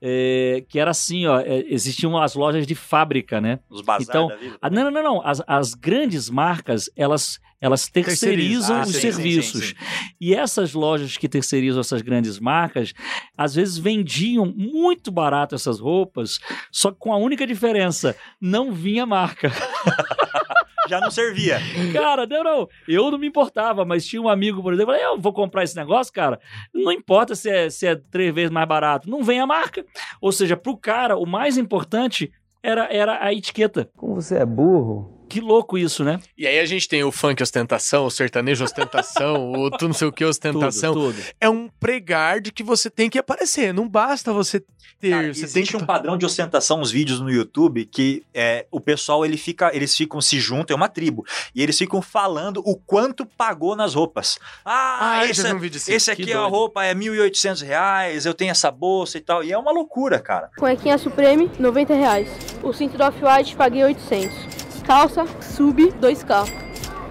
é, 0.00 0.64
que 0.68 0.78
era 0.78 0.90
assim, 0.90 1.26
ó, 1.26 1.40
é, 1.40 1.64
existiam 1.68 2.16
as 2.18 2.34
lojas 2.34 2.66
de 2.66 2.74
fábrica, 2.74 3.40
né? 3.40 3.58
Os 3.70 3.80
bazar 3.80 4.02
Então, 4.08 4.28
da 4.28 4.36
vida. 4.36 4.56
Ah, 4.60 4.68
não, 4.70 4.84
não, 4.84 4.90
não, 4.90 5.02
não. 5.02 5.26
As, 5.26 5.42
as 5.46 5.74
grandes 5.74 6.28
marcas, 6.28 6.90
elas, 6.96 7.38
elas 7.64 7.88
terceirizam 7.88 8.76
Terceirizam. 8.76 8.76
Ah, 8.76 8.82
os 8.82 8.88
sim, 8.88 8.92
sim, 8.92 9.00
serviços. 9.00 9.68
sim, 9.68 9.74
E 10.20 10.34
essas 10.34 10.74
lojas 10.74 11.16
que 11.16 11.26
terceirizam 11.26 11.80
essas 11.80 12.02
grandes 12.02 12.38
marcas, 12.38 12.92
às 13.38 13.54
vezes 13.54 13.78
vendiam 13.78 14.44
muito 14.44 15.10
barato 15.10 15.54
essas 15.54 15.80
roupas, 15.80 16.40
só 16.70 16.90
que 16.90 16.98
com 16.98 17.10
a 17.10 17.16
única 17.16 17.46
diferença, 17.46 18.14
não 18.38 18.70
vinha 18.70 19.06
marca. 19.06 19.50
Já 20.86 21.00
não 21.00 21.10
servia. 21.10 21.58
Cara, 21.94 22.26
não, 22.26 22.44
não. 22.44 22.68
Eu 22.86 23.10
não 23.10 23.16
me 23.18 23.26
importava, 23.28 23.86
mas 23.86 24.04
tinha 24.04 24.20
um 24.20 24.28
amigo, 24.28 24.62
por 24.62 24.74
exemplo, 24.74 24.92
eu 24.92 25.18
vou 25.18 25.32
comprar 25.32 25.64
esse 25.64 25.74
negócio, 25.74 26.12
cara. 26.12 26.38
Não 26.74 26.92
importa 26.92 27.34
se 27.34 27.48
é, 27.48 27.70
se 27.70 27.86
é 27.86 27.96
três 27.96 28.34
vezes 28.34 28.50
mais 28.50 28.68
barato, 28.68 29.08
não 29.08 29.24
vem 29.24 29.40
a 29.40 29.46
marca. 29.46 29.82
Ou 30.20 30.30
seja, 30.30 30.54
pro 30.58 30.76
cara, 30.76 31.16
o 31.16 31.24
mais 31.24 31.56
importante 31.56 32.30
era, 32.62 32.92
era 32.92 33.24
a 33.24 33.32
etiqueta. 33.32 33.88
Como 33.96 34.16
você 34.16 34.36
é 34.36 34.44
burro. 34.44 35.23
Que 35.28 35.40
louco 35.40 35.76
isso, 35.76 36.04
né? 36.04 36.20
E 36.36 36.46
aí 36.46 36.58
a 36.58 36.64
gente 36.66 36.88
tem 36.88 37.02
o 37.02 37.10
funk 37.10 37.42
ostentação, 37.42 38.06
o 38.06 38.10
sertanejo 38.10 38.64
ostentação, 38.64 39.50
o 39.52 39.70
tu 39.70 39.86
não 39.88 39.94
sei 39.94 40.06
o 40.06 40.12
que 40.12 40.24
ostentação. 40.24 40.92
Tudo, 40.92 41.12
tudo. 41.14 41.22
É 41.40 41.48
um 41.48 41.68
pregar 41.80 42.40
de 42.40 42.52
que 42.52 42.62
você 42.62 42.88
tem 42.90 43.10
que 43.10 43.18
aparecer. 43.18 43.72
Não 43.74 43.88
basta 43.88 44.32
você 44.32 44.62
ter, 45.00 45.10
Cara, 45.10 45.22
você 45.34 45.44
existe 45.44 45.52
tem 45.54 45.64
que 45.64 45.76
um 45.76 45.86
padrão 45.86 46.16
de 46.16 46.24
ostentação, 46.24 46.80
uns 46.80 46.90
vídeos 46.90 47.20
no 47.20 47.30
YouTube, 47.30 47.84
que 47.84 48.22
é, 48.32 48.66
o 48.70 48.80
pessoal, 48.80 49.24
ele 49.24 49.36
fica, 49.36 49.74
eles 49.74 49.96
ficam, 49.96 50.20
se 50.20 50.38
juntam, 50.38 50.74
é 50.74 50.76
uma 50.76 50.88
tribo, 50.88 51.24
e 51.54 51.62
eles 51.62 51.76
ficam 51.76 52.00
falando 52.00 52.62
o 52.64 52.76
quanto 52.76 53.26
pagou 53.26 53.74
nas 53.74 53.94
roupas. 53.94 54.38
Ah, 54.64 55.18
Ah, 55.20 55.26
esse, 55.26 55.42
vi 55.42 55.52
um 55.52 55.58
vídeo 55.58 55.76
assim. 55.78 55.92
esse 55.92 56.14
Que 56.14 56.22
aqui 56.22 56.32
a 56.32 56.36
doido. 56.38 56.50
roupa 56.50 56.84
é 56.84 56.94
1.800 56.94 57.62
reais, 57.64 58.24
eu 58.24 58.34
tenho 58.34 58.50
essa 58.50 58.70
bolsa 58.70 59.18
e 59.18 59.20
tal, 59.20 59.42
e 59.42 59.52
é 59.52 59.58
uma 59.58 59.72
loucura, 59.72 60.20
cara. 60.20 60.50
Cuequinha 60.56 60.96
Supreme, 60.96 61.50
90 61.58 61.94
reais. 61.94 62.28
O 62.62 62.72
cinto 62.72 62.96
do 62.96 63.04
Off-White, 63.04 63.56
paguei 63.56 63.82
800. 63.84 64.63
Calça, 64.86 65.24
sub, 65.40 65.82
2K. 65.92 66.64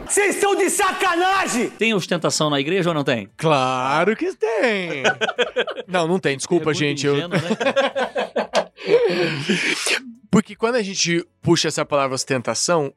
Vocês 0.07 0.36
estão 0.36 0.55
de 0.55 0.69
sacanagem! 0.69 1.69
Tem 1.71 1.93
ostentação 1.93 2.49
na 2.49 2.59
igreja 2.59 2.89
ou 2.89 2.93
não 2.93 3.03
tem? 3.03 3.29
Claro 3.36 4.15
que 4.15 4.31
tem. 4.36 5.03
não, 5.88 6.07
não 6.07 6.19
tem. 6.19 6.38
Desculpa, 6.38 6.71
É 6.71 6.73
gente. 6.73 7.05
eu- 7.07 7.15
ingênuo, 7.15 7.29
né, 7.41 7.55
cara? 7.55 8.71
Porque 10.29 10.55
quando 10.55 10.75
a 10.75 10.83
gente 10.83 11.25
puxa 11.41 11.67
essa 11.67 11.86
palavra 11.86 12.13
ostentação, 12.15 12.93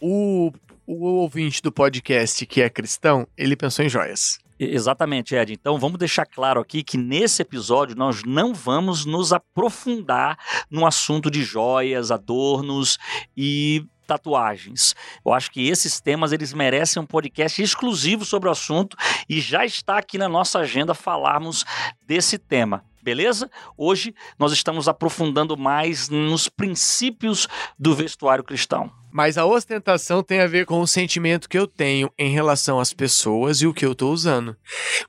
o, 0.00 0.52
o 0.86 1.04
ouvinte 1.20 1.60
do 1.62 1.72
podcast 1.72 2.44
que 2.46 2.60
é 2.60 2.68
cristão, 2.70 3.26
ele 3.36 3.56
pensou 3.56 3.84
em 3.84 3.88
joias. 3.88 4.38
Exatamente, 4.58 5.34
Ed. 5.34 5.52
Então 5.52 5.78
vamos 5.78 5.98
deixar 5.98 6.24
claro 6.26 6.60
aqui 6.60 6.82
que 6.82 6.96
nesse 6.96 7.42
episódio 7.42 7.94
nós 7.96 8.22
não 8.24 8.54
vamos 8.54 9.04
nos 9.04 9.32
aprofundar 9.32 10.38
no 10.70 10.86
assunto 10.86 11.30
de 11.30 11.42
joias, 11.42 12.10
adornos 12.10 12.98
e 13.36 13.84
tatuagens. 14.06 14.94
Eu 15.24 15.32
acho 15.32 15.50
que 15.50 15.68
esses 15.68 16.00
temas 16.00 16.32
eles 16.32 16.52
merecem 16.52 17.02
um 17.02 17.06
podcast 17.06 17.60
exclusivo 17.60 18.24
sobre 18.24 18.48
o 18.48 18.52
assunto 18.52 18.96
e 19.28 19.40
já 19.40 19.64
está 19.64 19.98
aqui 19.98 20.16
na 20.16 20.28
nossa 20.28 20.60
agenda 20.60 20.94
falarmos 20.94 21.64
desse 22.06 22.38
tema. 22.38 22.84
Beleza? 23.02 23.48
Hoje 23.78 24.12
nós 24.36 24.50
estamos 24.50 24.88
aprofundando 24.88 25.56
mais 25.56 26.08
nos 26.08 26.48
princípios 26.48 27.46
do 27.78 27.94
vestuário 27.94 28.42
cristão. 28.42 28.90
Mas 29.12 29.38
a 29.38 29.46
ostentação 29.46 30.24
tem 30.24 30.40
a 30.40 30.46
ver 30.48 30.66
com 30.66 30.80
o 30.80 30.86
sentimento 30.88 31.48
que 31.48 31.56
eu 31.56 31.68
tenho 31.68 32.10
em 32.18 32.32
relação 32.32 32.80
às 32.80 32.92
pessoas 32.92 33.62
e 33.62 33.66
o 33.66 33.72
que 33.72 33.86
eu 33.86 33.94
tô 33.94 34.10
usando. 34.10 34.56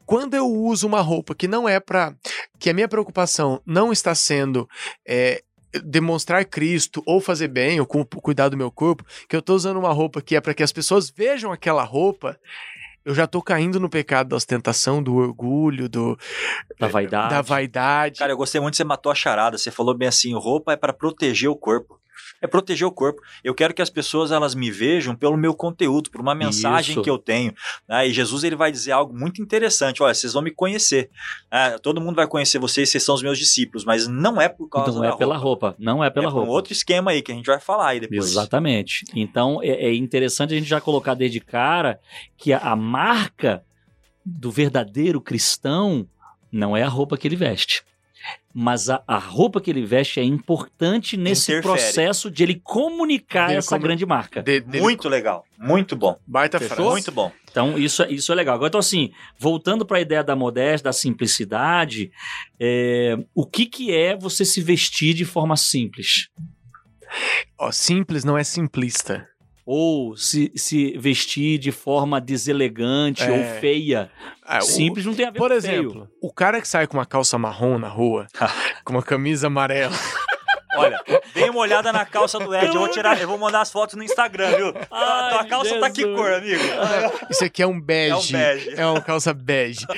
Quando 0.05 0.35
eu 0.35 0.45
uso 0.45 0.85
uma 0.85 1.01
roupa 1.01 1.33
que 1.33 1.47
não 1.47 1.67
é 1.67 1.79
pra. 1.79 2.13
que 2.59 2.69
a 2.69 2.73
minha 2.73 2.87
preocupação 2.87 3.61
não 3.65 3.91
está 3.91 4.13
sendo. 4.13 4.69
é, 5.05 5.41
demonstrar 5.79 6.43
Cristo 6.45 7.01
ou 7.05 7.19
fazer 7.21 7.47
bem 7.47 7.79
ou 7.79 7.85
cu- 7.85 8.05
cuidar 8.05 8.49
do 8.49 8.57
meu 8.57 8.71
corpo, 8.71 9.03
que 9.27 9.35
eu 9.35 9.41
tô 9.41 9.53
usando 9.55 9.77
uma 9.77 9.91
roupa 9.91 10.21
que 10.21 10.35
é 10.35 10.41
para 10.41 10.53
que 10.53 10.63
as 10.63 10.71
pessoas 10.71 11.09
vejam 11.09 11.51
aquela 11.51 11.83
roupa, 11.83 12.37
eu 13.05 13.15
já 13.15 13.25
tô 13.25 13.41
caindo 13.41 13.79
no 13.79 13.89
pecado 13.89 14.29
da 14.29 14.35
ostentação, 14.35 15.01
do 15.01 15.15
orgulho, 15.15 15.87
do 15.87 16.17
Da 16.79 16.87
vaidade. 16.87 17.29
da 17.29 17.41
vaidade. 17.41 18.19
Cara, 18.19 18.33
eu 18.33 18.37
gostei 18.37 18.59
muito 18.59 18.73
que 18.73 18.77
você 18.77 18.83
matou 18.83 19.11
a 19.11 19.15
charada, 19.15 19.57
você 19.57 19.71
falou 19.71 19.95
bem 19.95 20.07
assim, 20.09 20.33
roupa 20.33 20.73
é 20.73 20.75
para 20.75 20.91
proteger 20.93 21.49
o 21.49 21.55
corpo. 21.55 21.99
É 22.41 22.47
proteger 22.47 22.87
o 22.87 22.91
corpo. 22.91 23.21
Eu 23.43 23.53
quero 23.53 23.73
que 23.73 23.81
as 23.81 23.89
pessoas 23.89 24.31
elas 24.31 24.55
me 24.55 24.69
vejam 24.71 25.15
pelo 25.15 25.37
meu 25.37 25.53
conteúdo, 25.53 26.09
por 26.09 26.21
uma 26.21 26.35
mensagem 26.35 26.93
Isso. 26.93 27.01
que 27.01 27.09
eu 27.09 27.17
tenho. 27.17 27.53
né? 27.87 28.07
E 28.07 28.13
Jesus 28.13 28.43
ele 28.43 28.55
vai 28.55 28.71
dizer 28.71 28.91
algo 28.91 29.17
muito 29.17 29.41
interessante. 29.41 30.01
Olha, 30.01 30.13
vocês 30.13 30.33
vão 30.33 30.41
me 30.41 30.51
conhecer. 30.51 31.09
né? 31.51 31.77
todo 31.79 32.01
mundo 32.01 32.15
vai 32.15 32.27
conhecer 32.27 32.59
vocês, 32.59 32.89
vocês 32.89 33.03
são 33.03 33.15
os 33.15 33.21
meus 33.21 33.37
discípulos, 33.37 33.83
mas 33.85 34.07
não 34.07 34.39
é 34.41 34.49
por 34.49 34.67
causa 34.69 34.91
Não 34.93 35.01
da 35.01 35.09
é 35.09 35.15
pela 35.15 35.37
roupa. 35.37 35.75
Não 35.77 36.03
é 36.03 36.09
pela 36.09 36.27
é 36.27 36.29
roupa. 36.29 36.47
um 36.47 36.51
outro 36.51 36.73
esquema 36.73 37.11
aí 37.11 37.21
que 37.21 37.31
a 37.31 37.35
gente 37.35 37.45
vai 37.45 37.59
falar 37.59 37.89
aí 37.89 37.99
depois. 37.99 38.25
Exatamente. 38.25 39.05
Então 39.15 39.61
é, 39.61 39.69
é 39.69 39.93
interessante 39.95 40.53
a 40.53 40.57
gente 40.57 40.69
já 40.69 40.81
colocar 40.81 41.13
desde 41.13 41.39
cara 41.39 41.99
que 42.37 42.53
a, 42.53 42.59
a 42.59 42.75
marca 42.75 43.63
do 44.25 44.51
verdadeiro 44.51 45.21
cristão 45.21 46.07
não 46.51 46.75
é 46.75 46.83
a 46.83 46.89
roupa 46.89 47.17
que 47.17 47.27
ele 47.27 47.35
veste. 47.35 47.83
Mas 48.59 48.89
a, 48.89 49.03
a 49.07 49.19
roupa 49.19 49.61
que 49.61 49.69
ele 49.69 49.85
veste 49.85 50.19
é 50.19 50.23
importante 50.23 51.15
nesse 51.15 51.51
Interfere. 51.51 51.61
processo 51.75 52.31
de 52.31 52.41
ele 52.41 52.59
comunicar 52.63 53.47
Dele 53.49 53.59
essa 53.59 53.69
como- 53.75 53.83
grande 53.83 54.03
marca. 54.03 54.41
De- 54.41 54.61
dele- 54.61 54.81
Muito 54.81 55.07
legal, 55.07 55.45
muito 55.59 55.95
bom. 55.95 56.17
baita 56.25 56.57
Fechou? 56.57 56.75
frase. 56.75 56.89
Muito 56.91 57.11
bom. 57.11 57.31
Então, 57.51 57.77
isso, 57.77 58.01
é- 58.01 58.11
isso 58.11 58.31
é 58.31 58.35
legal. 58.35 58.55
Agora, 58.55 58.69
então, 58.69 58.79
assim, 58.79 59.11
voltando 59.37 59.85
para 59.85 59.97
a 59.97 60.01
ideia 60.01 60.23
da 60.23 60.35
modéstia, 60.35 60.85
da 60.85 60.91
simplicidade, 60.93 62.11
é, 62.59 63.15
o 63.35 63.45
que, 63.45 63.67
que 63.67 63.93
é 63.95 64.17
você 64.17 64.43
se 64.43 64.59
vestir 64.59 65.13
de 65.13 65.23
forma 65.23 65.55
simples? 65.55 66.29
Ó, 67.59 67.71
simples 67.71 68.23
não 68.23 68.35
é 68.37 68.43
simplista. 68.43 69.27
Ou 69.69 70.15
se, 70.15 70.49
se 70.55 70.97
vestir 70.97 71.57
de 71.57 71.73
forma 71.73 72.21
deselegante 72.21 73.23
É. 73.23 73.29
ou 73.31 73.59
feia? 73.59 74.09
Ah, 74.41 74.59
o- 74.59 74.61
Simples 74.61 75.05
não 75.05 75.13
tem 75.13 75.25
a 75.25 75.29
ver 75.29 75.37
Por 75.37 75.51
com 75.51 75.59
feio. 75.61 75.73
exemplo, 75.81 76.09
o 76.21 76.31
cara 76.31 76.61
que 76.61 76.67
sai 76.67 76.87
com 76.87 76.95
uma 76.97 77.05
calça 77.05 77.37
marrom 77.37 77.77
na 77.77 77.89
rua, 77.89 78.27
com 78.85 78.93
uma 78.93 79.03
camisa 79.03 79.47
amarela. 79.47 79.93
Olha, 80.77 81.01
dê 81.33 81.49
uma 81.49 81.59
olhada 81.59 81.91
na 81.91 82.05
calça 82.05 82.37
do 82.39 82.55
Ed. 82.55 82.67
Eu 82.67 82.73
vou 82.75 82.87
tirar, 82.87 83.19
eu 83.19 83.27
vou 83.27 83.37
mandar 83.37 83.61
as 83.61 83.71
fotos 83.71 83.95
no 83.95 84.03
Instagram, 84.03 84.55
viu? 84.55 84.71
Tua- 84.73 84.87
Ai, 84.91 85.31
tua 85.33 85.45
calça 85.45 85.79
tá 85.79 85.89
que 85.89 86.01
Jesus. 86.01 86.15
cor, 86.17 86.31
amigo? 86.33 86.61
Isso 87.29 87.43
aqui 87.43 87.61
é 87.63 87.67
um 87.67 87.81
bege. 87.81 88.35
É 88.35 88.37
um 88.37 88.41
bege. 88.41 88.69
É 88.81 88.85
uma 88.85 89.01
calça 89.01 89.33
bege. 89.33 89.85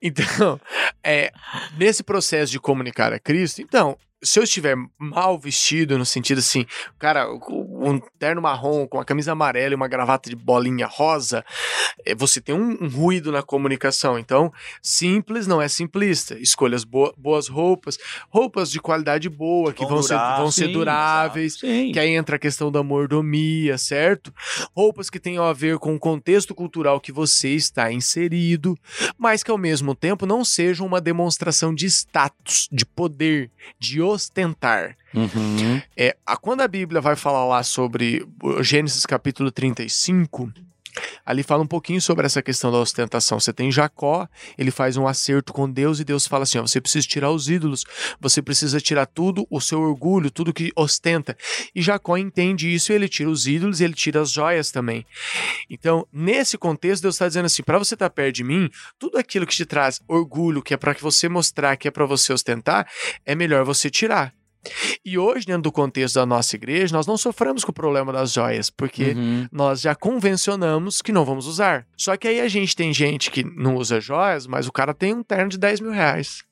Então, 0.00 0.60
é, 1.02 1.32
nesse 1.76 2.02
processo 2.04 2.52
de 2.52 2.60
comunicar 2.60 3.12
a 3.12 3.18
Cristo, 3.18 3.60
então, 3.60 3.96
se 4.22 4.38
eu 4.38 4.44
estiver 4.44 4.76
mal 4.96 5.36
vestido, 5.36 5.98
no 5.98 6.06
sentido 6.06 6.38
assim, 6.38 6.64
cara, 6.98 7.26
um 7.80 8.00
terno 8.18 8.42
marrom 8.42 8.86
com 8.86 8.98
a 8.98 9.04
camisa 9.04 9.32
amarela 9.32 9.72
e 9.72 9.76
uma 9.76 9.88
gravata 9.88 10.28
de 10.28 10.36
bolinha 10.36 10.86
rosa, 10.86 11.44
é, 12.04 12.14
você 12.14 12.40
tem 12.40 12.54
um, 12.54 12.76
um 12.84 12.88
ruído 12.88 13.30
na 13.30 13.42
comunicação. 13.42 14.18
Então, 14.18 14.52
simples 14.82 15.46
não 15.46 15.60
é 15.62 15.68
simplista. 15.68 16.38
Escolhas 16.38 16.84
bo- 16.84 17.14
boas 17.16 17.48
roupas, 17.48 17.98
roupas 18.30 18.70
de 18.70 18.80
qualidade 18.80 19.28
boa, 19.28 19.72
que 19.72 19.80
Vão 19.82 19.90
vão, 19.90 20.02
ser, 20.02 20.14
durar, 20.14 20.38
vão 20.38 20.50
ser 20.50 20.66
sim, 20.66 20.72
duráveis. 20.72 21.54
Sim. 21.58 21.92
Que 21.92 21.98
aí 22.00 22.10
entra 22.10 22.36
a 22.36 22.38
questão 22.38 22.70
da 22.72 22.82
mordomia, 22.82 23.78
certo? 23.78 24.32
Roupas 24.74 25.08
que 25.08 25.20
tenham 25.20 25.44
a 25.44 25.52
ver 25.52 25.78
com 25.78 25.94
o 25.94 25.98
contexto 25.98 26.54
cultural 26.54 27.00
que 27.00 27.12
você 27.12 27.50
está 27.50 27.92
inserido, 27.92 28.76
mas 29.16 29.42
que 29.42 29.50
ao 29.50 29.58
mesmo 29.58 29.94
tempo 29.94 30.26
não 30.26 30.44
sejam 30.44 30.86
uma 30.86 31.00
demonstração 31.00 31.74
de 31.74 31.86
status, 31.86 32.68
de 32.72 32.84
poder, 32.84 33.50
de 33.78 34.00
ostentar. 34.02 34.96
Uhum. 35.14 35.80
É, 35.96 36.16
a- 36.26 36.36
quando 36.36 36.60
a 36.60 36.68
Bíblia 36.68 37.00
vai 37.00 37.16
falar 37.16 37.44
lá 37.46 37.62
sobre 37.62 38.26
Gênesis 38.60 39.06
capítulo 39.06 39.50
35, 39.50 40.52
ali 41.24 41.42
fala 41.42 41.62
um 41.62 41.66
pouquinho 41.66 42.00
sobre 42.00 42.26
essa 42.26 42.42
questão 42.42 42.70
da 42.72 42.78
ostentação. 42.78 43.38
Você 43.40 43.52
tem 43.52 43.70
Jacó, 43.70 44.28
ele 44.56 44.70
faz 44.70 44.96
um 44.96 45.06
acerto 45.06 45.52
com 45.52 45.70
Deus 45.70 46.00
e 46.00 46.04
Deus 46.04 46.26
fala 46.26 46.42
assim: 46.42 46.58
ó, 46.58 46.62
você 46.62 46.80
precisa 46.80 47.06
tirar 47.06 47.30
os 47.30 47.48
ídolos, 47.48 47.84
você 48.20 48.42
precisa 48.42 48.80
tirar 48.80 49.06
tudo, 49.06 49.46
o 49.50 49.60
seu 49.60 49.80
orgulho, 49.80 50.30
tudo 50.30 50.52
que 50.52 50.72
ostenta. 50.76 51.36
E 51.74 51.80
Jacó 51.80 52.16
entende 52.16 52.72
isso 52.72 52.92
e 52.92 52.94
ele 52.94 53.08
tira 53.08 53.30
os 53.30 53.46
ídolos 53.46 53.80
e 53.80 53.84
ele 53.84 53.94
tira 53.94 54.20
as 54.20 54.30
joias 54.30 54.70
também. 54.70 55.06
Então, 55.70 56.06
nesse 56.12 56.58
contexto, 56.58 57.02
Deus 57.02 57.14
está 57.14 57.28
dizendo 57.28 57.46
assim: 57.46 57.62
para 57.62 57.78
você 57.78 57.94
estar 57.94 58.10
perto 58.10 58.34
de 58.36 58.44
mim, 58.44 58.68
tudo 58.98 59.16
aquilo 59.18 59.46
que 59.46 59.54
te 59.54 59.64
traz 59.64 60.00
orgulho, 60.08 60.62
que 60.62 60.74
é 60.74 60.76
para 60.76 60.94
que 60.94 61.02
você 61.02 61.28
mostrar, 61.28 61.76
que 61.76 61.88
é 61.88 61.90
para 61.90 62.04
você 62.06 62.32
ostentar, 62.32 62.86
é 63.24 63.34
melhor 63.34 63.64
você 63.64 63.88
tirar. 63.88 64.34
E 65.04 65.16
hoje, 65.16 65.46
dentro 65.46 65.62
do 65.62 65.72
contexto 65.72 66.16
da 66.16 66.26
nossa 66.26 66.54
igreja, 66.56 66.94
nós 66.94 67.06
não 67.06 67.16
sofremos 67.16 67.64
com 67.64 67.70
o 67.70 67.74
problema 67.74 68.12
das 68.12 68.32
joias, 68.32 68.68
porque 68.70 69.12
Uhum. 69.12 69.46
nós 69.52 69.80
já 69.80 69.94
convencionamos 69.94 71.00
que 71.00 71.12
não 71.12 71.24
vamos 71.24 71.46
usar. 71.46 71.86
Só 71.96 72.16
que 72.16 72.28
aí 72.28 72.40
a 72.40 72.48
gente 72.48 72.74
tem 72.76 72.92
gente 72.92 73.30
que 73.30 73.44
não 73.44 73.76
usa 73.76 74.00
joias, 74.00 74.46
mas 74.46 74.66
o 74.66 74.72
cara 74.72 74.92
tem 74.92 75.14
um 75.14 75.22
terno 75.22 75.48
de 75.48 75.58
10 75.58 75.80
mil 75.80 75.90
reais. 75.92 76.42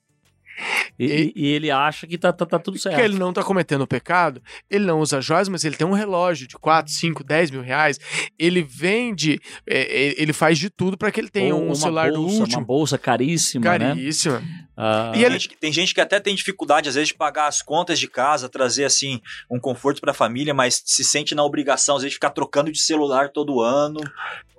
E, 0.97 1.05
e- 1.05 1.33
e 1.35 1.47
ele 1.49 1.69
acha 1.69 2.07
que 2.07 2.17
tá, 2.17 2.33
tá, 2.33 2.43
tá 2.43 2.57
tudo 2.57 2.79
certo. 2.79 2.95
Que 2.95 3.01
ele 3.01 3.15
não 3.19 3.31
tá 3.31 3.43
cometendo 3.43 3.85
pecado, 3.85 4.41
ele 4.67 4.85
não 4.85 4.99
usa 4.99 5.21
joias, 5.21 5.47
mas 5.47 5.63
ele 5.63 5.75
tem 5.75 5.85
um 5.85 5.91
relógio 5.91 6.47
de 6.47 6.55
4, 6.57 6.91
5, 6.91 7.23
10 7.23 7.51
mil 7.51 7.61
reais. 7.61 7.99
Ele 8.39 8.63
vende, 8.63 9.39
é, 9.67 9.81
é, 9.81 10.15
ele 10.19 10.33
faz 10.33 10.57
de 10.57 10.71
tudo 10.71 10.97
para 10.97 11.11
que 11.11 11.19
ele 11.19 11.29
tenha 11.29 11.53
Ou 11.53 11.69
um 11.69 11.75
celular 11.75 12.11
bolsa, 12.11 12.19
do 12.35 12.39
último. 12.41 12.59
Uma 12.61 12.65
bolsa 12.65 12.97
caríssima, 12.97 13.77
né? 13.77 13.93
Ah, 14.77 15.09
E 15.09 15.13
Tem 15.13 15.23
ele- 15.23 15.33
gente 15.33 15.49
que- 15.49 15.55
tem 15.57 15.73
gente 15.73 15.93
que 15.93 15.99
até 16.01 16.19
tem 16.19 16.35
dificuldade, 16.35 16.87
às 16.87 16.93
vezes, 16.95 17.07
de 17.07 17.15
pagar 17.15 17.47
as 17.47 17.63
contas 17.63 17.97
de 17.99 18.07
casa, 18.07 18.47
trazer, 18.47 18.85
assim, 18.85 19.19
um 19.49 19.59
conforto 19.59 19.99
pra 19.99 20.13
família, 20.13 20.53
mas 20.53 20.83
se 20.85 21.03
sente 21.03 21.33
na 21.33 21.43
obrigação, 21.43 21.95
às 21.95 22.03
vezes, 22.03 22.11
de 22.11 22.15
ficar 22.17 22.29
trocando 22.29 22.71
de 22.71 22.79
celular 22.79 23.29
todo 23.29 23.59
ano. 23.59 23.99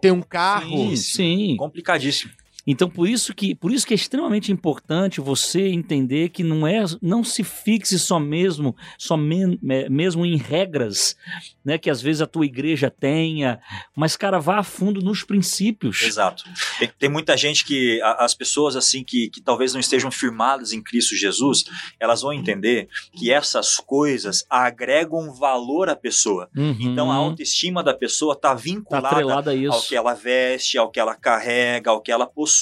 Tem 0.00 0.10
um 0.10 0.20
carro. 0.22 0.68
sim, 0.68 0.96
sim. 0.96 1.56
Complicadíssimo. 1.56 2.32
Então, 2.70 2.88
por 2.90 3.08
isso 3.08 3.34
que 3.34 3.54
por 3.54 3.72
isso 3.72 3.86
que 3.86 3.94
é 3.94 3.96
extremamente 3.96 4.52
importante 4.52 5.22
você 5.22 5.68
entender 5.68 6.28
que 6.28 6.42
não 6.44 6.66
é 6.66 6.84
não 7.00 7.24
se 7.24 7.42
fixe 7.42 7.98
só 7.98 8.20
mesmo 8.20 8.76
só 8.98 9.16
men- 9.16 9.58
me- 9.62 9.88
mesmo 9.88 10.26
em 10.26 10.36
regras, 10.36 11.16
né, 11.64 11.78
que 11.78 11.88
às 11.88 12.02
vezes 12.02 12.20
a 12.20 12.26
tua 12.26 12.44
igreja 12.44 12.90
tenha, 12.90 13.58
mas 13.96 14.16
cara, 14.18 14.38
vá 14.38 14.58
a 14.58 14.62
fundo 14.62 15.00
nos 15.00 15.24
princípios. 15.24 16.02
Exato. 16.02 16.44
Tem, 16.78 16.90
tem 16.98 17.08
muita 17.08 17.36
gente 17.38 17.64
que, 17.64 18.00
a- 18.02 18.24
as 18.24 18.34
pessoas, 18.34 18.76
assim, 18.76 19.02
que, 19.02 19.30
que 19.30 19.40
talvez 19.40 19.72
não 19.72 19.80
estejam 19.80 20.10
firmadas 20.10 20.72
em 20.74 20.82
Cristo 20.82 21.16
Jesus, 21.16 21.64
elas 21.98 22.20
vão 22.20 22.34
entender 22.34 22.88
que 23.16 23.32
essas 23.32 23.76
coisas 23.78 24.44
agregam 24.50 25.32
valor 25.32 25.88
à 25.88 25.96
pessoa. 25.96 26.50
Uhum. 26.54 26.76
Então, 26.78 27.10
a 27.10 27.14
autoestima 27.14 27.82
da 27.82 27.94
pessoa 27.94 28.34
está 28.34 28.50
tá 28.50 28.54
vinculada 28.54 29.54
isso. 29.54 29.72
ao 29.72 29.80
que 29.82 29.96
ela 29.96 30.12
veste, 30.12 30.76
ao 30.76 30.90
que 30.90 31.00
ela 31.00 31.14
carrega, 31.14 31.90
ao 31.90 32.02
que 32.02 32.12
ela 32.12 32.26
possui. 32.26 32.57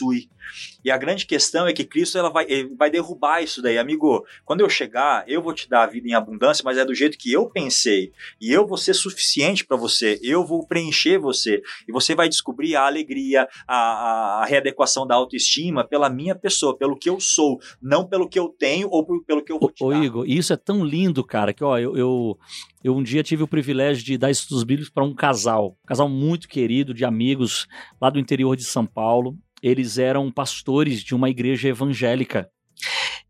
E 0.84 0.90
a 0.90 0.96
grande 0.96 1.26
questão 1.26 1.66
é 1.66 1.72
que 1.72 1.84
Cristo 1.84 2.16
ela 2.18 2.30
vai, 2.30 2.46
vai 2.76 2.90
derrubar 2.90 3.42
isso 3.42 3.60
daí. 3.60 3.78
Amigo, 3.78 4.24
quando 4.44 4.60
eu 4.60 4.68
chegar, 4.68 5.24
eu 5.26 5.42
vou 5.42 5.52
te 5.52 5.68
dar 5.68 5.82
a 5.82 5.86
vida 5.86 6.08
em 6.08 6.14
abundância, 6.14 6.62
mas 6.64 6.78
é 6.78 6.84
do 6.84 6.94
jeito 6.94 7.18
que 7.18 7.32
eu 7.32 7.50
pensei. 7.50 8.12
E 8.40 8.52
eu 8.52 8.66
vou 8.66 8.78
ser 8.78 8.94
suficiente 8.94 9.64
para 9.64 9.76
você. 9.76 10.18
Eu 10.22 10.46
vou 10.46 10.66
preencher 10.66 11.18
você. 11.18 11.62
E 11.88 11.92
você 11.92 12.14
vai 12.14 12.28
descobrir 12.28 12.76
a 12.76 12.86
alegria, 12.86 13.48
a, 13.66 14.42
a, 14.42 14.44
readequação 14.46 15.06
da 15.06 15.14
autoestima 15.14 15.84
pela 15.84 16.08
minha 16.08 16.34
pessoa, 16.34 16.76
pelo 16.76 16.96
que 16.96 17.10
eu 17.10 17.18
sou, 17.18 17.60
não 17.82 18.06
pelo 18.06 18.28
que 18.28 18.38
eu 18.38 18.48
tenho 18.48 18.88
ou 18.90 19.04
por- 19.04 19.24
pelo 19.24 19.42
que 19.42 19.52
eu 19.52 19.58
vou 19.58 19.70
te 19.70 19.82
Ô, 19.82 19.90
dar. 19.90 20.02
Igor, 20.02 20.24
e 20.26 20.38
isso 20.38 20.52
é 20.52 20.56
tão 20.56 20.84
lindo, 20.84 21.24
cara, 21.24 21.52
que 21.52 21.64
ó, 21.64 21.78
eu, 21.78 21.96
eu, 21.96 22.38
eu 22.84 22.94
um 22.94 23.02
dia 23.02 23.22
tive 23.22 23.42
o 23.42 23.48
privilégio 23.48 24.04
de 24.04 24.16
dar 24.16 24.30
estudos 24.30 24.62
bíblicos 24.62 24.92
para 24.92 25.04
um 25.04 25.14
casal, 25.14 25.76
um 25.82 25.86
casal 25.86 26.08
muito 26.08 26.48
querido, 26.48 26.94
de 26.94 27.04
amigos 27.04 27.66
lá 28.00 28.10
do 28.10 28.18
interior 28.18 28.56
de 28.56 28.64
São 28.64 28.86
Paulo. 28.86 29.36
Eles 29.66 29.98
eram 29.98 30.30
pastores 30.30 31.02
de 31.02 31.12
uma 31.12 31.28
igreja 31.28 31.68
evangélica. 31.68 32.48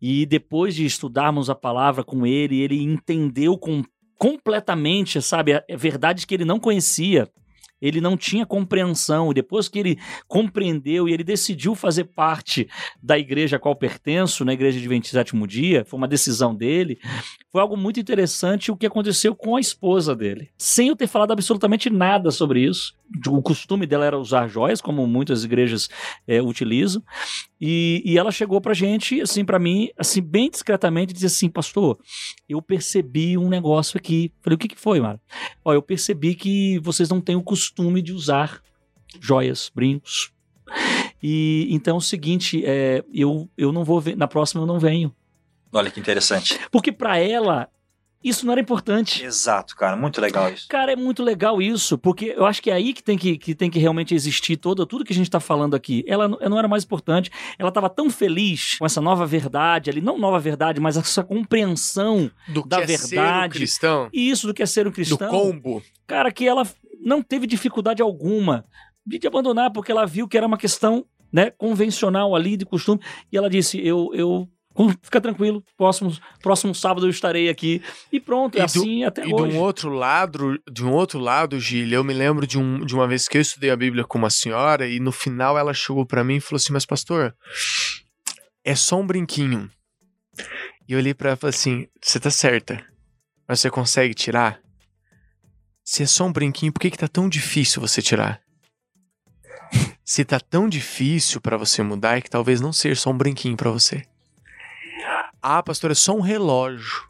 E 0.02 0.26
depois 0.26 0.74
de 0.74 0.84
estudarmos 0.84 1.48
a 1.48 1.54
palavra 1.54 2.04
com 2.04 2.26
ele, 2.26 2.60
ele 2.60 2.82
entendeu 2.82 3.56
com, 3.56 3.82
completamente, 4.18 5.22
sabe, 5.22 5.54
a- 5.54 5.64
verdades 5.76 6.26
que 6.26 6.34
ele 6.34 6.44
não 6.44 6.60
conhecia. 6.60 7.26
Ele 7.80 8.00
não 8.00 8.16
tinha 8.16 8.46
compreensão, 8.46 9.32
depois 9.32 9.68
que 9.68 9.78
ele 9.78 9.98
compreendeu 10.26 11.08
e 11.08 11.12
ele 11.12 11.24
decidiu 11.24 11.74
fazer 11.74 12.04
parte 12.04 12.68
da 13.02 13.18
igreja 13.18 13.56
a 13.56 13.58
qual 13.58 13.74
pertenço, 13.74 14.44
na 14.44 14.52
igreja 14.52 14.80
de 14.80 14.88
27 14.88 15.34
dia, 15.46 15.84
foi 15.84 15.98
uma 15.98 16.08
decisão 16.08 16.54
dele, 16.54 16.98
foi 17.50 17.60
algo 17.60 17.76
muito 17.76 17.98
interessante 17.98 18.70
o 18.70 18.76
que 18.76 18.86
aconteceu 18.86 19.34
com 19.34 19.56
a 19.56 19.60
esposa 19.60 20.14
dele. 20.14 20.50
Sem 20.58 20.88
eu 20.88 20.96
ter 20.96 21.06
falado 21.06 21.32
absolutamente 21.32 21.88
nada 21.88 22.30
sobre 22.30 22.60
isso. 22.60 22.94
O 23.26 23.40
costume 23.40 23.86
dela 23.86 24.04
era 24.04 24.18
usar 24.18 24.48
joias, 24.48 24.80
como 24.80 25.06
muitas 25.06 25.44
igrejas 25.44 25.88
eh, 26.26 26.42
utilizam. 26.42 27.02
E, 27.60 28.02
e 28.04 28.18
ela 28.18 28.30
chegou 28.30 28.60
pra 28.60 28.74
gente, 28.74 29.20
assim, 29.20 29.44
pra 29.44 29.58
mim, 29.58 29.88
assim, 29.96 30.20
bem 30.20 30.50
discretamente, 30.50 31.14
disse 31.14 31.26
assim, 31.26 31.48
pastor, 31.48 31.98
eu 32.48 32.60
percebi 32.60 33.38
um 33.38 33.48
negócio 33.48 33.96
aqui. 33.96 34.32
Falei, 34.42 34.56
o 34.56 34.58
que, 34.58 34.68
que 34.68 34.78
foi, 34.78 35.00
Mara? 35.00 35.20
Ó, 35.64 35.72
eu 35.72 35.80
percebi 35.80 36.34
que 36.34 36.78
vocês 36.80 37.08
não 37.08 37.20
têm 37.20 37.36
o 37.36 37.42
costume 37.42 37.65
de 38.02 38.12
usar 38.12 38.60
joias, 39.20 39.70
brincos. 39.74 40.30
E 41.22 41.66
então 41.70 41.94
é 41.96 41.98
o 41.98 42.00
seguinte, 42.02 42.62
é, 42.64 43.02
eu, 43.12 43.48
eu 43.56 43.72
não 43.72 43.84
vou 43.84 44.00
ver, 44.00 44.16
na 44.16 44.28
próxima 44.28 44.62
eu 44.62 44.66
não 44.66 44.78
venho. 44.78 45.14
Olha 45.72 45.90
que 45.90 45.98
interessante. 46.00 46.58
Porque 46.70 46.92
pra 46.92 47.18
ela, 47.18 47.68
isso 48.22 48.44
não 48.46 48.52
era 48.52 48.60
importante. 48.60 49.24
Exato, 49.24 49.74
cara. 49.76 49.96
Muito 49.96 50.20
legal 50.20 50.50
isso. 50.52 50.66
Cara, 50.68 50.92
é 50.92 50.96
muito 50.96 51.22
legal 51.22 51.60
isso, 51.60 51.96
porque 51.98 52.34
eu 52.36 52.44
acho 52.46 52.62
que 52.62 52.70
é 52.70 52.74
aí 52.74 52.92
que 52.92 53.02
tem 53.02 53.16
que, 53.18 53.36
que, 53.36 53.54
tem 53.54 53.70
que 53.70 53.78
realmente 53.78 54.14
existir 54.14 54.56
todo, 54.56 54.84
tudo 54.86 55.04
que 55.04 55.12
a 55.12 55.16
gente 55.16 55.30
tá 55.30 55.40
falando 55.40 55.74
aqui. 55.74 56.04
Ela 56.06 56.28
não- 56.28 56.38
não 56.38 56.58
era 56.58 56.68
mais 56.68 56.84
importante, 56.84 57.30
ela 57.58 57.70
tava 57.72 57.88
tão 57.90 58.08
feliz 58.10 58.76
com 58.78 58.86
essa 58.86 59.00
nova 59.00 59.26
verdade 59.26 59.90
ali, 59.90 60.00
não 60.00 60.18
nova 60.18 60.38
verdade, 60.38 60.80
mas 60.80 60.96
essa 60.96 61.22
compreensão 61.24 62.30
Do 62.48 62.62
Da 62.66 62.78
que 62.84 62.92
é 62.92 62.96
ser 62.98 63.04
um 63.04 63.08
verdade. 63.22 63.54
cristão. 63.58 64.08
e 64.12 64.30
isso 64.30 64.46
do 64.46 64.54
que 64.54 64.62
é 64.62 64.66
ser 64.66 64.86
um 64.86 64.90
Do 64.90 64.94
cristão. 64.94 65.28
combo. 65.28 65.82
cara, 66.06 66.30
que 66.32 66.46
ela 66.46 66.66
não 67.06 67.22
teve 67.22 67.46
dificuldade 67.46 68.02
alguma 68.02 68.64
de 69.06 69.18
de 69.20 69.26
abandonar, 69.26 69.70
porque 69.72 69.92
ela 69.92 70.04
viu 70.04 70.26
que 70.28 70.36
era 70.36 70.46
uma 70.46 70.58
questão 70.58 71.06
né, 71.32 71.50
convencional 71.50 72.34
ali, 72.34 72.56
de 72.56 72.64
costume, 72.66 73.00
e 73.32 73.36
ela 73.36 73.48
disse, 73.48 73.78
eu... 73.86 74.10
eu 74.12 74.48
Fica 75.02 75.22
tranquilo, 75.22 75.64
próximo, 75.74 76.12
próximo 76.42 76.74
sábado 76.74 77.06
eu 77.06 77.10
estarei 77.10 77.48
aqui. 77.48 77.80
E 78.12 78.20
pronto, 78.20 78.56
é 78.56 78.58
E 78.58 78.60
do- 78.60 78.64
assim 78.66 79.04
até 79.04 79.22
E 79.22 79.28
de 79.28 79.32
hoje. 79.32 79.56
um 79.56 79.58
outro 79.58 79.88
lado, 79.88 80.60
de 80.70 80.84
um 80.84 80.92
outro 80.92 81.18
lado, 81.18 81.58
Gil, 81.58 81.88
eu 81.88 82.04
me 82.04 82.12
lembro 82.12 82.46
de, 82.46 82.58
um, 82.58 82.84
de 82.84 82.94
uma 82.94 83.08
vez 83.08 83.26
que 83.26 83.38
eu 83.38 83.40
estudei 83.40 83.70
a 83.70 83.76
Bíblia 83.76 84.04
com 84.04 84.18
uma 84.18 84.28
senhora 84.28 84.86
e 84.86 85.00
no 85.00 85.12
final 85.12 85.56
ela 85.56 85.72
chegou 85.72 86.04
pra 86.04 86.22
mim 86.22 86.36
e 86.36 86.40
falou 86.40 86.56
assim: 86.58 86.74
"Mas 86.74 86.84
pastor, 86.84 87.34
é 88.62 88.74
só 88.74 89.00
um 89.00 89.06
brinquinho". 89.06 89.70
E 90.86 90.92
eu 90.92 90.98
olhei 90.98 91.14
pra 91.14 91.30
ela 91.30 91.36
e 91.38 91.40
falei 91.40 91.54
assim: 91.56 91.86
"Você 92.02 92.20
tá 92.20 92.30
certa. 92.30 92.84
Mas 93.48 93.60
você 93.60 93.70
consegue 93.70 94.12
tirar? 94.12 94.60
Se 95.88 96.02
é 96.02 96.06
só 96.06 96.26
um 96.26 96.32
brinquinho, 96.32 96.72
por 96.72 96.80
que 96.80 96.90
que 96.90 96.98
tá 96.98 97.06
tão 97.06 97.28
difícil 97.28 97.80
você 97.80 98.02
tirar?" 98.02 98.40
Se 100.04 100.24
tá 100.24 100.40
tão 100.40 100.68
difícil 100.68 101.40
pra 101.40 101.56
você 101.56 101.80
mudar, 101.80 102.18
é 102.18 102.20
que 102.20 102.28
talvez 102.28 102.60
não 102.60 102.72
seja 102.72 103.00
só 103.00 103.10
um 103.10 103.16
brinquinho 103.16 103.56
pra 103.56 103.70
você. 103.70 104.04
Ah, 105.40 105.62
pastor, 105.62 105.92
é 105.92 105.94
só 105.94 106.12
um 106.12 106.20
relógio. 106.20 107.08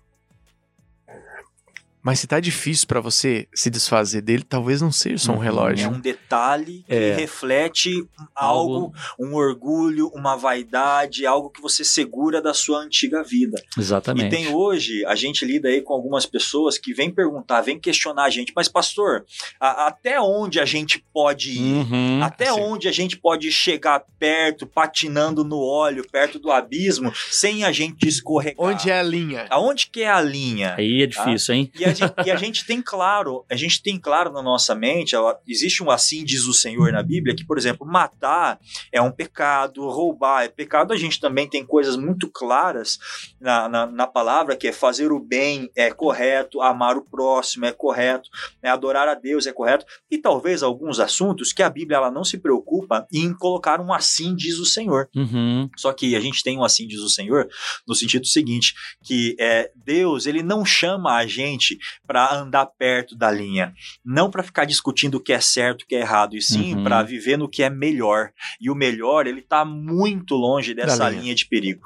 Mas 2.07 2.20
se 2.20 2.28
tá 2.28 2.38
difícil 2.38 2.86
pra 2.86 3.00
você 3.00 3.48
se 3.52 3.68
desfazer 3.68 4.20
dele, 4.22 4.44
talvez 4.48 4.80
não 4.80 4.92
seja 4.92 5.18
só 5.18 5.32
um 5.32 5.34
Uhum, 5.38 5.42
É 5.42 5.44
relógio. 5.44 5.88
um 5.90 5.98
detalhe 6.00 6.84
que 6.86 6.94
É. 6.94 7.16
reflete 7.16 7.90
algo, 8.32 8.92
um 9.18 9.34
orgulho, 9.34 10.07
uma 10.14 10.36
vaidade, 10.36 11.26
algo 11.26 11.50
que 11.50 11.61
você 11.61 11.82
segura 11.84 12.40
da 12.40 12.54
sua 12.54 12.78
antiga 12.78 13.24
vida. 13.24 13.61
Exatamente. 13.76 14.26
E 14.26 14.30
tem 14.30 14.54
hoje, 14.54 15.04
a 15.04 15.16
gente 15.16 15.44
lida 15.44 15.68
aí 15.68 15.82
com 15.82 15.92
algumas 15.94 16.24
pessoas 16.24 16.78
que 16.78 16.94
vêm 16.94 17.11
perguntar, 17.11 17.61
vêm 17.61 17.76
questionar 17.78 18.22
a 18.26 18.30
gente, 18.30 18.52
mas 18.54 18.68
pastor, 18.68 19.24
a- 19.59 19.88
até 19.88 20.20
onde 20.20 20.61
a 20.61 20.64
gente 20.64 21.04
pode 21.12 21.59
ir? 21.59 21.72
Uhum. 21.72 22.22
Até 22.22 22.50
Assim. 22.50 22.61
onde 22.61 22.86
a 22.86 22.92
gente 22.92 23.16
pode 23.16 23.50
chegar 23.50 24.00
perto, 24.16 24.64
patinando 24.64 25.42
no 25.42 25.59
óleo, 25.59 26.07
perto 26.09 26.38
do 26.38 26.52
abismo, 26.52 27.12
sem 27.32 27.64
a 27.64 27.72
gente 27.72 28.07
escorregar? 28.07 28.64
Onde 28.64 28.90
é 28.90 29.00
a 29.00 29.02
linha? 29.02 29.46
Aonde 29.50 29.88
que 29.90 30.02
é 30.02 30.09
a 30.11 30.20
linha? 30.20 30.74
Aí 30.78 31.02
é 31.02 31.07
difícil, 31.07 31.52
hein? 31.54 31.70
E 31.74 31.84
a, 31.84 31.95
gente, 31.97 32.14
e 32.24 32.30
a 32.30 32.36
gente 32.36 32.66
tem 32.66 32.80
claro, 32.80 33.44
a 33.51 33.57
gente 33.57 33.82
tem 33.82 33.99
claro 33.99 34.32
na 34.32 34.42
nossa 34.42 34.74
mente, 34.74 35.16
existe 35.47 35.82
um 35.82 35.90
assim 35.90 36.24
diz 36.24 36.47
o 36.47 36.55
Senhor 36.55 36.92
na 36.92 37.03
Bíblia, 37.03 37.34
que, 37.34 37.44
por 37.44 37.59
exemplo, 37.59 37.86
matar 37.86 38.59
é 38.92 39.01
um 39.01 39.11
pecado, 39.11 39.88
roubar 39.88 40.44
é 40.44 40.49
pecado. 40.49 40.92
A 40.92 40.97
gente 40.97 41.20
também 41.20 41.49
tem 41.49 41.64
coisas 41.64 41.97
muito 41.97 42.28
claras 42.28 42.99
na, 43.40 43.68
na, 43.68 43.86
na 43.86 44.07
palavra, 44.07 44.57
que 44.57 44.68
é 44.68 44.72
fazer 44.72 45.11
o 45.12 45.18
bem 45.18 45.70
é 45.74 45.90
correto, 45.90 46.61
amar 46.61 46.97
o 46.97 47.03
próximo 47.03 47.64
é 47.64 47.72
correto, 47.72 48.28
né, 48.62 48.70
adorar 48.70 49.09
a 49.09 49.14
Deus 49.14 49.47
é 49.47 49.53
correto. 49.53 49.84
E 50.11 50.18
talvez 50.18 50.62
alguns 50.62 51.01
assuntos 51.01 51.53
que 51.53 51.62
a 51.62 51.70
Bíblia 51.70 51.97
ela 51.97 52.11
não 52.11 52.24
se 52.24 52.38
preocupa 52.38 53.07
em 53.12 53.32
colocar 53.32 53.80
um 53.80 53.92
assim 53.92 54.34
diz 54.34 54.59
o 54.59 54.66
Senhor. 54.66 55.09
Uhum. 55.14 55.68
Só 55.76 55.92
que 55.92 56.14
a 56.14 56.20
gente 56.20 56.42
tem 56.42 56.59
um 56.59 56.64
assim 56.64 56.86
diz 56.86 57.01
o 57.01 57.09
Senhor 57.09 57.49
no 57.86 57.94
sentido 57.94 58.26
seguinte, 58.26 58.74
que 59.03 59.36
é 59.38 59.70
Deus, 59.74 60.26
ele 60.26 60.42
não 60.42 60.64
chama 60.64 61.16
a 61.16 61.26
gente 61.26 61.76
para 62.07 62.35
andar 62.35 62.66
perto 62.66 63.16
da 63.16 63.31
linha, 63.31 63.72
não 64.05 64.31
para 64.31 64.43
ficar 64.43 64.64
discutindo 64.64 65.16
o 65.16 65.20
que 65.20 65.33
é 65.33 65.41
certo, 65.41 65.83
o 65.83 65.87
que 65.87 65.95
é 65.95 66.01
errado, 66.01 66.37
e 66.37 66.43
sim 66.43 66.74
Uhum. 66.74 66.85
para 66.85 67.03
viver 67.03 67.37
no 67.37 67.49
que 67.49 67.62
é 67.62 67.70
melhor. 67.70 68.31
E 68.61 68.70
o 68.70 68.74
melhor, 68.74 69.27
ele 69.27 69.43
tá 69.43 69.64
muito 69.64 70.35
longe 70.35 70.74
dessa 70.74 71.09
linha. 71.09 71.22
linha. 71.22 71.35
de 71.35 71.47
perigo. 71.47 71.81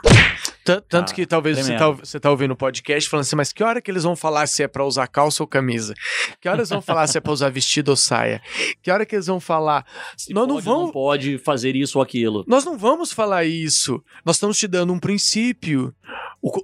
Tan- 0.64 0.82
Tanto 0.88 1.06
Cara, 1.06 1.14
que 1.14 1.26
talvez 1.26 1.58
você 1.58 1.76
tá, 1.76 1.90
você 1.90 2.20
tá 2.20 2.30
ouvindo 2.30 2.52
o 2.52 2.56
podcast 2.56 3.08
falando 3.08 3.22
assim, 3.22 3.34
mas 3.36 3.52
que 3.52 3.64
hora 3.64 3.80
que 3.80 3.90
eles 3.90 4.04
vão 4.04 4.14
falar 4.14 4.46
se 4.46 4.62
é 4.62 4.68
pra 4.68 4.84
usar 4.84 5.06
calça 5.08 5.42
ou 5.42 5.46
camisa? 5.46 5.94
Que 6.40 6.48
hora 6.48 6.58
eles 6.58 6.68
vão 6.68 6.82
falar 6.82 7.06
se 7.06 7.16
é 7.18 7.20
pra 7.20 7.32
usar 7.32 7.48
vestido 7.50 7.88
ou 7.88 7.96
saia? 7.96 8.40
Que 8.82 8.90
hora 8.90 9.04
que 9.06 9.14
eles 9.16 9.26
vão 9.26 9.40
falar? 9.40 9.84
Se 10.16 10.32
Nós 10.32 10.46
não 10.46 10.54
pode 10.56 10.68
ou 10.68 10.74
vamos- 10.74 10.86
não 10.88 10.92
pode 10.92 11.38
fazer 11.38 11.74
isso 11.74 11.98
ou 11.98 12.02
aquilo. 12.02 12.44
Nós 12.46 12.64
não 12.64 12.76
vamos 12.78 13.12
falar 13.12 13.44
isso. 13.44 14.02
Nós 14.24 14.36
estamos 14.36 14.58
te 14.58 14.68
dando 14.68 14.92
um 14.92 14.98
princípio. 14.98 15.94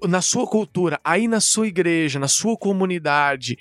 Na 0.09 0.22
sua 0.22 0.47
cultura, 0.47 0.99
aí 1.05 1.29
na 1.29 1.41
sua 1.41 1.66
igreja, 1.68 2.18
na 2.18 2.29
sua 2.29 2.57
comunidade, 2.57 3.59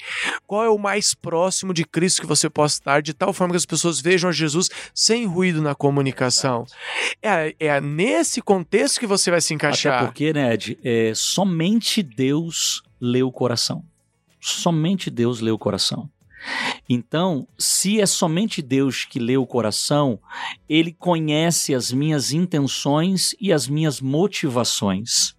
qual 0.47 0.63
é 0.63 0.69
o 0.69 0.77
mais 0.77 1.13
próximo 1.13 1.73
de 1.73 1.83
Cristo 1.83 2.21
que 2.21 2.27
você 2.27 2.49
possa 2.49 2.75
estar, 2.75 3.01
de 3.01 3.13
tal 3.13 3.33
forma 3.33 3.51
que 3.51 3.57
as 3.57 3.65
pessoas 3.65 3.99
vejam 3.99 4.29
a 4.29 4.33
Jesus 4.33 4.69
sem 4.93 5.25
ruído 5.25 5.61
na 5.61 5.75
comunicação? 5.75 6.65
É, 7.21 7.53
é 7.59 7.81
nesse 7.81 8.41
contexto 8.41 8.99
que 8.99 9.07
você 9.07 9.29
vai 9.29 9.41
se 9.41 9.53
encaixar. 9.53 9.95
Até 9.97 10.05
porque, 10.05 10.31
né, 10.31 10.53
Ed, 10.53 10.79
é, 10.83 11.11
somente 11.13 12.01
Deus 12.01 12.81
lê 12.99 13.21
o 13.21 13.31
coração. 13.31 13.83
Somente 14.39 15.09
Deus 15.09 15.41
lê 15.41 15.51
o 15.51 15.57
coração. 15.57 16.09
Então, 16.87 17.47
se 17.57 17.99
é 17.99 18.05
somente 18.05 18.61
Deus 18.61 19.05
que 19.05 19.19
lê 19.19 19.37
o 19.37 19.45
coração, 19.45 20.19
ele 20.69 20.93
conhece 20.93 21.73
as 21.73 21.91
minhas 21.91 22.31
intenções 22.31 23.35
e 23.39 23.51
as 23.51 23.67
minhas 23.67 23.99
motivações. 23.99 25.34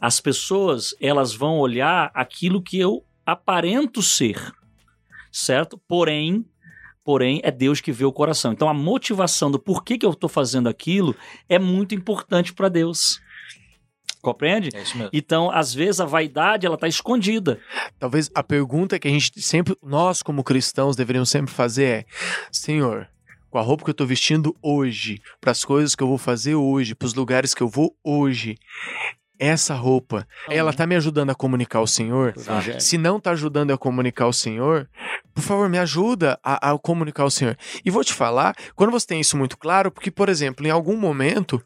As 0.00 0.20
pessoas, 0.20 0.94
elas 1.00 1.34
vão 1.34 1.58
olhar 1.58 2.10
aquilo 2.14 2.62
que 2.62 2.78
eu 2.78 3.04
aparento 3.24 4.02
ser, 4.02 4.52
certo? 5.32 5.80
Porém, 5.88 6.44
porém 7.02 7.40
é 7.42 7.50
Deus 7.50 7.80
que 7.80 7.92
vê 7.92 8.04
o 8.04 8.12
coração. 8.12 8.52
Então 8.52 8.68
a 8.68 8.74
motivação 8.74 9.50
do 9.50 9.58
porquê 9.58 9.98
que 9.98 10.06
eu 10.06 10.10
estou 10.10 10.28
fazendo 10.28 10.68
aquilo 10.68 11.14
é 11.48 11.58
muito 11.58 11.94
importante 11.94 12.52
para 12.52 12.68
Deus. 12.68 13.20
Compreende? 14.24 14.70
É 14.74 14.82
isso 14.82 14.96
mesmo. 14.96 15.10
Então, 15.12 15.50
às 15.50 15.74
vezes 15.74 16.00
a 16.00 16.06
vaidade 16.06 16.66
ela 16.66 16.78
tá 16.78 16.88
escondida. 16.88 17.60
Talvez 17.98 18.30
a 18.34 18.42
pergunta 18.42 18.98
que 18.98 19.06
a 19.06 19.10
gente 19.10 19.40
sempre, 19.42 19.76
nós 19.82 20.22
como 20.22 20.42
cristãos 20.42 20.96
deveríamos 20.96 21.28
sempre 21.28 21.52
fazer 21.52 21.84
é: 21.84 22.04
Senhor, 22.50 23.06
com 23.50 23.58
a 23.58 23.62
roupa 23.62 23.84
que 23.84 23.90
eu 23.90 23.94
tô 23.94 24.06
vestindo 24.06 24.56
hoje, 24.62 25.20
para 25.40 25.50
as 25.52 25.62
coisas 25.62 25.94
que 25.94 26.02
eu 26.02 26.08
vou 26.08 26.16
fazer 26.16 26.54
hoje, 26.54 26.94
para 26.94 27.06
os 27.06 27.14
lugares 27.14 27.52
que 27.52 27.62
eu 27.62 27.68
vou 27.68 27.94
hoje, 28.02 28.56
essa 29.38 29.74
roupa, 29.74 30.26
ela 30.48 30.72
tá 30.72 30.86
me 30.86 30.94
ajudando 30.96 31.30
a 31.30 31.34
comunicar 31.34 31.80
o 31.80 31.86
Senhor? 31.86 32.34
Evangelho. 32.36 32.80
Se 32.80 32.96
não 32.96 33.18
tá 33.18 33.32
ajudando 33.32 33.72
a 33.72 33.78
comunicar 33.78 34.26
o 34.26 34.32
Senhor, 34.32 34.88
por 35.34 35.42
favor, 35.42 35.68
me 35.68 35.78
ajuda 35.78 36.38
a, 36.42 36.70
a 36.72 36.78
comunicar 36.78 37.24
o 37.24 37.30
Senhor. 37.30 37.56
E 37.84 37.90
vou 37.90 38.04
te 38.04 38.12
falar, 38.14 38.54
quando 38.74 38.90
você 38.90 39.06
tem 39.06 39.20
isso 39.20 39.36
muito 39.36 39.56
claro, 39.58 39.90
porque, 39.90 40.10
por 40.10 40.28
exemplo, 40.28 40.66
em 40.66 40.70
algum 40.70 40.96
momento, 40.96 41.62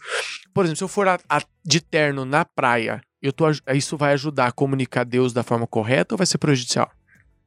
por 0.55 0.65
exemplo, 0.65 0.79
se 0.79 0.85
eu 0.85 0.89
for 0.89 1.07
a- 1.09 1.19
a- 1.29 1.43
de 1.65 1.81
terno 1.81 2.25
na 2.25 2.45
praia, 2.45 3.01
eu 3.21 3.33
tô, 3.33 3.45
isso 3.75 3.97
vai 3.97 4.13
ajudar 4.15 4.47
a 4.47 4.53
comunicar 4.53 5.05
Deus 5.05 5.33
da 5.33 5.43
forma 5.43 5.67
correta 5.67 6.15
ou 6.15 6.19
vai 6.19 6.27
ser 6.27 6.39
prejudicial? 6.39 6.91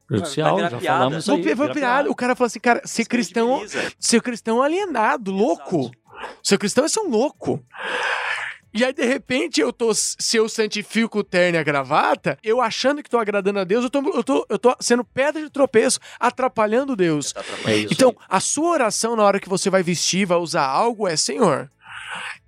Prejudicial, 0.06 0.56
Vai 0.56 0.64
virar 0.68 0.80
já 0.80 0.92
falamos 0.92 1.28
aí. 1.28 1.40
vira 1.42 1.56
pirar. 1.56 1.72
piada. 1.74 2.10
O 2.10 2.14
cara 2.14 2.36
fala 2.36 2.46
assim, 2.46 2.60
cara, 2.60 2.82
ser 2.84 3.06
cristão, 3.06 3.62
ser 3.98 4.20
cristão 4.20 4.62
alienado, 4.62 5.32
louco. 5.32 5.90
Ser 6.42 6.58
cristão 6.58 6.84
é 6.84 6.88
ser 6.88 7.00
um 7.00 7.08
louco. 7.08 7.64
E 8.74 8.84
aí, 8.84 8.92
de 8.92 9.04
repente, 9.04 9.60
eu 9.60 9.72
tô, 9.72 9.92
se 9.94 10.36
eu 10.36 10.48
santifico 10.48 11.18
o 11.18 11.24
terno 11.24 11.58
e 11.58 11.60
a 11.60 11.62
gravata, 11.62 12.38
eu 12.42 12.60
achando 12.60 13.02
que 13.02 13.10
tô 13.10 13.18
agradando 13.18 13.58
a 13.58 13.64
Deus, 13.64 13.84
eu 13.84 13.90
tô, 13.90 13.98
eu 14.14 14.24
tô, 14.24 14.46
eu 14.48 14.58
tô 14.58 14.74
sendo 14.80 15.04
pedra 15.04 15.42
de 15.42 15.50
tropeço, 15.50 16.00
atrapalhando 16.18 16.96
Deus. 16.96 17.34
É. 17.66 17.80
Então, 17.80 18.16
a 18.28 18.40
sua 18.40 18.70
oração 18.70 19.14
na 19.14 19.22
hora 19.22 19.40
que 19.40 19.48
você 19.48 19.68
vai 19.68 19.82
vestir, 19.82 20.26
vai 20.26 20.38
usar 20.38 20.66
algo 20.66 21.06
é: 21.06 21.16
Senhor, 21.16 21.70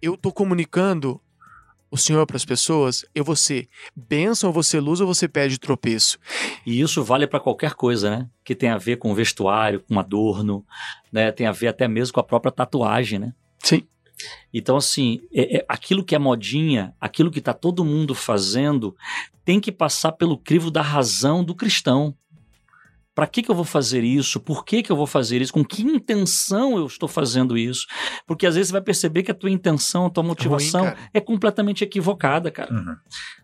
eu 0.01 0.17
tô 0.17 0.33
comunicando 0.33 1.21
o 1.91 1.97
Senhor 1.97 2.27
para 2.27 2.37
as 2.37 2.45
pessoas, 2.45 3.05
eu 3.15 3.23
vou 3.23 3.37
ser 3.37 3.69
bênção, 3.95 4.49
eu 4.49 4.53
vou 4.53 4.65
ser 4.65 4.81
luz 4.81 5.01
ou 5.01 5.07
você 5.07 5.29
pede 5.29 5.61
tropeço. 5.61 6.19
E 6.67 6.81
isso 6.81 7.05
vale 7.05 7.25
para 7.25 7.39
qualquer 7.39 7.75
coisa, 7.75 8.11
né? 8.11 8.29
Que 8.43 8.53
tem 8.53 8.69
a 8.69 8.79
ver 8.79 8.97
com 8.97 9.15
vestuário, 9.15 9.81
com 9.81 10.01
adorno, 10.01 10.67
né? 11.13 11.31
Tem 11.31 11.47
a 11.47 11.53
ver 11.53 11.69
até 11.69 11.87
mesmo 11.87 12.15
com 12.15 12.19
a 12.19 12.25
própria 12.25 12.51
tatuagem, 12.51 13.21
né? 13.21 13.33
Sim. 13.63 13.87
Então, 14.53 14.77
assim, 14.77 15.21
é- 15.33 15.59
é- 15.59 15.67
aquilo 15.69 16.05
que 16.05 16.15
é 16.15 16.19
modinha, 16.19 16.95
aquilo 17.01 17.31
que 17.31 17.41
tá 17.41 17.53
todo 17.53 17.85
mundo 17.85 18.15
fazendo, 18.15 18.97
tem 19.45 19.61
que 19.61 19.73
passar 19.73 20.13
pelo 20.13 20.39
crivo 20.39 20.71
da 20.71 20.83
razão 20.83 21.45
do 21.45 21.55
cristão. 21.55 22.17
Para 23.15 23.27
que, 23.27 23.43
que 23.43 23.51
eu 23.51 23.55
vou 23.55 23.65
fazer 23.65 24.03
isso? 24.03 24.41
Por 24.41 24.65
que, 24.65 24.83
que 24.83 24.91
eu 24.91 24.97
vou 24.97 25.07
fazer 25.07 25.41
isso? 25.41 25.53
Com 25.53 25.65
que 25.65 25.83
intenção 25.83 26.77
eu 26.77 26.87
estou 26.87 27.09
fazendo 27.09 27.57
isso? 27.57 27.87
Porque 28.27 28.47
às 28.47 28.57
vezes 28.57 28.69
você 28.69 28.73
vai 28.73 28.83
perceber 28.83 29.23
que 29.23 29.31
a 29.31 29.35
tua 29.35 29.51
intenção, 29.51 30.07
a 30.07 30.11
tua 30.11 30.23
motivação 30.25 30.85
cara. 30.85 30.99
é 31.13 31.21
completamente 31.21 31.85
equivocada, 31.85 32.51
cara. 32.51 32.73
Uhum. 32.73 32.97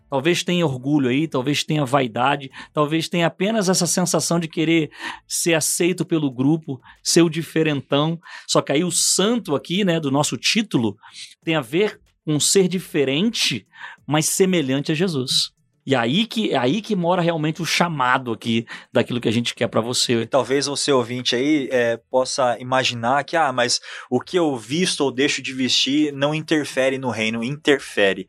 Talvez 0.09 0.43
tenha 0.43 0.65
orgulho 0.65 1.09
aí, 1.09 1.25
talvez 1.25 1.63
tenha 1.63 1.85
vaidade, 1.85 2.51
talvez 2.73 3.07
tenha 3.07 3.27
apenas 3.27 3.69
essa 3.69 3.87
sensação 3.87 4.41
de 4.41 4.49
querer 4.49 4.91
ser 5.25 5.53
aceito 5.53 6.05
pelo 6.05 6.29
grupo, 6.29 6.81
ser 7.01 7.21
o 7.21 7.29
diferentão. 7.29 8.19
Só 8.45 8.61
que 8.61 8.73
aí 8.73 8.83
o 8.83 8.91
santo 8.91 9.55
aqui, 9.55 9.85
né, 9.85 10.01
do 10.01 10.11
nosso 10.11 10.35
título, 10.35 10.97
tem 11.45 11.55
a 11.55 11.61
ver 11.61 11.97
com 12.25 12.39
ser 12.41 12.67
diferente, 12.67 13.65
mas 14.05 14.25
semelhante 14.25 14.91
a 14.91 14.95
Jesus. 14.95 15.53
E 15.85 15.95
aí 15.95 16.25
que, 16.25 16.51
é 16.51 16.57
aí 16.57 16.81
que 16.81 16.95
mora 16.95 17.21
realmente 17.21 17.61
o 17.61 17.65
chamado 17.65 18.31
aqui 18.31 18.65
daquilo 18.93 19.19
que 19.19 19.27
a 19.27 19.31
gente 19.31 19.55
quer 19.55 19.67
pra 19.67 19.81
você. 19.81 20.25
Talvez 20.27 20.67
você 20.67 20.91
ouvinte 20.91 21.35
aí 21.35 21.67
é, 21.71 21.97
possa 22.09 22.57
imaginar 22.59 23.23
que, 23.23 23.35
ah, 23.35 23.51
mas 23.51 23.81
o 24.09 24.19
que 24.19 24.37
eu 24.37 24.55
visto 24.55 25.01
ou 25.01 25.11
deixo 25.11 25.41
de 25.41 25.53
vestir 25.53 26.13
não 26.13 26.35
interfere 26.35 26.97
no 26.97 27.09
reino, 27.09 27.43
interfere. 27.43 28.27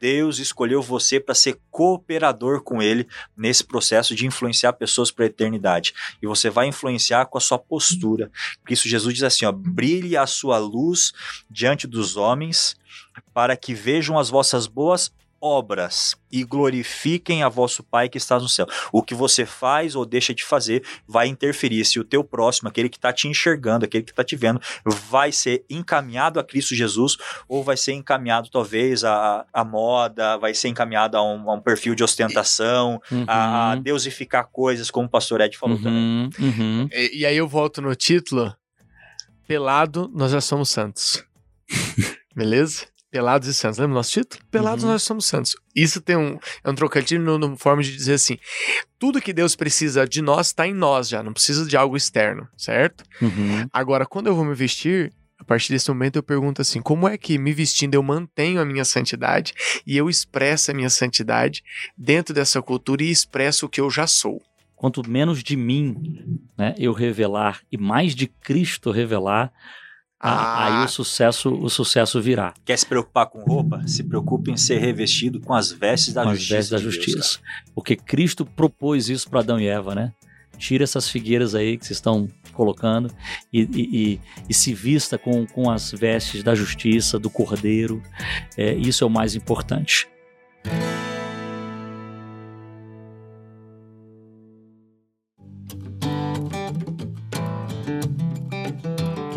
Deus 0.00 0.38
escolheu 0.38 0.80
você 0.80 1.18
para 1.18 1.34
ser 1.34 1.58
cooperador 1.70 2.62
com 2.62 2.82
Ele 2.82 3.06
nesse 3.36 3.64
processo 3.64 4.14
de 4.14 4.26
influenciar 4.26 4.72
pessoas 4.74 5.10
para 5.10 5.24
a 5.24 5.26
eternidade. 5.26 5.94
E 6.22 6.26
você 6.26 6.50
vai 6.50 6.66
influenciar 6.66 7.26
com 7.26 7.38
a 7.38 7.40
sua 7.40 7.58
postura. 7.58 8.30
Por 8.62 8.72
isso 8.72 8.88
Jesus 8.88 9.14
diz 9.14 9.22
assim, 9.24 9.44
ó, 9.44 9.52
brilhe 9.52 10.16
a 10.16 10.26
sua 10.26 10.58
luz 10.58 11.12
diante 11.50 11.86
dos 11.86 12.16
homens 12.16 12.76
para 13.34 13.56
que 13.56 13.74
vejam 13.74 14.18
as 14.18 14.28
vossas 14.28 14.66
boas 14.66 15.12
obras 15.42 16.14
e 16.30 16.44
glorifiquem 16.44 17.42
a 17.42 17.48
vosso 17.48 17.82
Pai 17.82 18.08
que 18.08 18.16
está 18.16 18.38
no 18.38 18.48
céu. 18.48 18.66
O 18.92 19.02
que 19.02 19.14
você 19.14 19.44
faz 19.44 19.96
ou 19.96 20.06
deixa 20.06 20.32
de 20.32 20.44
fazer 20.44 20.84
vai 21.06 21.26
interferir 21.26 21.84
se 21.84 21.98
o 21.98 22.04
teu 22.04 22.22
próximo, 22.22 22.68
aquele 22.68 22.88
que 22.88 22.96
está 22.96 23.12
te 23.12 23.26
enxergando, 23.26 23.84
aquele 23.84 24.04
que 24.04 24.12
está 24.12 24.22
te 24.22 24.36
vendo, 24.36 24.60
vai 25.10 25.32
ser 25.32 25.64
encaminhado 25.68 26.38
a 26.38 26.44
Cristo 26.44 26.74
Jesus 26.74 27.16
ou 27.48 27.64
vai 27.64 27.76
ser 27.76 27.92
encaminhado 27.92 28.48
talvez 28.50 29.04
a, 29.04 29.44
a 29.52 29.64
moda, 29.64 30.38
vai 30.38 30.54
ser 30.54 30.68
encaminhado 30.68 31.16
a 31.16 31.22
um, 31.22 31.50
a 31.50 31.54
um 31.54 31.60
perfil 31.60 31.94
de 31.94 32.04
ostentação, 32.04 33.00
a, 33.26 33.72
a 33.72 33.76
Uhum, 33.76 33.82
deusificar 33.82 34.48
coisas, 34.50 34.90
como 34.90 35.06
o 35.06 35.10
pastor 35.10 35.40
Ed 35.40 35.56
falou 35.56 35.78
também. 35.78 36.02
uhum, 36.02 36.30
uhum. 36.38 36.88
E, 36.92 37.20
e 37.20 37.26
aí 37.26 37.36
eu 37.36 37.48
volto 37.48 37.82
no 37.82 37.94
título: 37.94 38.54
Pelado, 39.46 40.10
nós 40.14 40.30
já 40.32 40.40
somos 40.40 40.68
santos. 40.68 41.24
Beleza? 42.34 42.91
Pelados 43.12 43.46
e 43.46 43.52
santos. 43.52 43.78
Lembra 43.78 43.92
o 43.92 43.96
nosso 43.96 44.10
título? 44.10 44.42
Pelados, 44.50 44.82
Uhum. 44.84 44.90
nós 44.90 45.02
somos 45.02 45.26
santos. 45.26 45.54
Isso 45.76 46.00
tem 46.00 46.16
um, 46.16 46.38
é 46.64 46.70
um 46.70 46.74
trocadilho 46.74 47.38
no 47.38 47.56
forma 47.58 47.82
de 47.82 47.94
dizer 47.94 48.14
assim: 48.14 48.38
tudo 48.98 49.20
que 49.20 49.34
Deus 49.34 49.54
precisa 49.54 50.08
de 50.08 50.22
nós 50.22 50.46
está 50.46 50.66
em 50.66 50.72
nós 50.72 51.10
já, 51.10 51.22
não 51.22 51.34
precisa 51.34 51.66
de 51.66 51.76
algo 51.76 51.94
externo, 51.94 52.48
certo? 52.56 53.04
Uhum. 53.20 53.66
Agora, 53.70 54.06
quando 54.06 54.28
eu 54.28 54.34
vou 54.34 54.46
me 54.46 54.54
vestir, 54.54 55.12
a 55.38 55.44
partir 55.44 55.70
desse 55.74 55.90
momento 55.90 56.16
eu 56.16 56.22
pergunto 56.22 56.62
assim: 56.62 56.80
como 56.80 57.06
é 57.06 57.18
que 57.18 57.36
me 57.36 57.52
vestindo 57.52 57.94
eu 57.94 58.02
mantenho 58.02 58.58
a 58.62 58.64
minha 58.64 58.84
santidade 58.84 59.52
e 59.86 59.94
eu 59.94 60.08
expresso 60.08 60.70
a 60.70 60.74
minha 60.74 60.88
santidade 60.88 61.62
dentro 61.94 62.34
dessa 62.34 62.62
cultura 62.62 63.02
e 63.02 63.10
expresso 63.10 63.66
o 63.66 63.68
que 63.68 63.80
eu 63.80 63.90
já 63.90 64.06
sou? 64.06 64.40
Quanto 64.74 65.06
menos 65.08 65.44
de 65.44 65.54
mim 65.54 66.40
né, 66.56 66.74
eu 66.78 66.92
revelar 66.94 67.60
e 67.70 67.76
mais 67.76 68.14
de 68.16 68.26
Cristo 68.26 68.90
revelar, 68.90 69.52
Ah. 70.22 70.78
aí 70.80 70.84
o 70.84 70.88
sucesso, 70.88 71.50
o 71.52 71.68
sucesso 71.68 72.20
virá. 72.22 72.54
Quer 72.64 72.78
se 72.78 72.86
preocupar 72.86 73.26
com 73.26 73.40
roupa? 73.40 73.82
Se 73.88 74.04
preocupe 74.04 74.50
em 74.50 74.56
ser 74.56 74.78
revestido 74.78 75.40
com 75.40 75.52
as 75.54 75.72
vestes 75.72 76.14
da 76.14 76.22
com 76.22 76.28
as 76.30 76.38
justiça. 76.38 76.54
vestes 76.56 76.70
da 76.70 76.76
de 76.78 76.82
Deus, 76.84 76.94
justiça. 76.94 77.38
Porque 77.74 77.96
Cristo 77.96 78.44
propôs 78.46 79.08
isso 79.08 79.28
para 79.28 79.40
Adão 79.40 79.58
e 79.58 79.66
Eva, 79.66 79.94
né? 79.94 80.12
Tira 80.58 80.84
essas 80.84 81.08
figueiras 81.08 81.54
aí 81.56 81.76
que 81.76 81.84
vocês 81.86 81.96
estão 81.96 82.28
colocando 82.52 83.12
e, 83.52 83.62
e- 83.62 83.66
e- 84.12 84.20
e 84.48 84.54
se 84.54 84.72
vista 84.74 85.18
com, 85.18 85.44
com 85.46 85.68
as 85.70 85.90
vestes 85.90 86.42
da 86.44 86.54
justiça, 86.54 87.18
do 87.18 87.28
cordeiro. 87.30 88.00
É, 88.56 88.74
isso 88.74 89.02
é 89.02 89.06
o 89.06 89.10
mais 89.10 89.34
importante. 89.34 90.06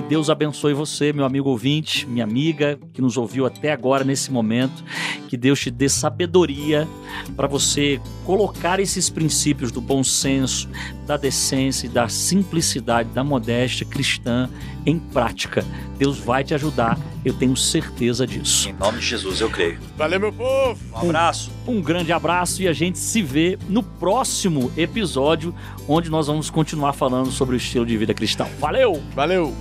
Deus 0.08 0.30
abençoe 0.30 0.74
você, 0.74 1.12
meu 1.12 1.26
amigo 1.26 1.50
ouvinte, 1.50 2.06
minha 2.06 2.24
amiga 2.24 2.78
que 2.94 3.02
nos 3.02 3.18
ouviu 3.18 3.44
até 3.44 3.72
agora 3.72 4.04
nesse 4.04 4.32
momento. 4.32 4.84
Que 5.28 5.36
Deus 5.36 5.60
te 5.60 5.72
dê 5.72 5.90
sabedoria 5.90 6.88
para 7.36 7.48
você 7.48 8.00
colocar 8.24 8.80
esses 8.80 9.10
princípios 9.10 9.72
do 9.72 9.82
bom 9.82 10.04
senso, 10.04 10.70
da 11.08 11.18
decência, 11.18 11.88
e 11.88 11.90
da 11.90 12.08
simplicidade, 12.08 13.10
da 13.10 13.24
modéstia 13.24 13.84
cristã 13.84 14.48
em 14.86 15.00
prática. 15.00 15.66
Deus 15.98 16.20
vai 16.20 16.44
te 16.44 16.54
ajudar, 16.54 17.00
eu 17.24 17.34
tenho 17.34 17.58
certeza 17.58 18.28
disso. 18.28 18.70
Em 18.70 18.74
nome 18.74 19.00
de 19.00 19.06
Jesus, 19.06 19.42
eu 19.42 19.50
creio. 19.50 19.80
Valeu, 19.98 20.20
meu 20.20 20.32
povo! 20.32 20.80
Um 20.94 21.10
abraço. 21.10 21.52
Um 21.68 21.82
grande 21.82 22.14
abraço 22.14 22.62
e 22.62 22.68
a 22.68 22.74
gente 22.74 23.00
se 23.00 23.24
vê 23.24 23.58
no 23.68 23.82
próximo 23.82 24.72
episódio, 24.78 25.54
onde 25.88 26.12
nós 26.12 26.28
vamos 26.28 26.52
continuar 26.52 26.94
falando 26.94 27.32
sobre 27.32 27.56
o 27.56 27.58
estilo 27.58 27.88
de 27.88 27.98
vida 27.98 28.14
cristão. 28.14 28.48
Valeu! 28.60 29.02
Valeu! 29.16 29.52